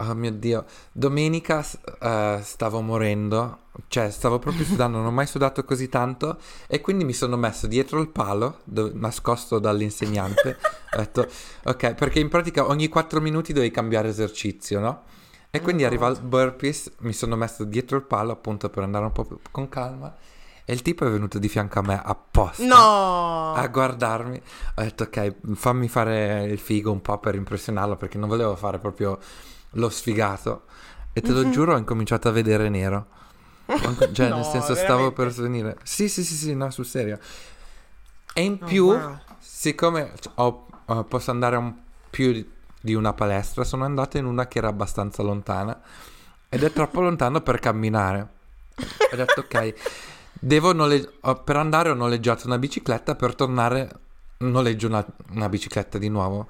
Oh 0.00 0.14
mio 0.14 0.30
dio, 0.30 0.64
domenica 0.92 1.58
uh, 1.58 2.40
stavo 2.42 2.80
morendo, 2.82 3.62
cioè 3.88 4.10
stavo 4.10 4.38
proprio 4.38 4.64
sudando, 4.66 4.98
non 4.98 5.06
ho 5.06 5.10
mai 5.10 5.26
sudato 5.26 5.64
così 5.64 5.88
tanto 5.88 6.38
e 6.68 6.80
quindi 6.80 7.04
mi 7.04 7.14
sono 7.14 7.36
messo 7.36 7.66
dietro 7.66 7.98
il 7.98 8.08
palo, 8.08 8.60
do- 8.62 8.92
nascosto 8.94 9.58
dall'insegnante. 9.58 10.56
ho 10.94 10.96
detto, 10.98 11.26
ok, 11.64 11.94
perché 11.94 12.20
in 12.20 12.28
pratica 12.28 12.68
ogni 12.68 12.88
4 12.88 13.20
minuti 13.20 13.52
dovevi 13.52 13.72
cambiare 13.72 14.08
esercizio, 14.08 14.78
no? 14.78 15.02
E 15.50 15.60
quindi 15.62 15.82
oh. 15.82 15.86
arriva 15.86 16.06
il 16.08 16.20
burpees, 16.20 16.92
mi 16.98 17.14
sono 17.14 17.34
messo 17.34 17.64
dietro 17.64 17.96
il 17.96 18.04
palo 18.04 18.32
appunto 18.32 18.68
per 18.68 18.82
andare 18.84 19.06
un 19.06 19.12
po' 19.12 19.26
con 19.50 19.68
calma 19.68 20.14
e 20.70 20.74
il 20.74 20.82
tipo 20.82 21.06
è 21.06 21.10
venuto 21.10 21.38
di 21.38 21.48
fianco 21.48 21.78
a 21.78 21.82
me 21.82 21.98
apposta 22.04 22.62
no! 22.62 23.54
a 23.54 23.66
guardarmi. 23.68 24.38
Ho 24.74 24.82
detto 24.82 25.04
ok, 25.04 25.54
fammi 25.54 25.88
fare 25.88 26.44
il 26.44 26.58
figo 26.58 26.92
un 26.92 27.00
po' 27.00 27.16
per 27.16 27.36
impressionarlo 27.36 27.96
perché 27.96 28.18
non 28.18 28.28
volevo 28.28 28.54
fare 28.54 28.78
proprio 28.78 29.18
lo 29.70 29.88
sfigato. 29.88 30.64
E 31.14 31.22
te 31.22 31.30
lo 31.30 31.40
mm-hmm. 31.40 31.50
giuro, 31.52 31.72
ho 31.72 31.78
incominciato 31.78 32.28
a 32.28 32.32
vedere 32.32 32.68
nero. 32.68 33.06
Cioè, 33.64 33.78
no, 34.28 34.34
nel 34.36 34.44
senso, 34.44 34.74
veramente? 34.74 34.84
stavo 34.84 35.12
per 35.12 35.30
svenire. 35.30 35.78
Sì, 35.84 36.06
sì, 36.06 36.22
sì, 36.22 36.34
sì, 36.34 36.54
no, 36.54 36.68
sul 36.68 36.84
serio. 36.84 37.18
E 38.34 38.42
in 38.42 38.58
oh, 38.60 38.66
più, 38.66 38.88
wow. 38.88 39.18
siccome 39.38 40.12
ho, 40.34 40.66
uh, 40.84 41.08
posso 41.08 41.30
andare 41.30 41.56
un 41.56 41.74
più 42.10 42.46
di 42.78 42.92
una 42.92 43.14
palestra, 43.14 43.64
sono 43.64 43.86
andato 43.86 44.18
in 44.18 44.26
una 44.26 44.46
che 44.46 44.58
era 44.58 44.68
abbastanza 44.68 45.22
lontana. 45.22 45.80
Ed 46.50 46.62
è 46.62 46.70
troppo 46.72 47.00
lontano 47.00 47.40
per 47.40 47.58
camminare. 47.58 48.28
Ho 49.12 49.16
detto 49.16 49.40
ok. 49.40 49.74
Devo 50.40 50.72
noleggiare, 50.72 51.40
per 51.44 51.56
andare 51.56 51.90
ho 51.90 51.94
noleggiato 51.94 52.46
una 52.46 52.58
bicicletta, 52.58 53.14
per 53.14 53.34
tornare 53.34 53.90
noleggio 54.38 54.86
una, 54.86 55.04
una 55.30 55.48
bicicletta 55.48 55.98
di 55.98 56.08
nuovo. 56.08 56.48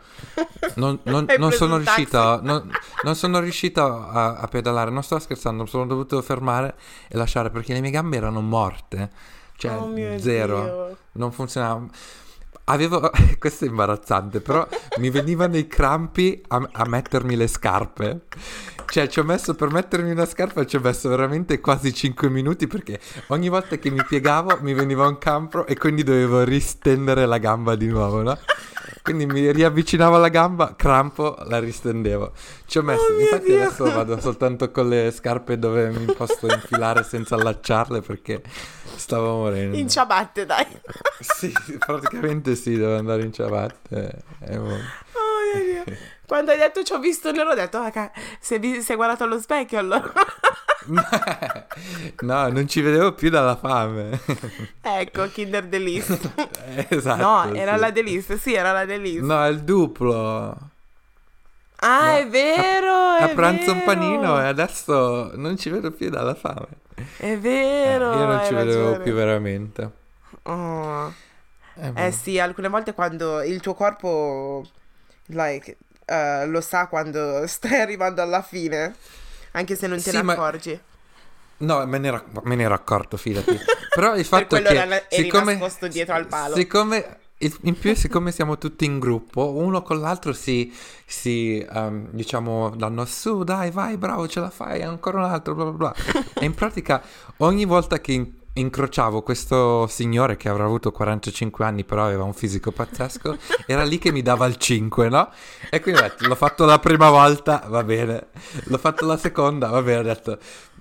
Non, 0.75 0.99
non, 1.05 1.27
non 1.39 1.53
sono 1.53 1.77
riuscito, 1.77 2.41
non, 2.43 2.71
non, 3.03 3.15
sono 3.15 3.41
riuscito 3.41 3.83
a, 3.83 4.37
a, 4.37 4.47
pedalare, 4.49 4.91
non 4.91 5.03
sto 5.03 5.19
scherzando, 5.19 5.65
sono 5.67 5.87
dovuto 5.87 6.21
fermare 6.23 6.75
e 7.09 7.17
lasciare 7.17 7.51
perché 7.51 7.73
le 7.73 7.81
mie 7.81 7.91
gambe 7.91 8.17
erano 8.17 8.41
morte, 8.41 9.11
cioè 9.57 9.77
oh 9.77 10.19
zero, 10.19 10.63
Dio. 10.63 10.97
non 11.13 11.33
funzionava. 11.33 11.87
Avevo, 12.69 13.11
questo 13.39 13.65
è 13.65 13.69
imbarazzante, 13.69 14.41
però 14.41 14.67
mi 14.99 15.11
venivano 15.11 15.57
i 15.57 15.67
crampi 15.67 16.41
a, 16.49 16.69
a 16.73 16.89
mettermi 16.89 17.37
le 17.37 17.47
scarpe 17.47 18.23
cioè, 18.91 19.07
ci 19.07 19.19
ho 19.19 19.25
messo 19.25 19.55
per 19.55 19.71
mettermi 19.71 20.11
una 20.11 20.25
scarpa, 20.25 20.65
ci 20.65 20.77
ho 20.77 20.81
messo 20.81 21.11
veramente 21.11 21.61
quasi 21.61 21.93
5 21.93 22.31
minuti 22.31 22.67
perché 22.67 22.99
ogni 23.29 23.51
volta 23.51 23.77
che 23.77 23.91
mi 23.91 24.03
piegavo 24.03 24.59
mi 24.63 24.73
veniva 24.73 25.07
un 25.07 25.19
campro 25.19 25.67
e 25.67 25.77
quindi 25.77 26.03
dovevo 26.03 26.43
ristendere 26.43 27.27
la 27.27 27.37
gamba 27.37 27.77
di 27.77 27.87
nuovo, 27.87 28.23
no? 28.23 28.39
Quindi 29.09 29.25
mi 29.25 29.51
riavvicinavo 29.51 30.17
alla 30.17 30.29
gamba, 30.29 30.75
crampo, 30.77 31.35
la 31.45 31.59
ristendevo. 31.59 32.33
Ci 32.67 32.77
ho 32.77 32.83
messo, 32.83 33.05
oh 33.05 33.19
infatti 33.19 33.47
Dio. 33.47 33.63
adesso 33.63 33.85
vado 33.85 34.21
soltanto 34.21 34.71
con 34.71 34.87
le 34.87 35.11
scarpe 35.13 35.59
dove 35.59 35.89
mi 35.89 36.05
posso 36.13 36.47
infilare 36.47 37.03
senza 37.05 37.35
allacciarle 37.37 38.03
perché 38.03 38.43
stavo 38.97 39.39
morendo. 39.39 39.79
In 39.79 39.89
ciabatte, 39.89 40.45
dai. 40.45 40.67
sì, 41.21 41.51
praticamente 41.79 42.55
sì, 42.55 42.77
devo 42.77 42.99
andare 42.99 43.23
in 43.23 43.33
ciabatte. 43.33 44.25
oh 44.51 44.59
mio 45.55 45.85
Dio. 45.85 45.97
Quando 46.27 46.51
hai 46.51 46.59
detto 46.59 46.83
ci 46.83 46.93
ho 46.93 46.99
visto 46.99 47.33
nero 47.33 47.53
ho 47.53 47.55
detto, 47.55 47.79
ah, 47.79 47.91
è, 47.91 48.11
si 48.39 48.55
è 48.57 48.95
guardato 48.95 49.25
allo 49.25 49.41
specchio 49.41 49.79
allora. 49.79 50.13
no, 52.21 52.49
non 52.49 52.67
ci 52.69 52.81
vedevo 52.81 53.13
più 53.15 53.31
dalla 53.31 53.57
fame. 53.57 54.21
ecco, 54.81 55.29
Kinder 55.31 55.67
Delice. 55.67 56.19
esatto. 56.89 57.17
No, 57.17 57.53
era 57.55 57.75
sì. 57.75 57.79
la 57.79 57.91
Delice, 57.91 58.39
sì, 58.39 58.55
era 58.55 58.73
la 58.73 58.85
Delice. 58.85 59.21
No, 59.21 59.45
è 59.45 59.49
il 59.49 59.63
duplo. 59.65 60.71
Ah, 61.81 62.13
No, 62.13 62.17
è 62.19 62.27
vero, 62.29 63.15
è 63.17 63.25
A 63.25 63.29
pranzo 63.29 63.73
un 63.73 63.81
vero. 63.81 63.83
panino 63.83 64.41
e 64.41 64.47
adesso 64.47 65.31
non 65.37 65.57
ci 65.57 65.71
vedo 65.71 65.93
più 65.93 66.11
dalla 66.11 66.35
fame. 66.35 66.67
È 67.17 67.37
Eh, 67.37 67.39
vero. 67.39 68.15
io 68.15 68.25
non 68.27 68.43
ci 68.43 68.55
vedevo 68.55 68.99
ragione. 68.99 68.99
più 68.99 69.15
veramente. 69.15 69.91
Oh. 70.45 71.19
Eh, 71.75 71.93
Eh 71.95 72.13
sì, 72.13 72.39
alcune 72.39 72.69
volte 72.69 72.95
quando 72.95 73.43
il 73.43 73.61
tuo 73.61 73.75
corpo, 73.75 74.73
like, 75.27 75.79
eh, 76.05 76.47
lo 76.47 76.61
sa 76.61 76.89
quando 76.89 77.47
stai 77.49 77.81
arrivando 77.81 78.23
alla 78.23 78.43
fine, 78.43 78.95
anche 79.53 79.75
se 79.77 79.87
non 79.87 79.97
te 79.97 80.11
Sì, 80.11 80.17
ne 80.17 80.23
ma- 80.23 80.33
accorgi. 80.33 80.81
No, 81.61 81.85
me 81.87 81.99
ne, 81.99 82.09
ero, 82.09 82.25
me 82.45 82.55
ne 82.55 82.63
ero 82.63 82.75
accorto, 82.75 83.17
fidati. 83.17 83.59
Però 83.95 84.15
il 84.17 84.25
fatto 84.25 84.47
quello 84.47 84.69
che 84.69 84.77
era- 84.77 85.03
siccome, 85.09 85.53
nascosto 85.55 85.89
dietro 85.89 86.15
al 86.15 86.27
palo. 86.27 86.55
Siccome, 86.55 87.19
in 87.63 87.77
più, 87.79 87.95
siccome 87.97 88.31
siamo 88.31 88.59
tutti 88.59 88.85
in 88.85 88.99
gruppo, 89.01 89.51
uno 89.55 89.83
con 89.83 89.99
l'altro 90.01 90.33
si, 90.33 90.73
si 91.05 91.59
ehm, 91.59 92.11
diciamo, 92.11 92.71
danno 92.77 93.05
su, 93.07 93.43
dai, 93.43 93.71
vai, 93.73 93.97
bravo, 93.97 94.29
ce 94.29 94.39
la 94.41 94.51
fai, 94.51 94.83
ancora 94.83 95.19
un 95.19 95.25
altro, 95.25 95.55
bla 95.57 95.65
bla 95.65 95.73
bla. 95.73 95.95
e 96.35 96.45
in 96.45 96.55
pratica, 96.55 97.03
ogni 97.39 97.65
volta 97.65 97.99
che 98.01 98.13
incrociavo 98.59 99.23
questo 99.23 99.87
signore 99.87 100.37
che 100.37 100.49
avrà 100.49 100.65
avuto 100.65 100.91
45 100.91 101.65
anni, 101.65 101.85
però 101.85 102.05
aveva 102.05 102.25
un 102.25 102.35
fisico 102.35 102.71
pazzesco, 102.73 103.37
era 103.67 103.85
lì 103.85 103.99
che 103.99 104.13
mi 104.13 104.23
dava 104.23 104.47
il 104.47 104.57
5, 104.57 105.09
no? 105.09 105.31
E 105.71 105.81
quindi 105.81 106.01
ho 106.01 106.05
detto, 106.05 106.27
l'ho 106.27 106.35
fatto 106.35 106.65
la 106.65 106.79
prima 106.79 107.11
volta, 107.11 107.65
va 107.69 107.83
bene. 107.85 108.29
L'ho 108.65 108.79
fatto 108.79 109.07
la 109.07 109.17
seconda, 109.17 109.69
va 109.69 109.83
bene, 109.83 109.99
ho 109.99 110.03
detto... 110.03 110.39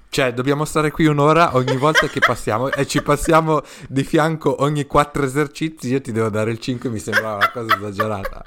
Cioè, 0.10 0.34
dobbiamo 0.34 0.64
stare 0.64 0.90
qui 0.90 1.06
un'ora 1.06 1.56
ogni 1.58 1.76
volta 1.76 2.08
che 2.08 2.20
passiamo 2.20 2.72
e 2.72 2.88
ci 2.88 3.04
passiamo 3.04 3.62
di 3.90 4.04
fianco 4.04 4.64
ogni 4.64 4.86
quattro 4.86 5.24
esercizi. 5.24 5.90
Io 5.90 6.00
ti 6.00 6.14
devo 6.14 6.30
dare 6.30 6.50
il 6.50 6.60
5, 6.60 6.90
mi 6.90 6.98
sembrava 6.98 7.36
una 7.36 7.52
cosa 7.52 7.76
esagerata. 7.76 8.42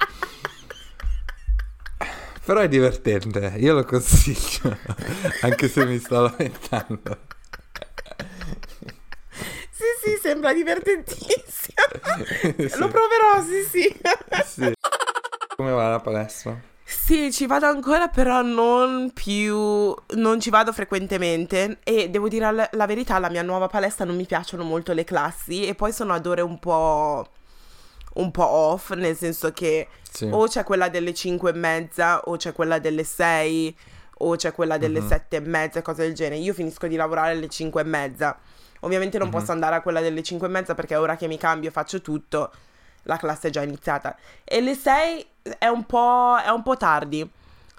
Però 2.43 2.59
è 2.59 2.67
divertente, 2.67 3.53
io 3.57 3.75
lo 3.75 3.85
consiglio, 3.85 4.75
anche 5.41 5.69
se 5.69 5.85
mi 5.85 5.99
sto 5.99 6.21
lamentando. 6.21 7.29
Sì, 9.81 10.09
sì, 10.11 10.19
sembra 10.21 10.53
divertentissimo. 10.53 11.39
Sì. 12.69 12.77
Lo 12.77 12.87
proverò, 12.87 13.41
sì, 13.43 13.63
sì. 13.69 13.99
Sì. 14.45 14.73
Come 15.55 15.71
va 15.71 15.89
la 15.89 15.99
palestra? 15.99 16.59
Sì, 16.83 17.31
ci 17.31 17.45
vado 17.47 17.65
ancora, 17.67 18.07
però 18.09 18.41
non 18.41 19.11
più, 19.13 19.55
non 20.15 20.39
ci 20.39 20.49
vado 20.49 20.73
frequentemente 20.73 21.79
e 21.83 22.09
devo 22.09 22.27
dire 22.27 22.51
la, 22.51 22.67
la 22.73 22.85
verità, 22.85 23.17
la 23.19 23.29
mia 23.29 23.41
nuova 23.41 23.67
palestra 23.67 24.03
non 24.05 24.15
mi 24.15 24.25
piacciono 24.25 24.63
molto 24.63 24.91
le 24.93 25.03
classi 25.05 25.65
e 25.65 25.73
poi 25.75 25.91
sono 25.93 26.13
ad 26.13 26.25
ore 26.25 26.41
un 26.41 26.59
po', 26.59 27.27
un 28.15 28.31
po' 28.31 28.45
off, 28.47 28.91
nel 28.91 29.15
senso 29.15 29.51
che 29.53 29.87
Sì. 30.11 30.27
o 30.29 30.47
c'è 30.47 30.63
quella 30.65 30.89
delle 30.89 31.13
5 31.13 31.51
e 31.51 31.53
mezza 31.53 32.19
o 32.25 32.35
c'è 32.35 32.51
quella 32.53 32.79
delle 32.79 33.03
6 33.05 33.75
o 34.23 34.35
c'è 34.35 34.51
quella 34.51 34.77
delle 34.77 34.99
Mhm. 34.99 35.07
7 35.07 35.35
e 35.37 35.39
mezza, 35.39 35.81
cose 35.81 36.03
del 36.03 36.13
genere. 36.13 36.41
Io 36.41 36.53
finisco 36.53 36.87
di 36.87 36.95
lavorare 36.97 37.31
alle 37.31 37.47
5 37.47 37.81
e 37.81 37.85
mezza. 37.85 38.37
Ovviamente 38.81 39.17
non 39.17 39.27
Mhm. 39.27 39.33
posso 39.33 39.51
andare 39.51 39.75
a 39.75 39.81
quella 39.81 40.01
delle 40.01 40.21
5 40.23 40.47
e 40.47 40.49
mezza 40.49 40.75
perché 40.75 40.95
ora 40.95 41.15
che 41.15 41.27
mi 41.27 41.37
cambio 41.37 41.69
e 41.69 41.71
faccio 41.71 42.01
tutto, 42.01 42.51
la 43.03 43.17
classe 43.17 43.47
è 43.47 43.51
già 43.51 43.61
iniziata. 43.61 44.15
E 44.43 44.61
le 44.61 44.75
6 44.75 45.25
è 45.57 45.67
un 45.67 45.85
po', 45.85 46.37
è 46.43 46.49
un 46.49 46.61
po' 46.63 46.77
tardi. 46.77 47.29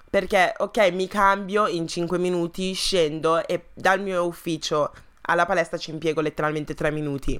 Perché, 0.09 0.53
ok, 0.57 0.91
mi 0.91 1.07
cambio 1.07 1.65
in 1.67 1.87
5 1.87 2.17
minuti, 2.19 2.73
scendo 2.73 3.45
e 3.47 3.69
dal 3.73 3.99
mio 3.99 4.25
ufficio 4.25 4.91
alla 5.21 5.45
palestra 5.45 5.77
ci 5.77 5.89
impiego 5.91 6.21
letteralmente 6.21 6.73
3 6.75 6.91
minuti. 6.91 7.39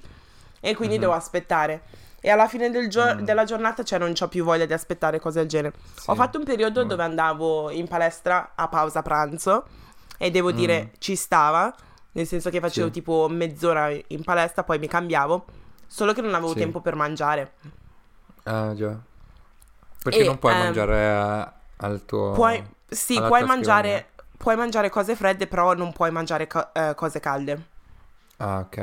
E 0.60 0.76
quindi 0.76 0.96
Mhm. 0.96 1.02
devo 1.02 1.14
aspettare. 1.14 1.82
E 2.20 2.30
alla 2.30 2.48
fine 2.48 2.72
del 2.72 2.88
gio- 2.90 3.16
Mm. 3.16 3.20
della 3.20 3.44
giornata, 3.44 3.84
cioè, 3.84 4.00
non 4.00 4.14
ho 4.20 4.28
più 4.30 4.44
voglia 4.46 4.66
di 4.66 4.74
aspettare 4.74 5.20
cose 5.20 5.40
del 5.40 5.50
genere. 5.50 5.76
Sì. 5.96 6.10
Ho 6.10 6.16
fatto 6.16 6.38
un 6.40 6.46
periodo 6.46 6.84
Mm. 6.84 6.88
dove 6.88 7.04
andavo 7.04 7.70
in 7.70 7.88
palestra 7.88 8.54
a 8.56 8.68
pausa 8.70 9.02
pranzo 9.02 9.66
e 10.18 10.32
devo 10.32 10.52
Mm. 10.52 10.56
dire 10.56 10.92
ci 11.00 11.16
stava, 11.16 11.72
nel 12.14 12.28
senso 12.28 12.50
che 12.50 12.60
facevo 12.60 12.88
Sì. 12.88 12.92
tipo 12.92 13.28
mezz'ora 13.30 13.90
in 13.90 14.24
palestra, 14.24 14.64
poi 14.64 14.80
mi 14.80 14.88
cambiavo, 14.88 15.46
solo 15.88 16.14
che 16.14 16.22
non 16.22 16.34
avevo 16.34 16.54
Sì. 16.54 16.60
tempo 16.60 16.82
per 16.82 16.96
mangiare. 16.96 17.54
Ah, 18.46 18.74
già. 18.76 19.00
Perché 20.02 20.20
E, 20.20 20.26
non 20.26 20.40
puoi 20.40 20.54
ehm, 20.54 20.60
mangiare 20.60 20.96
eh, 20.98 21.52
al 21.78 22.06
tuo... 22.06 22.30
Puoi, 22.32 22.62
sì, 22.88 23.22
puoi 23.22 23.44
mangiare, 23.44 24.12
puoi 24.38 24.56
mangiare 24.56 24.90
cose 24.90 25.16
fredde, 25.16 25.48
però 25.48 25.74
non 25.74 25.94
puoi 25.94 26.12
mangiare 26.12 26.48
co- 26.48 26.74
eh, 26.74 26.94
cose 26.96 27.20
calde. 27.20 27.68
Ah, 28.40 28.60
ok. 28.60 28.78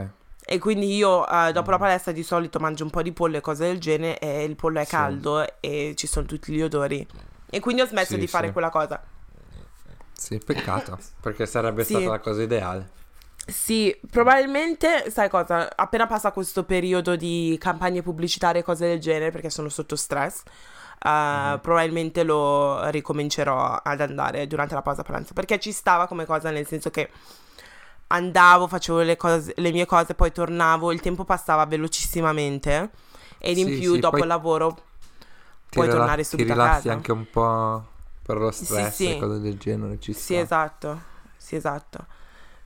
E 0.44 0.58
quindi 0.58 0.94
io 0.96 1.26
eh, 1.28 1.52
dopo 1.52 1.70
la 1.70 1.76
Mm. 1.76 1.80
palestra 1.80 2.12
di 2.12 2.22
solito 2.22 2.58
mangio 2.58 2.84
un 2.84 2.90
po' 2.90 3.02
di 3.02 3.12
pollo 3.12 3.36
e 3.36 3.40
cose 3.40 3.66
del 3.66 3.78
genere 3.78 4.18
e 4.18 4.44
il 4.44 4.56
pollo 4.56 4.80
è 4.80 4.84
Sì. 4.84 4.86
caldo 4.86 5.60
e 5.60 5.94
ci 5.96 6.06
sono 6.06 6.26
tutti 6.26 6.52
gli 6.52 6.60
odori. 6.62 7.06
E 7.46 7.60
quindi 7.60 7.82
ho 7.82 7.86
smesso 7.86 8.16
Sì, 8.16 8.18
di 8.18 8.26
fare 8.26 8.50
quella 8.52 8.70
cosa. 8.70 9.00
Sì, 10.12 10.38
peccato, 10.38 10.98
perché 11.20 11.46
sarebbe 11.46 11.82
stata 11.84 12.10
la 12.10 12.20
cosa 12.20 12.42
ideale. 12.42 12.90
Sì, 13.46 13.98
probabilmente, 14.08 15.10
sai 15.10 15.28
cosa, 15.28 15.74
appena 15.74 16.06
passa 16.06 16.30
questo 16.30 16.64
periodo 16.64 17.16
di 17.16 17.56
campagne 17.60 18.00
pubblicitarie 18.02 18.60
e 18.60 18.64
cose 18.64 18.86
del 18.86 19.00
genere, 19.00 19.32
perché 19.32 19.50
sono 19.50 19.68
sotto 19.68 19.96
stress, 19.96 20.42
eh, 21.02 21.58
Mhm. 21.58 21.60
probabilmente 21.60 22.22
lo 22.22 22.88
ricomincerò 22.90 23.80
ad 23.82 24.00
andare 24.00 24.46
durante 24.46 24.74
la 24.74 24.82
pausa 24.82 25.02
pranzo, 25.02 25.32
perché 25.34 25.58
ci 25.58 25.72
stava 25.72 26.06
come 26.06 26.26
cosa, 26.26 26.50
nel 26.50 26.66
senso 26.66 26.90
che 26.90 27.10
andavo, 28.08 28.66
facevo 28.68 29.00
le, 29.02 29.16
cose, 29.16 29.52
le 29.56 29.70
mie 29.72 29.86
cose, 29.86 30.14
poi 30.14 30.32
tornavo, 30.32 30.92
il 30.92 31.00
tempo 31.00 31.24
passava 31.24 31.64
velocissimamente 31.66 32.90
ed 33.38 33.58
in 33.58 33.66
Sì, 33.66 33.72
più 33.72 33.92
sì, 33.92 33.98
dopo 33.98 34.22
il 34.22 34.28
lavoro 34.28 34.76
Ti 35.70 35.74
puoi 35.74 35.86
rela- 35.86 35.88
tornare 35.88 36.24
Ti 36.28 36.28
subito 36.30 36.52
a 36.52 36.56
rilassi 36.56 36.88
casa. 36.88 36.92
anche 36.92 37.12
un 37.12 37.28
po' 37.30 37.86
per 38.22 38.36
lo 38.38 38.50
stress 38.50 38.96
sì. 38.96 39.06
e 39.06 39.16
cose 39.16 39.40
del 39.40 39.56
genere, 39.58 39.98
ci 40.00 40.12
Sì, 40.12 40.36
sta. 40.36 40.38
esatto. 40.38 41.00
Sì, 41.36 41.56
esatto. 41.56 42.06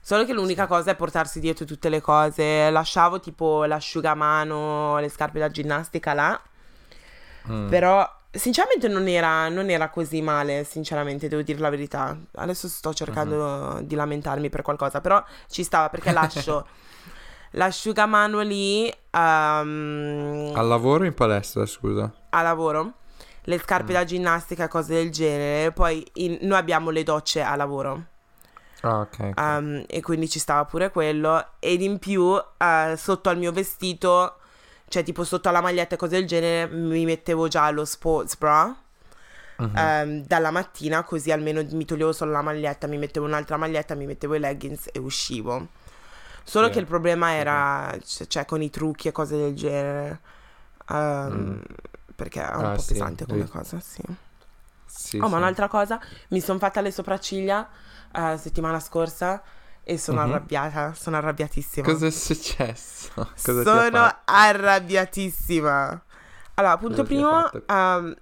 Solo 0.07 0.23
che 0.23 0.33
l'unica 0.33 0.67
cosa 0.67 0.91
è 0.91 0.95
portarsi 0.95 1.39
dietro 1.39 1.65
tutte 1.65 1.89
le 1.89 1.99
cose. 1.99 2.69
Lasciavo 2.69 3.19
tipo 3.19 3.63
l'asciugamano, 3.65 4.99
le 4.99 5.09
scarpe 5.09 5.39
da 5.39 5.49
ginnastica 5.49 6.13
là. 6.13 6.39
Mm. 7.49 7.69
Però, 7.69 8.07
sinceramente, 8.29 8.87
non 8.87 9.07
era, 9.07 9.49
non 9.49 9.71
era 9.71 9.89
così 9.89 10.21
male. 10.21 10.63
Sinceramente, 10.63 11.27
devo 11.27 11.41
dire 11.41 11.57
la 11.57 11.71
verità. 11.71 12.15
Adesso 12.35 12.67
sto 12.67 12.93
cercando 12.93 13.79
di 13.81 13.95
lamentarmi 13.95 14.47
per 14.51 14.61
qualcosa. 14.61 15.01
Però 15.01 15.23
ci 15.49 15.63
stava 15.63 15.89
perché 15.89 16.11
lascio 16.11 16.67
l'asciugamano 17.57 18.41
lì 18.41 18.87
ehm, 19.09 20.51
Al 20.53 20.67
lavoro 20.67 21.05
in 21.05 21.15
palestra, 21.15 21.65
scusa? 21.65 22.13
a 22.29 22.41
lavoro. 22.43 22.93
Le 23.47 23.57
scarpe 23.59 23.91
Mm. 23.91 23.95
da 23.95 24.03
ginnastica, 24.03 24.67
cose 24.67 24.93
del 24.93 25.09
genere. 25.11 25.71
Poi 25.71 26.05
in- 26.13 26.37
noi 26.41 26.57
abbiamo 26.59 26.91
le 26.91 27.01
docce 27.01 27.41
a 27.41 27.55
lavoro. 27.55 28.13
Ah, 28.85 29.01
ok. 29.01 29.19
ok. 29.19 29.37
Um, 29.37 29.83
e 29.87 30.01
quindi 30.01 30.29
ci 30.29 30.39
stava 30.39 30.65
pure 30.65 30.91
quello. 30.91 31.45
Ed 31.59 31.81
in 31.81 31.99
più, 31.99 32.35
eh, 32.57 32.93
sotto 32.97 33.29
al 33.29 33.37
mio 33.37 33.51
vestito, 33.51 34.37
cioè 34.87 35.03
tipo 35.03 35.23
sotto 35.23 35.49
alla 35.49 35.61
maglietta 35.61 35.95
e 35.95 35.97
cose 35.97 36.17
del 36.17 36.27
genere, 36.27 36.67
mi 36.73 37.05
mettevo 37.05 37.47
già 37.47 37.69
lo 37.71 37.85
sports 37.85 38.37
bra. 38.37 38.75
Mhm. 39.59 39.75
ehm, 39.77 40.25
dalla 40.25 40.51
mattina, 40.51 41.03
così 41.03 41.31
almeno 41.31 41.63
mi 41.71 41.85
toglievo 41.85 42.11
solo 42.13 42.31
la 42.31 42.41
maglietta, 42.41 42.87
mi 42.87 42.97
mettevo 42.97 43.25
un'altra 43.25 43.57
maglietta, 43.57 43.95
mi 43.95 44.05
mettevo 44.05 44.35
i 44.35 44.39
leggings 44.39 44.89
e 44.91 44.99
uscivo. 44.99 45.67
Solo 46.43 46.67
Sì. 46.67 46.73
che 46.73 46.79
il 46.79 46.85
problema 46.85 47.31
era, 47.33 47.95
c- 47.99 48.27
cioè, 48.27 48.45
con 48.45 48.61
i 48.61 48.69
trucchi 48.69 49.07
e 49.07 49.11
cose 49.11 49.37
del 49.37 49.55
genere. 49.55 50.19
Ehm, 50.89 51.59
Mm. 51.59 51.61
Perché 52.15 52.41
è 52.41 52.55
un 52.55 52.71
Ah, 52.71 52.73
po' 52.73 52.81
sì, 52.81 52.93
pesante 52.93 53.25
come 53.25 53.43
sì. 53.43 53.49
cosa, 53.49 53.79
sì. 53.81 54.01
Sì, 54.85 55.17
Oh, 55.19 55.27
ma 55.29 55.35
sì. 55.35 55.37
un'altra 55.37 55.67
cosa, 55.67 55.99
mi 56.29 56.39
sono 56.41 56.59
fatta 56.59 56.81
le 56.81 56.91
sopracciglia 56.91 57.67
eh, 58.15 58.37
settimana 58.37 58.79
scorsa 58.79 59.41
e 59.83 59.97
sono 59.97 60.21
Mhm. 60.21 60.29
arrabbiata, 60.31 60.93
sono 60.95 61.17
arrabbiatissima. 61.17 61.85
Cosa 61.91 62.07
è 62.07 62.11
successo? 62.11 63.11
Cosa 63.43 63.63
sono 63.63 64.15
arrabbiatissima. 64.25 66.03
Allora, 66.55 66.77
punto 66.77 67.03
primo, 67.03 67.51
ehm, 67.67 68.15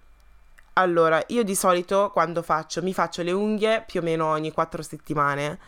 allora, 0.74 1.24
io 1.28 1.44
di 1.44 1.56
solito 1.56 2.10
quando 2.12 2.42
faccio, 2.42 2.82
mi 2.82 2.94
faccio 2.94 3.22
le 3.22 3.32
unghie 3.32 3.84
più 3.86 4.00
o 4.02 4.04
meno 4.04 4.26
ogni 4.28 4.52
4 4.52 4.82
settimane. 4.82 5.60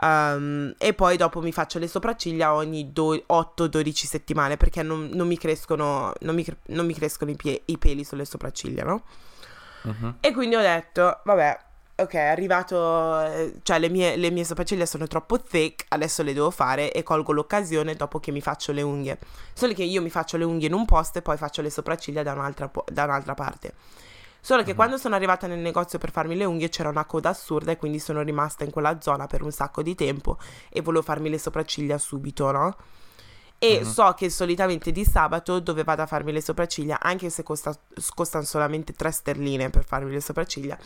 ehm, 0.00 0.74
e 0.78 0.94
poi 0.94 1.16
dopo 1.16 1.40
mi 1.40 1.50
faccio 1.52 1.78
le 1.80 1.88
sopracciglia 1.88 2.54
ogni 2.54 2.92
do- 2.92 3.20
8-12 3.26 4.06
settimane 4.06 4.56
perché 4.56 4.82
non, 4.84 5.08
non 5.12 5.26
mi 5.26 5.36
crescono, 5.36 6.12
non 6.20 6.34
mi, 6.36 6.46
non 6.66 6.86
mi 6.86 6.94
crescono 6.94 7.30
i, 7.32 7.36
pie- 7.36 7.62
i 7.66 7.78
peli 7.78 8.04
sulle 8.04 8.24
sopracciglia, 8.24 8.84
no? 8.84 9.02
Mhm. 9.82 10.16
E 10.20 10.32
quindi 10.32 10.54
ho 10.54 10.60
detto, 10.60 11.20
vabbè, 11.24 11.58
ok, 12.00 12.12
è 12.12 12.18
arrivato, 12.26 13.20
eh, 13.22 13.54
cioè 13.62 13.78
le 13.78 13.88
mie, 13.88 14.16
le 14.16 14.30
mie 14.30 14.44
sopracciglia 14.44 14.86
sono 14.86 15.06
troppo 15.06 15.40
thick, 15.40 15.86
adesso 15.88 16.22
le 16.22 16.32
devo 16.32 16.50
fare 16.50 16.92
e 16.92 17.02
colgo 17.02 17.32
l'occasione 17.32 17.94
dopo 17.94 18.20
che 18.20 18.30
mi 18.30 18.40
faccio 18.40 18.72
le 18.72 18.82
unghie. 18.82 19.18
Solo 19.52 19.72
che 19.72 19.82
io 19.82 20.00
mi 20.00 20.10
faccio 20.10 20.36
le 20.36 20.44
unghie 20.44 20.68
in 20.68 20.74
un 20.74 20.84
posto 20.84 21.18
e 21.18 21.22
poi 21.22 21.36
faccio 21.36 21.60
le 21.60 21.70
sopracciglia 21.70 22.22
da 22.22 22.32
un'altra, 22.32 22.70
da 22.86 23.04
un'altra 23.04 23.34
parte. 23.34 23.74
Solo 24.40 24.62
che 24.62 24.70
Mhm. 24.70 24.76
quando 24.76 24.96
sono 24.98 25.16
arrivata 25.16 25.46
nel 25.48 25.58
negozio 25.58 25.98
per 25.98 26.12
farmi 26.12 26.36
le 26.36 26.44
unghie 26.44 26.68
c'era 26.68 26.88
una 26.88 27.04
coda 27.04 27.30
assurda 27.30 27.72
e 27.72 27.76
quindi 27.76 27.98
sono 27.98 28.22
rimasta 28.22 28.62
in 28.64 28.70
quella 28.70 29.00
zona 29.00 29.26
per 29.26 29.42
un 29.42 29.50
sacco 29.50 29.82
di 29.82 29.94
tempo 29.96 30.38
e 30.70 30.80
volevo 30.80 31.02
farmi 31.02 31.28
le 31.28 31.38
sopracciglia 31.38 31.98
subito, 31.98 32.50
no? 32.52 32.76
E 33.58 33.80
Mhm. 33.82 33.90
so 33.90 34.14
che 34.16 34.30
solitamente 34.30 34.92
di 34.92 35.04
sabato 35.04 35.58
dove 35.58 35.82
vado 35.82 36.02
a 36.02 36.06
farmi 36.06 36.30
le 36.30 36.40
sopracciglia, 36.40 37.00
anche 37.00 37.28
se 37.28 37.42
costa, 37.42 37.76
costano 38.14 38.44
solamente 38.44 38.92
3 38.92 39.10
sterline 39.10 39.68
per 39.70 39.84
farmi 39.84 40.12
le 40.12 40.20
sopracciglia, 40.20 40.78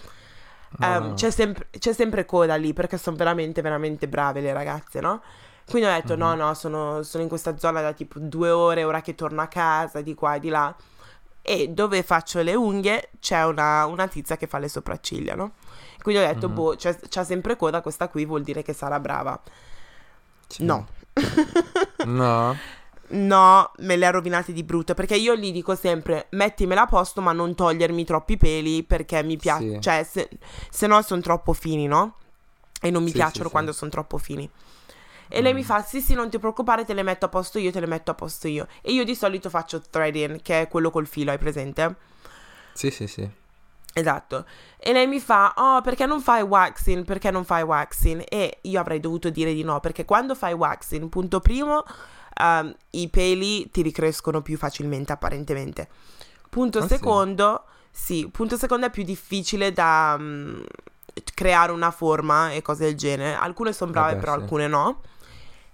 No. 0.79 1.15
c'è, 1.15 1.31
sempre, 1.31 1.69
c'è 1.79 1.93
sempre 1.93 2.25
coda 2.25 2.57
lì 2.57 2.73
perché 2.73 2.97
sono 2.99 3.17
veramente, 3.17 3.61
veramente 3.63 4.09
brave 4.09 4.41
le 4.41 4.53
ragazze, 4.53 5.01
no? 5.01 5.23
Quindi 5.69 5.89
ho 5.89 5.93
detto: 5.93 6.17
no, 6.17 6.31
Mhm. 6.33 6.39
no, 6.39 6.55
sono, 6.55 7.03
sono 7.03 7.23
in 7.23 7.29
questa 7.29 7.57
zona 7.59 7.81
da 7.81 7.93
tipo 7.93 8.19
due 8.19 8.51
ore, 8.51 8.85
ora 8.85 9.01
che 9.01 9.15
torno 9.15 9.41
a 9.43 9.47
casa, 9.47 10.01
di 10.01 10.15
qua 10.15 10.35
e 10.35 10.41
di 10.41 10.49
là. 10.49 10.75
E 11.45 11.69
dove 11.69 12.03
faccio 12.03 12.41
le 12.43 12.55
unghie 12.55 13.11
c'è 13.21 13.45
una, 13.45 13.85
una 13.87 14.07
tizia 14.07 14.37
che 14.37 14.47
fa 14.47 14.59
le 14.59 14.69
sopracciglia, 14.69 15.35
no? 15.35 15.53
Quindi 16.03 16.23
ho 16.23 16.27
detto: 16.27 16.49
Mhm. 16.49 16.55
boh, 16.55 16.75
c'è, 16.77 16.99
c'ha 17.09 17.25
sempre 17.25 17.57
coda, 17.57 17.81
questa 17.81 18.09
qui 18.09 18.25
vuol 18.25 18.43
dire 18.43 18.63
che 18.63 18.73
sarà 18.73 18.99
brava. 19.01 19.41
Sì. 20.49 20.65
No. 20.65 20.87
No? 22.05 22.57
No, 23.13 23.71
me 23.79 23.97
le 23.97 24.07
ha 24.07 24.11
rovinate 24.11 24.53
di 24.53 24.63
brutto 24.63 24.95
perché 24.95 25.17
io 25.17 25.37
gli 25.37 25.53
dico 25.53 25.75
sempre 25.75 26.29
mettimela 26.31 26.83
a 26.83 26.87
posto 26.87 27.21
ma 27.21 27.33
non 27.33 27.55
togliermi 27.55 28.05
troppi 28.05 28.37
peli 28.39 28.83
perché 28.85 29.23
mi 29.23 29.37
piace, 29.37 29.75
Sì. 29.75 29.81
cioè 29.81 30.03
se, 30.03 30.31
se 30.71 30.87
no 30.87 31.03
sono 31.03 31.21
troppo 31.21 31.53
fini, 31.53 31.87
no? 31.87 32.15
E 32.81 32.91
non 32.91 33.03
mi 33.03 33.11
Sì, 33.11 33.17
piacciono 33.17 33.45
sì, 33.45 33.51
quando 33.51 33.73
sono 33.73 33.91
troppo 33.91 34.17
fini. 34.19 34.49
E 35.29 35.41
lei 35.43 35.53
Mm. 35.53 35.57
mi 35.57 35.63
fa 35.65 35.83
sì 35.83 36.01
sì 36.01 36.15
non 36.15 36.31
ti 36.31 36.39
preoccupare 36.39 36.85
te 36.87 36.95
le 36.95 37.03
metto 37.03 37.27
a 37.27 37.29
posto 37.29 37.59
io, 37.59 37.71
te 37.71 37.81
le 37.81 37.87
metto 37.87 38.11
a 38.11 38.15
posto 38.15 38.49
io. 38.49 38.67
E 38.81 38.93
io 38.93 39.05
di 39.05 39.15
solito 39.15 39.51
faccio 39.51 39.81
threading 39.81 40.41
che 40.41 40.63
è 40.63 40.69
quello 40.69 40.91
col 40.91 41.07
filo, 41.07 41.31
hai 41.33 41.39
presente? 41.39 41.97
Sì, 42.73 42.91
sì, 42.91 43.07
sì. 43.07 43.29
Esatto. 43.95 44.47
E 44.79 44.93
lei 44.93 45.07
mi 45.07 45.21
fa, 45.21 45.53
oh, 45.57 45.81
perché 45.83 46.07
non 46.07 46.21
fai 46.23 46.41
waxing? 46.43 47.05
Perché 47.05 47.31
non 47.31 47.45
fai 47.45 47.63
waxing? 47.63 48.25
E 48.27 48.59
io 48.63 48.81
avrei 48.81 49.01
dovuto 49.01 49.29
dire 49.29 49.53
di 49.53 49.63
no, 49.65 49.81
perché 49.81 50.07
quando 50.07 50.35
fai 50.35 50.55
waxing, 50.55 51.09
punto 51.11 51.41
primo, 51.41 51.85
ehm, 52.35 52.75
i 52.91 53.09
peli 53.09 53.71
ti 53.71 53.83
ricrescono 53.83 54.43
più 54.43 54.57
facilmente, 54.57 55.13
apparentemente. 55.13 55.89
Punto 56.51 56.79
Ah, 56.79 56.83
sì? 56.83 56.89
secondo, 56.89 57.65
sì, 57.91 58.29
punto 58.31 58.57
secondo 58.57 58.87
è 58.87 58.91
più 58.91 59.03
difficile 59.05 59.73
da 59.73 60.17
mm, 60.19 60.63
creare 61.35 61.73
una 61.73 61.91
forma 61.91 62.53
e 62.53 62.63
cose 62.63 62.85
del 62.85 62.97
genere. 62.97 63.35
Alcune 63.35 63.73
sono 63.73 63.91
brave, 63.91 64.11
Vabbè, 64.15 64.21
però 64.21 64.35
sì. 64.35 64.41
alcune 64.41 64.67
no. 64.69 65.01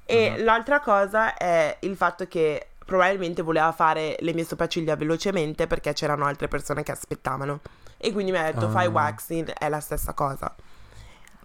E 0.05 0.35
Mhm. 0.37 0.45
l'altra 0.45 0.81
cosa 0.81 1.37
è 1.37 1.77
il 1.81 1.97
fatto 1.97 2.27
che 2.27 2.69
probabilmente 2.85 3.43
voleva 3.43 3.71
fare 3.73 4.17
le 4.21 4.33
mie 4.33 4.45
sopracciglia 4.45 4.97
velocemente 4.97 5.67
perché 5.67 5.93
c'erano 5.93 6.25
altre 6.25 6.49
persone 6.49 6.83
che 6.83 6.93
aspettavano. 6.93 7.61
E 7.99 8.13
quindi 8.13 8.31
mi 8.33 8.39
ha 8.39 8.45
detto: 8.51 8.69
fai 8.69 8.87
Ah. 8.87 8.91
waxing, 8.91 9.51
è 9.53 9.69
la 9.69 9.81
stessa 9.81 10.15
cosa. 10.15 10.55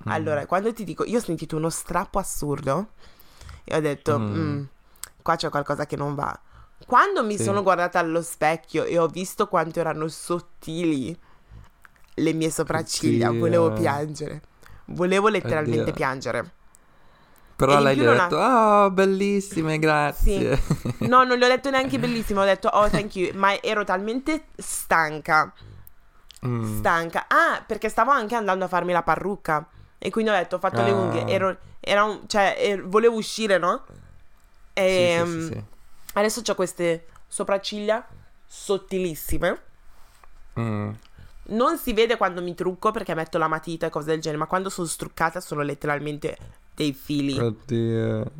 Mm. 0.07 0.11
Allora, 0.11 0.45
quando 0.45 0.72
ti 0.74 0.84
dico, 0.84 1.03
io 1.05 1.18
ho 1.18 1.22
sentito 1.22 1.55
uno 1.57 1.70
strappo 1.70 2.20
assurdo 2.20 2.89
e 3.64 3.76
ho 3.76 3.82
detto: 3.82 4.20
Mm. 4.20 4.64
"Mm, 5.24 5.26
qua 5.26 5.36
c'è 5.36 5.49
qualcosa 5.49 5.86
che 5.86 5.95
non 5.95 6.15
va. 6.15 6.38
Quando 6.86 7.24
mi 7.24 7.38
Sì. 7.38 7.43
sono 7.43 7.63
guardata 7.63 7.99
allo 7.99 8.21
specchio 8.21 8.84
e 8.84 8.97
ho 8.97 9.07
visto 9.07 9.47
quanto 9.47 9.80
erano 9.80 10.07
sottili 10.09 11.17
le 12.15 12.34
mie 12.34 12.51
sopracciglia, 12.51 13.30
Oddio. 13.30 13.39
volevo 13.39 13.71
piangere. 13.74 14.41
Volevo 14.86 15.30
letteralmente 15.30 15.82
Oddio. 15.82 15.93
piangere. 15.93 16.51
Però 17.55 17.80
lei 17.80 17.95
gli 17.95 18.03
ha 18.05 18.11
detto, 18.13 18.36
oh, 18.38 18.91
bellissime, 18.91 19.80
grazie. 19.80 20.59
No, 21.07 21.24
non 21.24 21.38
le 21.38 21.45
ho 21.45 21.47
detto 21.47 21.69
neanche 21.69 21.99
bellissimo, 21.99 22.41
ho 22.41 22.45
detto 22.45 22.67
oh 22.67 22.89
thank 22.89 23.15
you, 23.15 23.32
ma 23.38 23.59
ero 23.61 23.84
talmente 23.86 24.45
stanca, 24.57 25.53
Mm. 26.45 26.78
stanca. 26.80 27.26
Ah, 27.30 27.63
perché 27.65 27.88
stavo 27.88 28.11
anche 28.11 28.36
andando 28.36 28.65
a 28.65 28.67
farmi 28.67 28.91
la 28.91 29.01
parrucca 29.03 29.65
e 29.97 30.09
quindi 30.09 30.32
ho 30.32 30.34
detto 30.34 30.57
ho 30.57 30.59
fatto 30.59 30.82
le 30.82 30.89
Ah. 30.91 30.95
unghie, 30.95 31.26
ero, 31.28 31.55
era 31.80 32.03
un, 32.03 32.21
cioè 32.28 32.55
eh, 32.59 32.82
volevo 32.82 33.15
uscire, 33.15 33.57
no? 33.57 33.84
E 34.74 35.21
Sì, 35.26 35.32
sì, 35.32 35.41
sì, 35.41 35.47
sì. 35.53 35.63
adesso 36.13 36.41
ho 36.45 36.55
queste 36.55 37.07
sopracciglia 37.28 38.07
sottilissime. 38.45 39.61
Mm. 40.59 40.89
Non 41.45 41.78
si 41.78 41.93
vede 41.93 42.15
quando 42.17 42.41
mi 42.41 42.55
trucco 42.55 42.91
perché 42.91 43.13
metto 43.15 43.38
la 43.38 43.47
matita 43.47 43.88
e 43.88 43.89
cose 43.89 44.07
del 44.11 44.21
genere, 44.21 44.39
ma 44.39 44.47
quando 44.47 44.69
sono 44.69 44.88
struccata 44.88 45.41
sono 45.41 45.61
letteralmente 45.61 46.38
dei 46.74 46.93
fili 46.93 47.38
Oddio. 47.38 48.32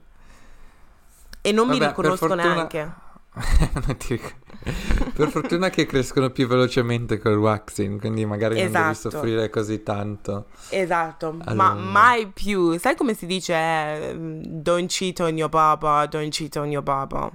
e 1.42 1.52
non 1.52 1.68
mi 1.68 1.78
Vabbè, 1.78 1.80
per 1.80 1.88
riconosco 1.90 2.28
fortuna- 2.28 2.54
neanche. 2.54 2.94
Per 5.14 5.30
fortuna 5.30 5.70
che 5.70 5.86
crescono 5.86 6.30
più 6.30 6.48
velocemente 6.48 7.18
col 7.20 7.38
waxing, 7.38 8.00
quindi 8.00 8.26
magari 8.26 8.56
non 8.62 8.72
devi 8.72 8.90
Esatto. 8.92 9.10
soffrire 9.10 9.50
così 9.50 9.84
tanto. 9.84 10.46
Esatto, 10.70 11.32
ma 11.54 11.74
mai 11.74 12.28
più. 12.28 12.78
Sai 12.80 12.96
come 12.96 13.14
si 13.14 13.26
dice? 13.26 13.54
eh, 13.54 14.14
Don't 14.16 14.88
cheat 14.90 15.20
on 15.20 15.36
your 15.38 15.50
baba, 15.50 16.06
don't 16.06 16.32
cheat 16.32 16.56
on 16.56 16.70
your 16.70 16.84
baba. 16.84 17.30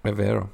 È 0.00 0.12
vero. 0.12 0.50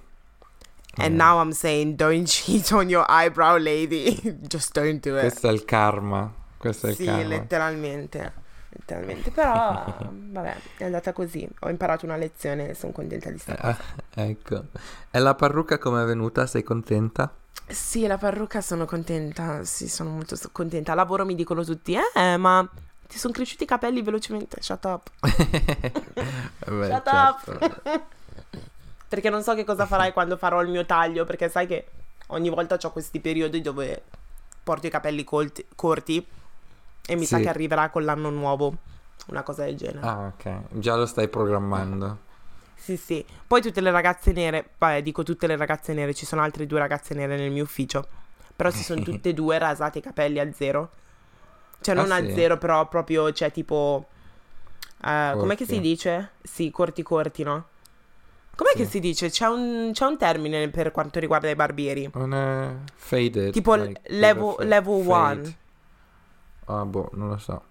And 0.97 1.15
Eh, 1.15 1.17
now 1.17 1.41
I'm 1.41 1.53
saying 1.53 1.97
don't 1.97 2.27
cheat 2.27 2.71
on 2.73 2.89
your 2.89 3.05
eyebrow 3.09 3.57
lady. 3.59 4.21
Just 4.47 4.73
don't 4.79 5.01
do 5.01 5.15
it. 5.17 5.21
Questo 5.21 5.49
è 5.49 5.53
il 5.53 5.65
karma. 5.65 6.33
Questo 6.57 6.87
è 6.87 6.91
il 6.91 6.97
Sì, 6.97 7.05
karma. 7.07 7.25
letteralmente. 7.29 8.33
Letteralmente. 8.71 9.31
Però, 9.31 9.85
vabbè, 10.11 10.57
è 10.79 10.85
andata 10.85 11.13
così. 11.13 11.49
Ho 11.61 11.69
imparato 11.69 12.05
una 12.07 12.17
lezione 12.17 12.71
e 12.71 12.75
sono 12.75 12.93
contenta 12.93 13.31
di 13.31 13.39
stare. 13.39 13.61
Ah, 13.61 13.79
ecco. 14.15 14.65
E 15.11 15.19
la 15.19 15.35
parrucca 15.35 15.79
come 15.79 16.03
è 16.03 16.07
venuta? 16.07 16.47
Sei 16.47 16.63
contenta? 16.63 17.33
Sì, 17.67 18.07
la 18.07 18.19
parrucca 18.19 18.61
sono 18.61 18.85
contenta. 18.85 19.65
Sì, 19.65 19.89
sono 19.89 20.11
molto 20.11 20.37
contenta. 20.53 20.93
Al 20.93 20.99
lavoro 20.99 21.25
mi 21.25 21.35
dicono 21.35 21.65
tutti, 21.65 21.97
eh, 22.15 22.37
ma 22.37 22.69
ti 23.07 23.19
sono 23.19 23.33
cresciuti 23.33 23.65
i 23.65 23.67
capelli 23.67 24.03
velocemente. 24.03 24.61
Shut 24.61 24.85
up. 24.85 25.11
Beh, 25.21 26.87
Shut 26.87 27.09
certo. 27.09 27.51
up. 27.51 28.03
perché 29.09 29.31
non 29.31 29.43
so 29.43 29.55
che 29.55 29.65
cosa 29.65 29.87
farai 29.87 30.13
quando 30.13 30.37
farò 30.37 30.63
il 30.63 30.69
mio 30.69 30.87
taglio, 30.87 31.25
perché 31.25 31.49
sai 31.49 31.67
che 31.67 31.87
ogni 32.29 32.49
volta 32.49 32.79
ho 32.81 32.93
questi 32.93 33.19
periodi 33.19 33.61
dove 33.61 34.05
porto 34.63 34.87
i 34.87 34.91
capelli 34.91 35.25
colti- 35.25 35.67
corti 35.75 36.25
e 37.11 37.17
mi 37.17 37.25
sa 37.25 37.37
Sì. 37.39 37.43
che 37.43 37.49
arriverà 37.49 37.91
con 37.91 38.05
l'anno 38.05 38.31
nuovo, 38.31 38.75
una 39.27 39.43
cosa 39.43 39.65
del 39.65 39.77
genere. 39.77 40.07
Ah, 40.07 40.33
ok. 40.35 40.79
Già 40.79 40.95
lo 40.97 41.07
stai 41.07 41.29
programmando. 41.29 42.19
Sì, 42.77 42.97
sì. 42.97 43.25
Poi 43.47 43.61
tutte 43.61 43.81
le 43.81 43.91
ragazze 43.91 44.33
nere, 44.33 44.71
vabbè, 44.79 45.03
dico 45.03 45.23
tutte 45.23 45.47
le 45.47 45.57
ragazze 45.57 45.93
nere, 45.93 46.15
ci 46.15 46.25
sono 46.25 46.43
altre 46.43 46.67
due 46.67 46.79
ragazze 46.79 47.15
nere 47.15 47.37
nel 47.37 47.51
mio 47.51 47.65
ufficio, 47.65 48.07
però 48.55 48.71
si 48.71 48.83
sono 48.83 49.03
tutte 49.05 49.31
e 49.31 49.35
due 49.35 49.59
rasate 49.59 49.99
i 49.99 50.03
capelli 50.03 50.39
a 50.39 50.53
zero. 50.53 50.91
Cioè 51.81 51.95
non 51.95 52.11
Ah, 52.13 52.17
a 52.17 52.25
sì? 52.25 52.33
zero, 52.33 52.57
però 52.59 52.87
proprio, 52.89 53.33
cioè 53.33 53.51
tipo... 53.51 54.07
eh, 55.05 55.35
com'è 55.37 55.57
che 55.57 55.65
si 55.67 55.81
dice? 55.81 56.31
Sì, 56.43 56.71
corti 56.71 57.03
corti, 57.03 57.43
no? 57.43 57.67
Com'è 58.55 58.71
Sì. 58.73 58.77
che 58.79 58.85
si 58.87 59.01
dice? 59.01 59.31
C'è 59.31 59.47
un, 59.47 59.91
c'è 59.93 60.05
un 60.05 60.19
termine 60.19 60.69
per 60.69 60.91
quanto 60.91 61.19
riguarda 61.19 61.49
i 61.49 61.55
barbieri. 61.55 62.11
Un 62.15 62.79
faded. 62.95 63.53
Tipo 63.53 63.75
like, 63.75 64.01
level, 64.09 64.55
level 64.67 65.03
fade. 65.03 65.41
one. 65.41 65.57
Ah, 66.71 66.85
boh, 66.85 67.11
non 67.15 67.29
lo 67.29 67.39
so. 67.39 67.63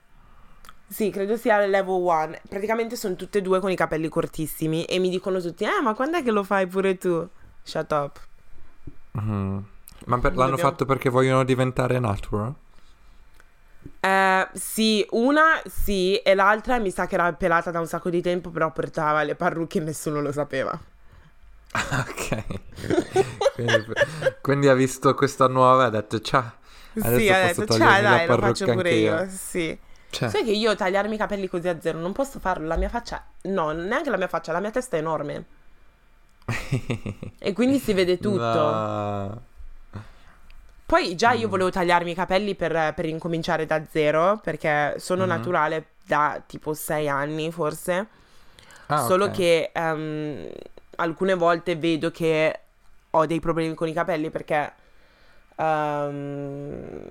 Sì, 0.88 1.10
credo 1.12 1.38
sia 1.38 1.60
level 1.66 2.02
one. 2.04 2.41
Praticamente 2.50 2.95
sono 2.95 3.16
tutte 3.16 3.38
e 3.39 3.41
due 3.41 3.60
con 3.60 3.70
i 3.72 3.76
capelli 3.76 4.10
cortissimi 4.10 4.86
e 4.86 4.97
mi 5.00 5.10
dicono 5.10 5.39
tutti, 5.39 5.64
eh, 5.64 5.82
ma 5.82 5.93
quando 5.93 6.18
è 6.18 6.24
che 6.24 6.32
lo 6.32 6.43
fai 6.43 6.66
pure 6.68 6.97
tu? 6.97 7.28
Shut 7.62 7.91
up. 7.91 8.20
Mhm. 9.12 9.66
Ma 10.06 10.20
per- 10.20 10.36
l'hanno 10.36 10.52
Dobbiamo- 10.52 10.58
fatto 10.58 10.86
perché 10.86 11.10
vogliono 11.10 11.43
diventare 11.43 12.00
natural? 12.00 12.54
Eh, 14.02 14.47
sì, 14.54 15.06
una 15.12 15.62
sì, 15.66 16.16
e 16.18 16.34
l'altra 16.36 16.80
mi 16.80 16.91
sa 16.91 17.06
che 17.08 17.16
era 17.16 17.32
pelata 17.34 17.72
da 17.72 17.80
un 17.80 17.88
sacco 17.88 18.10
di 18.10 18.22
tempo, 18.22 18.50
però 18.50 18.72
portava 18.72 19.24
le 19.24 19.36
parrucche 19.36 19.78
e 19.80 19.82
nessuno 19.82 20.22
lo 20.22 20.32
sapeva. 20.32 20.78
ok. 21.74 22.43
quindi, 23.56 23.86
quindi 24.41 24.68
ha 24.68 24.74
visto 24.74 25.14
questa 25.16 25.47
nuova 25.47 25.84
e 25.84 25.88
ha 25.88 25.89
detto 25.89 26.20
ciao. 26.22 26.54
Adesso 26.98 27.20
sì, 27.20 27.30
ha 27.30 27.54
detto, 27.54 27.78
la 27.78 28.02
dai, 28.02 28.28
lo 28.28 28.38
faccio 28.38 28.70
pure 28.70 28.94
io. 28.94 29.24
io." 29.24 29.30
Sì. 29.30 29.78
Cioè, 30.10 30.30
Sai 30.30 30.44
che 30.44 30.52
io 30.52 30.76
tagliarmi 30.76 31.16
i 31.16 31.18
capelli 31.18 31.48
così 31.48 31.68
a 31.68 31.80
zero 31.80 32.00
non 32.00 32.14
posso 32.14 32.40
farlo, 32.40 32.66
la 32.68 32.78
mia 32.78 32.90
faccia, 32.90 33.24
no, 33.44 33.72
neanche 33.72 34.10
la 34.10 34.18
mia 34.18 34.28
faccia, 34.28 34.52
la 34.52 34.60
mia 34.60 34.72
testa 34.72 34.96
è 34.98 35.00
enorme. 35.00 35.46
E 37.40 37.54
quindi 37.54 37.80
si 37.80 37.94
vede 37.94 38.20
tutto. 38.20 38.38
No. 38.40 39.42
Poi 40.86 41.16
già 41.16 41.34
io 41.34 41.48
Mm. 41.48 41.50
volevo 41.52 41.70
tagliarmi 41.70 42.12
i 42.12 42.16
capelli 42.16 42.56
per, 42.56 42.94
per 42.96 43.06
incominciare 43.06 43.66
da 43.68 43.84
zero, 43.90 44.40
perché 44.44 44.96
sono 44.98 45.24
Mhm. 45.24 45.30
naturale 45.30 45.86
da 46.06 46.42
tipo 46.46 46.74
sei 46.74 47.08
anni 47.08 47.52
forse. 47.52 48.08
Ah, 48.88 48.98
Solo 49.06 49.26
ok. 49.26 49.32
che 49.32 49.70
ehm, 49.74 50.50
alcune 50.98 51.36
volte 51.36 51.76
vedo 51.76 52.10
che 52.12 52.60
ho 53.12 53.26
dei 53.28 53.40
problemi 53.40 53.76
con 53.76 53.88
i 53.88 53.94
capelli 53.94 54.30
perché, 54.32 54.74
ehm, 55.60 57.01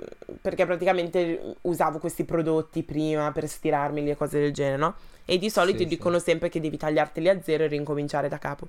perché 0.41 0.65
praticamente 0.67 1.57
usavo 1.63 1.99
questi 1.99 2.25
prodotti 2.25 2.83
prima 2.83 3.31
per 3.33 3.47
stirarmeli 3.49 4.11
e 4.11 4.17
cose 4.17 4.39
del 4.41 4.53
genere, 4.53 4.77
no? 4.77 4.95
E 5.25 5.39
di 5.39 5.51
solito 5.51 5.79
Sì, 5.79 5.85
sì. 5.85 5.89
dicono 5.91 6.19
sempre 6.19 6.49
che 6.49 6.61
devi 6.61 6.77
tagliarteli 6.77 7.29
a 7.29 7.41
zero 7.43 7.65
e 7.65 7.67
rincominciare 7.67 8.29
da 8.29 8.39
capo. 8.39 8.69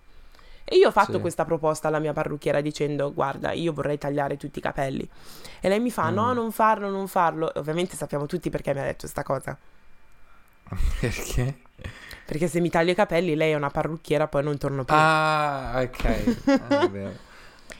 E 0.65 0.75
io 0.75 0.89
ho 0.89 0.91
fatto 0.91 1.13
Sì. 1.13 1.19
questa 1.19 1.45
proposta 1.45 1.87
alla 1.87 1.99
mia 1.99 2.13
parrucchiera 2.13 2.61
dicendo 2.61 3.11
guarda, 3.13 3.53
io 3.53 3.73
vorrei 3.73 3.97
tagliare 3.97 4.37
tutti 4.37 4.59
i 4.59 4.61
capelli. 4.61 5.07
E 5.61 5.69
lei 5.69 5.79
mi 5.79 5.89
fa 5.89 6.09
no, 6.09 6.31
Mm. 6.31 6.35
non 6.35 6.51
farlo, 6.51 6.89
non 6.89 7.07
farlo. 7.07 7.53
E 7.53 7.59
ovviamente 7.59 7.95
sappiamo 7.95 8.25
tutti 8.27 8.49
perché 8.49 8.73
mi 8.73 8.81
ha 8.81 8.83
detto 8.83 8.99
questa 9.01 9.23
cosa. 9.23 9.57
Perché? 10.99 11.57
Perché 12.25 12.47
se 12.47 12.59
mi 12.59 12.69
taglio 12.69 12.91
i 12.91 12.95
capelli 12.95 13.35
lei 13.35 13.53
è 13.53 13.55
una 13.55 13.71
parrucchiera, 13.71 14.27
poi 14.27 14.43
non 14.43 14.57
torno 14.59 14.83
più. 14.83 14.93
Ah, 14.95 15.81
ok. 15.81 16.35
Ah. 16.69 17.27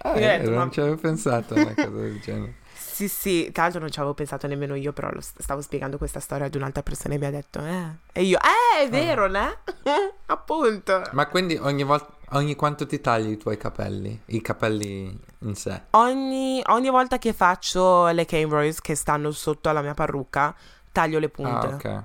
Ah, 0.02 0.14
detto, 0.14 0.52
ma- 0.52 0.58
non 0.58 0.72
ci 0.72 0.80
avevo 0.80 0.96
pensato 0.96 1.54
a 1.54 1.58
una 1.58 1.74
cosa 1.76 1.90
del 1.90 2.20
genere. 2.20 2.54
Sì, 3.00 3.08
sì, 3.08 3.50
tra 3.54 3.64
l'altro 3.64 3.80
non 3.80 3.92
ci 3.92 4.00
avevo 4.00 4.14
pensato 4.14 4.46
nemmeno 4.46 4.76
io, 4.76 4.92
però 4.92 5.10
stavo 5.20 5.62
spiegando 5.62 5.98
questa 5.98 6.20
storia 6.20 6.48
ad 6.48 6.56
un'altra 6.56 6.82
persona 6.84 7.14
e 7.14 7.18
mi 7.18 7.26
ha 7.26 7.32
detto, 7.32 7.64
eh. 7.64 7.86
E 8.12 8.24
io, 8.24 8.38
eh, 8.40 8.84
è 8.84 8.90
vero, 8.90 9.28
né? 9.28 9.56
Appunto. 10.28 11.04
Ma 11.14 11.28
quindi 11.28 11.56
ogni 11.56 11.84
volta, 11.84 12.08
ogni 12.32 12.56
quanto 12.56 12.86
ti 12.86 13.00
tagli 13.00 13.32
i 13.32 13.38
tuoi 13.38 13.56
capelli? 13.56 14.20
I 14.26 14.42
capelli 14.42 15.18
in 15.40 15.56
sé? 15.56 15.82
Ogni, 15.92 16.62
ogni 16.68 16.90
volta 16.90 17.18
che 17.20 17.32
faccio 17.32 18.08
le 18.10 18.26
cane 18.26 18.46
rows 18.46 18.82
che 18.82 18.96
stanno 18.96 19.32
sotto 19.32 19.70
alla 19.70 19.82
mia 19.82 19.94
parrucca, 19.94 20.54
taglio 20.92 21.20
le 21.20 21.30
punte. 21.30 21.68
Ah, 21.68 21.76
ok. 21.76 22.04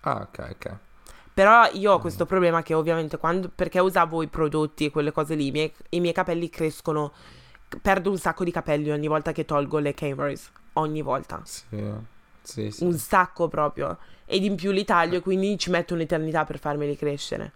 Ah, 0.00 0.28
ok, 0.28 0.48
ok. 0.50 0.70
Però 1.34 1.66
io 1.72 1.92
ho 1.92 1.98
questo 1.98 2.26
problema 2.26 2.62
che 2.62 2.74
ovviamente 2.74 3.16
quando, 3.16 3.50
perché 3.54 3.78
usavo 3.80 4.22
i 4.22 4.26
prodotti 4.28 4.86
e 4.86 4.90
quelle 4.90 5.12
cose 5.12 5.34
lì, 5.34 5.46
i 5.46 5.50
miei, 5.50 5.72
i 5.90 6.00
miei 6.00 6.12
capelli 6.12 6.50
crescono, 6.50 7.12
perdo 7.80 8.10
un 8.10 8.18
sacco 8.18 8.44
di 8.44 8.50
capelli 8.50 8.90
ogni 8.90 9.08
volta 9.08 9.32
che 9.32 9.44
tolgo 9.44 9.78
le 9.78 9.94
cane 9.94 10.14
rows. 10.14 10.50
Ogni 10.74 11.02
volta. 11.02 11.40
Sì, 11.44 11.82
sì, 12.42 12.70
sì. 12.70 12.84
Un 12.84 12.98
sacco 12.98 13.48
proprio. 13.48 13.98
Ed 14.26 14.44
in 14.44 14.56
più 14.56 14.70
li 14.72 14.84
taglio 14.84 15.20
quindi 15.20 15.58
ci 15.58 15.70
metto 15.70 15.94
un'eternità 15.94 16.44
per 16.44 16.58
farmeli 16.58 16.96
crescere. 16.96 17.52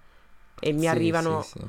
E 0.61 0.73
mi 0.73 0.81
Sì, 0.81 0.87
arrivano... 0.89 1.43
sì, 1.43 1.59
sì. 1.59 1.67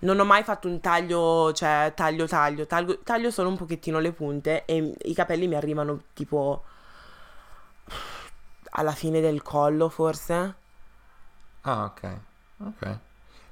Non 0.00 0.20
ho 0.20 0.24
mai 0.24 0.42
fatto 0.42 0.68
un 0.68 0.80
taglio, 0.80 1.52
cioè 1.52 1.92
taglio, 1.96 2.26
taglio, 2.26 2.66
taglio, 2.66 2.98
taglio 3.02 3.30
solo 3.30 3.48
un 3.48 3.56
pochettino 3.56 4.00
le 4.00 4.12
punte 4.12 4.64
e 4.66 4.94
i 5.04 5.14
capelli 5.14 5.46
mi 5.46 5.54
arrivano 5.54 6.02
tipo 6.12 6.62
alla 8.70 8.92
fine 8.92 9.20
del 9.20 9.40
collo 9.42 9.88
forse. 9.88 10.54
Ah, 11.64 11.84
ok. 11.84 12.20
Ok. 12.60 12.98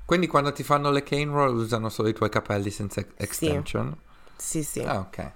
Quindi 0.04 0.26
quando 0.26 0.52
ti 0.52 0.62
fanno 0.62 0.90
le 0.90 1.02
cane 1.02 1.24
roll 1.26 1.56
usano 1.56 1.88
solo 1.88 2.08
i 2.08 2.14
tuoi 2.14 2.28
capelli 2.30 2.70
senza 2.70 3.04
extension? 3.16 3.96
Sì, 4.36 4.62
sì. 4.62 4.82
Ah, 4.84 4.98
ok. 5.00 5.32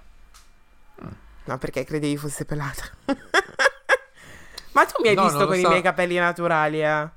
No, 1.45 1.57
perché 1.57 1.83
credevi 1.85 2.17
fosse 2.17 2.45
pelata. 2.45 2.83
Ma 4.73 4.85
tu 4.85 5.01
mi 5.01 5.07
hai 5.09 5.15
No, 5.15 5.23
visto 5.23 5.45
con 5.47 5.55
so. 5.55 5.61
i 5.63 5.65
miei 5.65 5.81
capelli 5.81 6.15
naturali, 6.17 6.81
eh? 6.81 7.09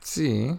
Sì? 0.00 0.58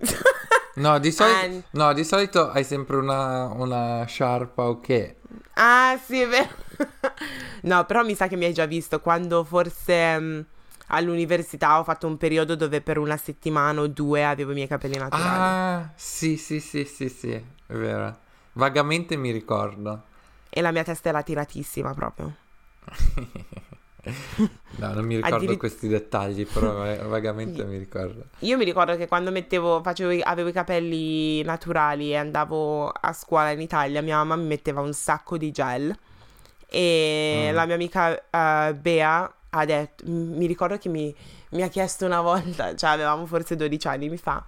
No, 0.74 0.98
di 0.98 1.12
solito, 1.12 1.46
Ah, 1.46 1.62
no, 1.72 1.92
di 1.92 2.04
solito 2.04 2.50
hai 2.50 2.64
sempre 2.64 2.96
una, 2.96 3.44
una 3.52 4.04
sciarpa 4.06 4.64
o 4.64 4.80
che? 4.80 5.16
Ah, 5.54 5.98
sì, 6.02 6.20
è 6.20 6.26
vero. 6.28 6.48
no, 7.62 7.84
però 7.84 8.02
mi 8.04 8.14
sa 8.14 8.26
che 8.28 8.36
mi 8.36 8.44
hai 8.46 8.52
già 8.52 8.66
visto 8.66 9.00
quando 9.00 9.44
forse 9.44 10.18
mm, 10.20 10.40
all'università 10.88 11.78
ho 11.78 11.84
fatto 11.84 12.06
un 12.06 12.16
periodo 12.16 12.54
dove 12.56 12.80
per 12.80 12.98
una 12.98 13.16
settimana 13.16 13.80
o 13.80 13.86
due 13.88 14.24
avevo 14.24 14.50
i 14.52 14.54
miei 14.54 14.66
capelli 14.68 14.96
naturali. 14.98 15.38
Ah, 15.38 15.90
sì, 15.94 16.36
sì, 16.36 16.60
sì, 16.60 16.84
sì, 16.84 17.08
sì, 17.08 17.30
è 17.32 17.42
vero. 17.74 18.16
Vagamente 18.54 19.16
mi 19.16 19.30
ricordo. 19.30 20.02
E 20.50 20.60
la 20.60 20.70
mia 20.72 20.82
testa 20.84 21.08
era 21.08 21.22
tiratissima 21.22 21.94
proprio. 21.94 22.34
No, 24.74 24.92
non 24.94 25.04
mi 25.04 25.14
ricordo 25.14 25.36
Addirit- 25.36 25.58
questi 25.58 25.86
dettagli, 25.86 26.44
però 26.44 26.84
eh, 26.86 26.96
vagamente 26.96 27.64
mi 27.64 27.78
ricordo. 27.78 28.24
Io 28.40 28.56
mi 28.56 28.64
ricordo 28.64 28.96
che 28.96 29.06
quando 29.06 29.30
mettevo, 29.30 29.80
facevo, 29.80 30.22
avevo 30.24 30.48
i 30.48 30.52
capelli 30.52 31.42
naturali 31.42 32.10
e 32.10 32.16
andavo 32.16 32.88
a 32.88 33.12
scuola 33.12 33.50
in 33.50 33.60
Italia, 33.60 34.02
mia 34.02 34.16
mamma 34.16 34.34
mi 34.34 34.46
metteva 34.46 34.80
un 34.80 34.92
sacco 34.92 35.36
di 35.36 35.52
gel 35.52 35.96
e 36.66 37.50
Mm. 37.50 37.54
la 37.54 37.66
mia 37.66 37.74
amica 37.76 38.18
eh, 38.68 38.74
Bea 38.74 39.32
ha 39.54 39.64
detto, 39.66 40.04
mi 40.06 40.46
ricordo 40.46 40.78
che 40.78 40.88
mi, 40.88 41.14
mi 41.50 41.62
ha 41.62 41.68
chiesto 41.68 42.06
una 42.06 42.20
volta, 42.22 42.74
cioè 42.74 42.90
avevamo 42.90 43.26
forse 43.26 43.54
12 43.54 43.86
anni, 43.88 44.08
mi 44.08 44.16
fa, 44.16 44.42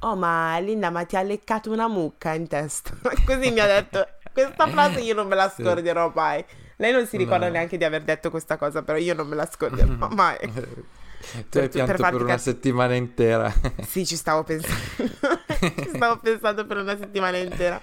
oh 0.00 0.16
ma 0.16 0.58
Linda 0.58 0.90
ma 0.90 1.04
ti 1.04 1.16
ha 1.16 1.22
leccato 1.22 1.70
una 1.70 1.86
mucca 1.86 2.34
in 2.34 2.48
testa, 2.48 2.90
così 3.24 3.50
mi 3.52 3.60
ha 3.60 3.66
detto, 3.66 4.04
questa 4.32 4.66
frase 4.66 5.00
io 5.00 5.14
non 5.14 5.28
me 5.28 5.36
la 5.36 5.48
scorderò 5.48 6.10
mai. 6.14 6.44
Lei 6.78 6.90
non 6.90 7.06
si 7.06 7.16
ricorda 7.16 7.46
No. 7.46 7.52
neanche 7.52 7.76
di 7.76 7.84
aver 7.84 8.02
detto 8.02 8.30
questa 8.30 8.56
cosa, 8.56 8.82
però 8.82 8.98
io 8.98 9.14
non 9.14 9.28
me 9.28 9.36
la 9.36 9.48
scorderò 9.48 10.08
mai. 10.08 10.36
Tu 11.24 11.48
Per- 11.48 11.62
hai 11.62 11.68
per 11.68 11.68
pianto 11.70 11.92
per, 11.92 12.00
farti 12.00 12.16
una 12.16 12.26
cap- 12.26 12.38
settimana 12.40 12.94
intera. 12.96 13.50
Sì, 13.86 14.04
ci 14.04 14.14
stavo 14.16 14.42
pensando. 14.44 14.76
ci 15.58 15.88
stavo 15.94 16.18
pensando 16.18 16.66
per 16.66 16.76
una 16.78 16.98
settimana 16.98 17.38
intera. 17.38 17.80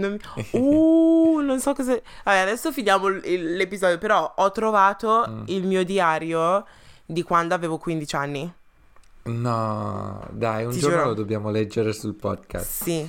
Non 0.00 0.12
mi- 0.12 0.18
Uh, 0.52 1.40
non 1.40 1.60
so 1.60 1.74
cosa. 1.74 1.98
Vabbè, 2.24 2.38
adesso 2.38 2.72
finiamo 2.72 3.06
il- 3.08 3.56
l'episodio. 3.56 3.98
Però 3.98 4.32
ho 4.36 4.50
trovato 4.52 5.26
Mm. 5.28 5.42
il 5.46 5.66
mio 5.66 5.84
diario 5.84 6.64
di 7.04 7.22
quando 7.22 7.54
avevo 7.54 7.76
15 7.78 8.16
anni. 8.16 8.52
No, 9.22 10.26
dai, 10.30 10.64
un 10.64 10.72
Ti 10.72 10.78
giorno 10.78 10.96
giuro. 10.96 11.08
lo 11.10 11.14
dobbiamo 11.14 11.50
leggere 11.50 11.92
sul 11.92 12.14
podcast. 12.14 12.82
Sì. 12.84 13.08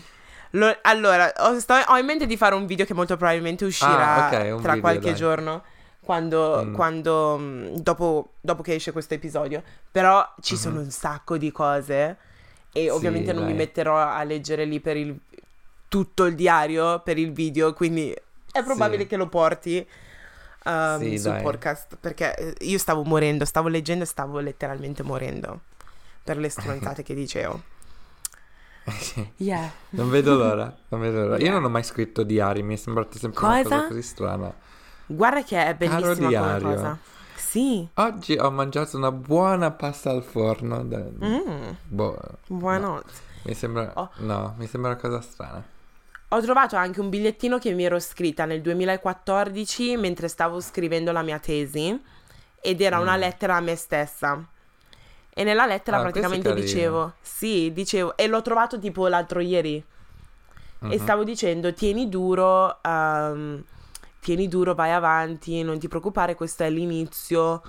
Lo- 0.52 0.78
allora, 0.82 1.32
ho, 1.38 1.58
sto- 1.60 1.74
ho 1.88 1.98
in 1.98 2.06
mente 2.06 2.26
di 2.26 2.36
fare 2.36 2.54
un 2.56 2.66
video 2.66 2.86
che 2.86 2.94
molto 2.94 3.16
probabilmente 3.16 3.64
uscirà 3.64 4.16
Ah, 4.16 4.28
ok, 4.28 4.32
un 4.56 4.62
tra 4.62 4.74
video, 4.74 4.80
qualche 4.82 5.10
dai. 5.12 5.16
giorno. 5.16 5.64
Quando, 6.02 6.64
Mm. 6.66 6.74
quando, 6.74 7.38
mm, 7.40 7.66
dopo, 7.76 8.34
dopo 8.42 8.62
che 8.62 8.74
esce 8.76 8.92
questo 8.92 9.14
episodio. 9.14 9.64
Però 9.90 10.28
ci 10.42 10.56
Mhm. 10.56 10.60
sono 10.60 10.80
un 10.82 10.90
sacco 10.92 11.38
di 11.38 11.52
cose. 11.52 12.18
E 12.74 12.82
Sì, 12.84 12.88
ovviamente 12.90 13.32
non 13.34 13.44
mi 13.44 13.50
dai. 13.50 13.58
metterò 13.58 13.98
a 13.98 14.24
leggere 14.24 14.66
lì 14.66 14.80
per 14.80 14.98
il, 14.98 15.18
tutto 15.92 16.24
il 16.26 16.36
diario 16.36 17.02
per 17.02 17.18
il 17.18 17.34
video. 17.34 17.74
Quindi 17.74 18.16
è 18.52 18.64
probabile 18.64 19.02
Sì. 19.02 19.08
che 19.08 19.18
lo 19.18 19.28
porti 19.28 19.86
um, 20.64 21.00
Sì, 21.00 21.18
sul 21.20 21.32
dai. 21.32 21.42
podcast. 21.42 21.98
Perché 22.00 22.34
eh, 22.36 22.56
io 22.66 22.78
stavo 22.78 23.04
morendo, 23.04 23.44
stavo 23.44 23.68
leggendo 23.68 24.06
e 24.06 24.08
stavo 24.08 24.40
letteralmente 24.40 25.04
morendo 25.04 25.60
per 26.24 26.38
le 26.38 26.48
stronzate 26.48 27.04
che 27.04 27.14
dicevo. 27.14 27.62
Yeah. 29.38 29.70
Non 29.90 30.10
vedo 30.10 30.36
l'ora, 30.36 30.74
non 30.90 31.02
vedo 31.02 31.22
l'ora. 31.22 31.36
Io 31.38 31.44
Yeah. 31.44 31.54
non 31.56 31.66
ho 31.66 31.70
mai 31.70 31.84
scritto 31.84 32.24
diari, 32.24 32.64
mi 32.64 32.76
è 32.76 32.78
sembrato 32.78 33.18
sempre 33.18 33.46
una 33.46 33.62
Cosa? 33.62 33.76
cosa 33.76 33.88
così 33.88 34.02
strana. 34.02 34.54
Guarda 35.08 35.44
che 35.44 35.66
è 35.66 35.76
bellissima 35.76 36.28
diario. 36.30 36.68
cosa. 36.70 36.98
Sì. 37.36 37.86
Oggi 37.96 38.34
ho 38.38 38.50
mangiato 38.50 38.96
una 38.96 39.12
buona 39.12 39.72
pasta 39.72 40.10
al 40.12 40.24
forno. 40.24 40.84
da- 40.86 41.00
Mm, 41.00 41.70
boh, 41.88 42.18
why 42.48 42.80
no, 42.80 42.88
not? 42.94 43.06
mi 43.44 43.54
sembra... 43.54 43.92
Oh. 43.96 44.10
No, 44.18 44.54
mi 44.58 44.68
sembra 44.68 44.92
una 44.92 45.00
cosa 45.00 45.20
strana. 45.22 45.64
Ho 46.34 46.40
trovato 46.42 46.78
anche 46.78 47.02
un 47.02 47.10
bigliettino 47.10 47.58
che 47.60 47.74
mi 47.74 47.84
ero 47.84 48.00
scritta 48.00 48.46
nel 48.46 48.62
2014 48.62 49.98
mentre 49.98 50.30
stavo 50.30 50.62
scrivendo 50.62 51.12
la 51.12 51.24
mia 51.24 51.40
tesi 51.40 52.02
ed 52.62 52.80
era 52.80 53.00
una 53.00 53.18
Mm. 53.18 53.20
lettera 53.20 53.56
a 53.58 53.60
me 53.60 53.76
stessa. 53.76 54.42
E 55.34 55.44
nella 55.44 55.66
lettera 55.66 55.98
Ah, 55.98 56.02
praticamente 56.02 56.54
dicevo, 56.54 57.14
sì, 57.22 57.74
dicevo, 57.74 58.16
e 58.16 58.28
l'ho 58.28 58.42
trovato 58.42 58.80
tipo 58.80 59.08
l'altro 59.08 59.42
ieri. 59.42 59.76
E 59.76 59.84
Mhm. 60.88 60.98
stavo 60.98 61.24
dicendo, 61.26 61.74
tieni 61.74 62.08
duro, 62.08 62.82
ehm, 62.82 63.64
tieni 64.22 64.48
duro, 64.48 64.74
vai 64.74 64.92
avanti, 64.92 65.62
non 65.64 65.80
ti 65.80 65.90
preoccupare, 65.90 66.36
questo 66.36 66.64
è 66.64 66.70
l'inizio 66.70 67.62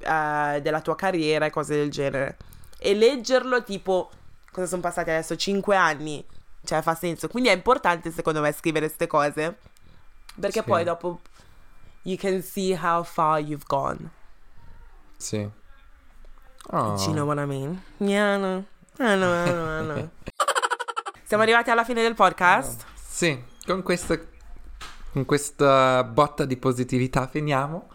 eh, 0.00 0.60
della 0.62 0.80
tua 0.82 0.94
carriera 0.94 1.46
e 1.46 1.50
cose 1.50 1.74
del 1.74 1.90
genere. 1.90 2.36
E 2.78 2.94
leggerlo 2.94 3.62
tipo, 3.62 4.10
cosa 4.52 4.66
sono 4.66 4.82
passati 4.82 5.08
adesso? 5.10 5.36
Cinque 5.36 5.76
anni, 5.76 6.24
cioè 6.64 6.82
fa 6.82 6.94
senso. 6.94 7.28
Quindi 7.28 7.48
è 7.48 7.54
importante 7.54 8.10
secondo 8.10 8.40
me 8.40 8.52
scrivere 8.52 8.86
queste 8.86 9.06
cose, 9.06 9.58
perché 10.38 10.60
Sì. 10.60 10.64
poi 10.66 10.84
dopo 10.84 11.20
you 12.02 12.16
can 12.16 12.42
see 12.42 12.76
how 12.80 13.02
far 13.02 13.38
you've 13.40 13.64
gone. 13.66 14.10
Sì. 15.16 15.48
Oh. 16.72 16.94
Do 16.94 17.02
you 17.02 17.12
know 17.12 17.26
what 17.26 17.38
I 17.38 17.46
mean? 17.46 17.82
Yeah, 17.98 18.36
no. 18.36 18.64
I 18.98 19.14
know, 19.16 19.32
I 19.46 19.50
know, 19.50 19.80
I 19.80 19.84
know. 19.84 20.10
Siamo 21.24 21.42
arrivati 21.42 21.70
alla 21.70 21.84
fine 21.84 22.02
del 22.02 22.14
podcast? 22.14 22.84
Sì, 22.94 23.42
con 23.64 23.82
questa, 23.82 24.18
con 25.12 25.24
questa 25.24 26.04
botta 26.04 26.44
di 26.44 26.56
positività 26.56 27.26
finiamo. 27.26 27.88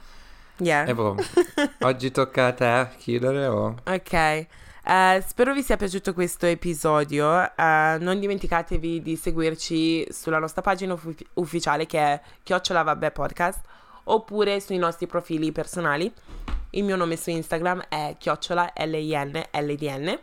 Yeah. 0.57 0.86
E 0.88 0.93
boh, 0.95 1.16
oggi 1.82 2.11
tocca 2.11 2.47
a 2.47 2.53
te 2.53 2.89
chiudere 2.97 3.45
o... 3.47 3.76
Ok, 3.84 4.47
eh, 4.86 5.23
spero 5.27 5.53
vi 5.53 5.63
sia 5.63 5.77
piaciuto 5.77 6.13
questo 6.13 6.45
episodio. 6.45 7.41
Eh, 7.55 7.97
non 7.99 8.19
dimenticatevi 8.19 9.01
di 9.01 9.15
seguirci 9.15 10.07
sulla 10.11 10.39
nostra 10.39 10.61
pagina 10.61 10.93
uffi- 10.93 11.25
ufficiale 11.33 11.86
che 11.86 11.99
è 11.99 12.21
Chiocciola 12.43 12.83
Vabbè 12.83 13.11
Podcast 13.11 13.61
oppure 14.05 14.59
sui 14.59 14.77
nostri 14.77 15.07
profili 15.07 15.51
personali. 15.51 16.11
Il 16.71 16.83
mio 16.83 16.95
nome 16.95 17.15
su 17.15 17.29
Instagram 17.29 17.86
è 17.89 18.15
Chiocciola 18.19 18.73
L-I-N 18.75 19.43
LDN. 19.51 20.19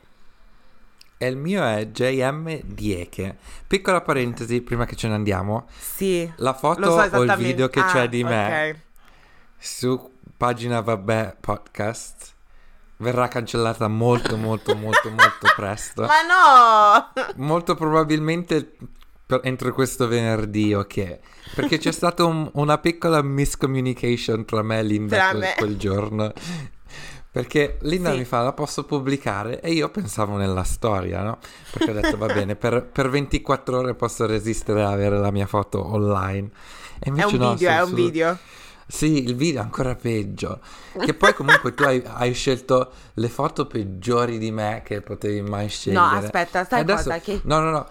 E 1.19 1.27
il 1.29 1.37
mio 1.37 1.65
è 1.65 1.87
JM 1.87 2.61
Dieche. 2.63 3.37
Piccola 3.67 4.01
parentesi 4.01 4.61
prima 4.61 4.85
che 4.87 4.97
ce 4.97 5.09
ne 5.09 5.15
andiamo. 5.15 5.67
Sì, 5.79 6.31
La 6.37 6.53
foto 6.53 6.83
so 6.85 7.17
o 7.17 7.23
il 7.23 7.35
video 7.37 7.69
che 7.69 7.81
Ah, 7.81 7.87
c'è 7.87 8.09
di 8.09 8.23
me 8.25 8.71
ok. 8.71 8.77
su 9.57 10.11
pagina 10.37 10.81
Vabbè 10.81 11.37
Podcast 11.41 12.31
verrà 13.03 13.29
cancellata 13.29 13.87
molto, 13.89 14.37
molto, 14.39 14.75
molto, 14.75 15.11
molto 15.11 15.47
presto. 15.55 16.03
Ma 16.03 16.23
no! 16.23 17.45
Molto 17.45 17.75
probabilmente 17.75 18.77
per- 19.27 19.41
entro 19.45 19.73
questo 19.75 20.09
venerdì, 20.09 20.73
ok? 20.73 21.19
Perché 21.55 21.77
c'è 21.79 21.93
stata 21.93 22.25
un- 22.25 22.49
una 22.55 22.79
piccola 22.79 23.21
miscommunication 23.23 24.45
tra 24.47 24.63
me 24.63 24.79
e 24.79 24.83
Linda 24.85 25.17
Tra 25.17 25.29
quel, 25.31 25.41
me. 25.41 25.55
quel 25.59 25.77
giorno. 25.77 26.33
Perché 27.31 27.79
Linda 27.83 28.11
Sì. 28.13 28.19
mi 28.19 28.25
fa, 28.25 28.43
la 28.43 28.53
posso 28.53 28.85
pubblicare? 28.85 29.61
E 29.63 29.73
io 29.73 29.89
pensavo 29.89 30.37
nella 30.37 30.65
storia, 30.65 31.23
no? 31.23 31.39
Perché 31.73 31.91
ho 31.91 31.95
detto, 31.95 32.19
va 32.19 32.27
bene, 32.27 32.57
per, 32.57 32.85
per 32.85 33.09
24 33.09 33.79
ore 33.79 33.95
posso 33.95 34.27
resistere 34.27 34.83
ad 34.85 34.93
avere 34.93 35.19
la 35.19 35.31
mia 35.31 35.47
foto 35.47 35.83
online. 35.95 36.51
E 36.99 37.07
È 37.07 37.09
invece 37.09 37.35
un 37.37 37.41
no, 37.41 37.51
video, 37.55 37.71
è 37.71 37.81
un 37.81 37.87
sul- 37.89 37.97
video. 37.97 38.39
Sì, 38.87 39.25
il 39.25 39.35
video 39.37 39.61
è 39.61 39.65
ancora 39.65 39.95
peggio. 39.95 40.61
Che 40.99 41.15
poi 41.15 41.35
comunque 41.35 41.73
tu 41.75 41.83
hai, 41.85 42.03
hai 42.07 42.33
scelto 42.35 42.91
le 43.15 43.29
foto 43.29 43.67
peggiori 43.67 44.39
di 44.39 44.51
me 44.51 44.83
che 44.85 45.01
potevi 45.01 45.41
mai 45.43 45.69
scegliere. 45.69 46.05
No, 46.05 46.19
aspetta, 46.19 46.67
sai 46.67 46.81
Adesso- 46.81 47.03
cosa? 47.11 47.19
Che... 47.21 47.41
No, 47.45 47.61
no, 47.61 47.71
no. 47.71 47.87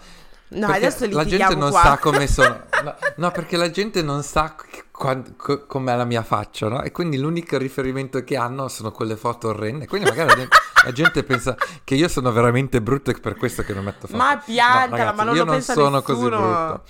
No, 0.54 0.66
perché 0.66 0.84
adesso 0.86 1.08
la 1.08 1.24
gente 1.24 1.54
non 1.54 1.70
qua. 1.70 1.80
sa 1.80 1.98
come 1.98 2.26
sono. 2.26 2.60
No, 2.84 2.94
no, 3.16 3.30
perché 3.30 3.56
la 3.56 3.70
gente 3.70 4.02
non 4.02 4.22
sa 4.22 4.54
qua- 4.90 5.18
co- 5.34 5.64
com'è 5.66 5.96
la 5.96 6.04
mia 6.04 6.22
faccia, 6.22 6.68
no? 6.68 6.82
E 6.82 6.92
quindi 6.92 7.16
l'unico 7.16 7.56
riferimento 7.56 8.22
che 8.22 8.36
hanno 8.36 8.68
sono 8.68 8.92
quelle 8.92 9.16
foto 9.16 9.48
orrende. 9.48 9.86
Quindi 9.86 10.10
magari 10.10 10.28
la 10.28 10.34
gente, 10.36 10.56
la 10.84 10.92
gente 10.92 11.24
pensa 11.24 11.56
che 11.84 11.94
io 11.94 12.06
sono 12.06 12.30
veramente 12.32 12.82
brutto 12.82 13.10
e 13.10 13.14
per 13.14 13.36
questo 13.36 13.62
che 13.62 13.72
non 13.72 13.84
metto 13.84 14.06
foto. 14.06 14.18
Ma 14.18 14.34
No, 14.34 14.42
piantala, 14.44 14.96
ragazzi, 14.96 15.16
ma 15.16 15.22
non 15.24 15.34
io 15.36 15.40
lo 15.40 15.44
non 15.46 15.54
pensa 15.54 15.72
sono 15.72 16.02
così 16.02 16.20
brutto. 16.20 16.82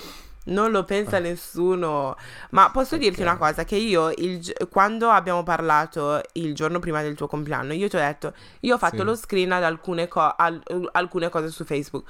Non 0.45 0.73
lo 0.73 0.83
pensa 0.85 1.19
nessuno. 1.21 2.17
Ma 2.51 2.71
posso 2.71 2.97
dirti 2.97 3.21
Ok. 3.23 3.27
una 3.29 3.37
cosa? 3.37 3.65
Che 3.65 3.77
io, 3.77 4.11
il 4.17 4.53
quando 4.71 5.09
abbiamo 5.09 5.43
parlato 5.45 6.21
il 6.33 6.53
giorno 6.55 6.81
prima 6.81 7.01
del 7.03 7.15
tuo 7.15 7.29
compleanno, 7.29 7.73
io 7.73 7.89
ti 7.89 7.95
ho 7.97 8.01
detto, 8.01 8.33
io 8.61 8.75
ho 8.75 8.79
fatto 8.79 8.99
Sì. 8.99 9.03
lo 9.05 9.15
screen 9.15 9.53
ad 9.53 9.63
alcune, 9.63 10.09
co- 10.09 10.35
al- 10.37 10.61
alcune 10.93 11.29
cose 11.29 11.49
su 11.51 11.65
Facebook. 11.65 12.09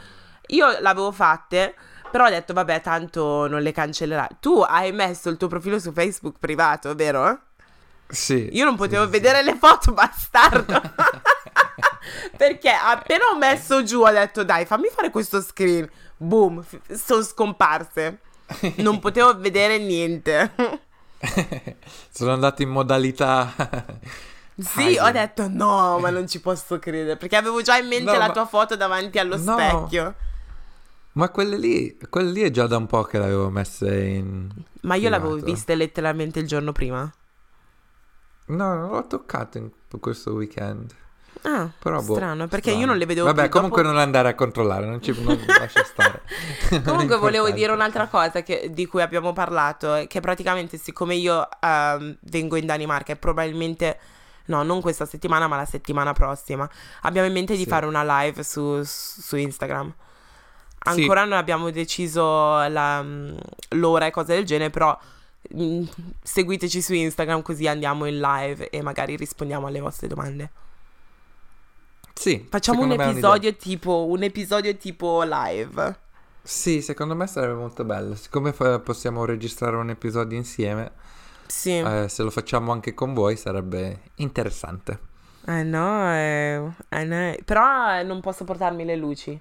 Io 0.49 0.79
l'avevo 0.81 1.13
fatte, 1.13 1.75
però 2.11 2.25
ho 2.27 2.31
detto, 2.31 2.53
vabbè, 2.55 2.81
tanto 2.81 3.47
non 3.49 3.61
le 3.61 3.73
cancellerai. 3.73 4.29
Tu 4.41 4.61
hai 4.67 4.93
messo 4.93 5.29
il 5.29 5.37
tuo 5.37 5.49
profilo 5.49 5.79
su 5.79 5.93
Facebook 5.93 6.37
privato, 6.39 6.95
vero? 6.95 7.39
Sì. 8.09 8.49
Io 8.53 8.65
non 8.65 8.73
sì, 8.75 8.79
potevo 8.79 9.05
sì, 9.05 9.11
vedere 9.11 9.43
le 9.43 9.57
foto, 9.57 9.93
bastardo. 9.95 10.81
Perché 12.37 12.71
appena 12.71 13.25
ho 13.33 13.37
messo 13.39 13.83
giù 13.85 14.01
ho 14.03 14.11
detto 14.11 14.43
dai 14.43 14.65
fammi 14.67 14.89
fare 14.93 15.11
questo 15.11 15.41
screen. 15.41 15.89
Boom, 16.23 16.65
sono 16.95 17.23
scomparse. 17.23 18.21
Non 18.77 18.99
potevo 19.01 19.37
vedere 19.41 19.79
niente. 19.79 20.53
Sono 22.11 22.33
andato 22.33 22.63
in 22.63 22.69
modalità. 22.69 23.55
Sì, 24.57 24.97
ho 25.01 25.11
detto 25.11 25.49
no, 25.49 25.99
ma 25.99 26.11
non 26.11 26.27
ci 26.29 26.41
posso 26.41 26.79
credere. 26.79 27.17
Perché 27.17 27.37
avevo 27.37 27.63
già 27.63 27.77
in 27.77 27.87
mente 27.89 28.11
No, 28.13 28.19
la 28.19 28.27
ma- 28.27 28.33
tua 28.33 28.47
foto 28.47 28.77
davanti 28.77 29.19
allo 29.19 29.37
No. 29.37 29.53
specchio. 29.53 30.15
Ma 31.13 31.29
quelle 31.31 31.57
lì, 31.59 31.99
quelle 32.09 32.31
lì 32.31 32.41
è 32.43 32.51
già 32.51 32.67
da 32.67 32.77
un 32.77 32.87
po' 32.87 33.03
che 33.03 33.19
le 33.19 33.25
avevo 33.25 33.51
messe 33.51 34.03
in. 34.03 34.51
Ma 34.83 34.95
io 34.97 35.09
l'avevo 35.11 35.33
privato. 35.35 35.53
viste 35.53 35.75
letteralmente 35.75 36.39
il 36.41 36.47
giorno 36.47 36.73
prima. 36.73 37.11
No, 38.47 38.75
non 38.75 38.91
l'ho 38.91 39.07
toccato 39.07 39.59
in 39.59 39.71
questo 40.01 40.33
weekend. 40.33 40.95
Ah, 41.45 41.69
Però 41.79 42.01
boh, 42.01 42.15
strano, 42.15 42.47
perché 42.47 42.71
strano. 42.71 42.81
io 42.81 42.87
non 42.87 42.97
le 42.99 43.07
vedevo 43.07 43.27
Vabbè, 43.27 43.43
più. 43.43 43.51
comunque 43.51 43.83
Dopo- 43.83 43.95
non 43.95 44.03
andare 44.05 44.29
a 44.29 44.35
controllare, 44.35 44.87
non 44.87 45.03
ci 45.03 45.13
non 45.23 45.37
lascia 45.47 45.83
stare. 45.85 46.23
Comunque 46.85 47.17
volevo 47.17 47.51
dire 47.51 47.73
un'altra 47.73 48.07
cosa 48.07 48.43
che- 48.43 48.71
di 48.73 48.87
cui 48.87 49.03
abbiamo 49.03 49.33
parlato, 49.33 49.95
è 49.95 50.07
che 50.07 50.21
praticamente 50.21 50.79
siccome 50.79 51.15
io 51.17 51.49
ehm, 51.61 52.17
vengo 52.21 52.57
in 52.57 52.67
Danimarca 52.67 53.13
e 53.13 53.17
probabilmente, 53.17 53.99
no, 54.47 54.63
non 54.63 54.81
questa 54.81 55.05
settimana, 55.05 55.49
ma 55.49 55.57
la 55.57 55.65
settimana 55.65 56.13
prossima, 56.13 56.69
abbiamo 57.03 57.27
in 57.27 57.33
mente 57.33 57.55
di 57.57 57.63
Sì. 57.65 57.69
fare 57.69 57.87
una 57.87 58.05
live 58.23 58.43
su, 58.45 58.81
su 58.85 59.37
Instagram. 59.37 59.93
Sì. 60.85 61.01
Ancora 61.01 61.25
non 61.25 61.35
abbiamo 61.39 61.71
deciso 61.71 62.23
la- 62.69 63.05
l'ora 63.71 64.07
e 64.07 64.11
cose 64.13 64.35
del 64.35 64.45
genere, 64.45 64.71
però 64.71 64.97
mm, 65.57 65.83
seguiteci 66.23 66.81
su 66.81 66.95
Instagram 66.95 67.43
così 67.43 67.67
andiamo 67.67 68.05
in 68.07 68.21
live 68.21 68.71
e 68.71 68.81
magari 68.83 69.17
rispondiamo 69.17 69.67
alle 69.67 69.81
vostre 69.81 70.07
domande. 70.07 70.51
Sì, 72.23 72.47
Facciamo 72.49 72.83
un 72.85 72.93
episodio 72.93 73.53
tipo, 73.57 74.07
un 74.07 74.23
episodio 74.23 74.77
tipo 74.77 75.25
live. 75.25 75.97
Sì, 76.41 76.81
secondo 76.81 77.17
me 77.17 77.27
sarebbe 77.27 77.55
molto 77.55 77.83
bello. 77.83 78.15
Siccome 78.15 78.53
fa- 78.53 78.79
possiamo 78.79 79.25
registrare 79.25 79.75
un 79.75 79.91
episodio 79.91 80.39
insieme, 80.39 80.93
Sì. 81.49 81.79
eh, 81.79 82.07
se 82.09 82.23
lo 82.23 82.31
facciamo 82.31 82.71
anche 82.71 82.95
con 82.95 83.13
voi 83.13 83.37
sarebbe 83.37 84.03
interessante. 84.19 85.01
Eh 85.47 85.65
no, 85.65 86.13
eh, 86.13 86.71
eh 86.91 87.05
no, 87.05 87.35
però 87.45 88.01
non 88.05 88.21
posso 88.21 88.45
portarmi 88.45 88.85
le 88.85 88.95
luci. 88.95 89.41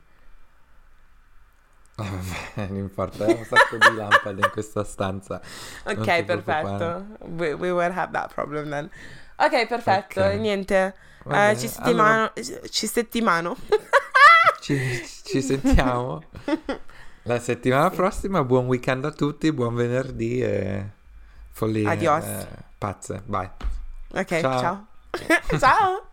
Vabbè, 1.97 2.65
non 2.67 2.77
importa, 2.77 3.25
è 3.25 3.37
un 3.37 3.45
sacco 3.45 3.77
di 3.77 3.95
lampade 3.95 4.41
in 4.41 4.49
questa 4.51 4.83
stanza. 4.83 5.39
Ok, 5.85 6.23
perfetto. 6.23 7.05
We, 7.27 7.53
we 7.53 7.69
won't 7.69 7.93
have 7.95 8.11
that 8.13 8.33
problem 8.33 8.71
then. 8.71 8.89
Ok, 9.35 9.67
perfetto. 9.67 10.19
Ok. 10.19 10.39
Niente. 10.39 10.95
Vabbè, 11.23 11.47
uh, 11.47 11.51
eh, 11.51 11.57
ci 11.57 11.67
settimano. 11.67 12.31
Allora... 12.33 12.33
Ci 12.69 12.87
settimano. 12.87 13.57
ci, 14.61 15.05
ci, 15.23 15.41
sentiamo. 15.41 16.23
La 17.23 17.39
settimana 17.39 17.89
sì. 17.89 17.95
prossima, 17.95 18.43
buon 18.43 18.65
weekend 18.65 19.05
a 19.05 19.11
tutti, 19.11 19.51
buon 19.51 19.75
venerdì 19.75 20.41
e 20.41 20.89
follia. 21.51 21.91
Adios. 21.91 22.25
Eh, 22.25 22.47
pazze, 22.77 23.21
bye. 23.25 23.51
Ok, 24.13 24.39
ciao. 24.39 24.59
ciao. 24.59 24.87
ciao. 25.59 26.07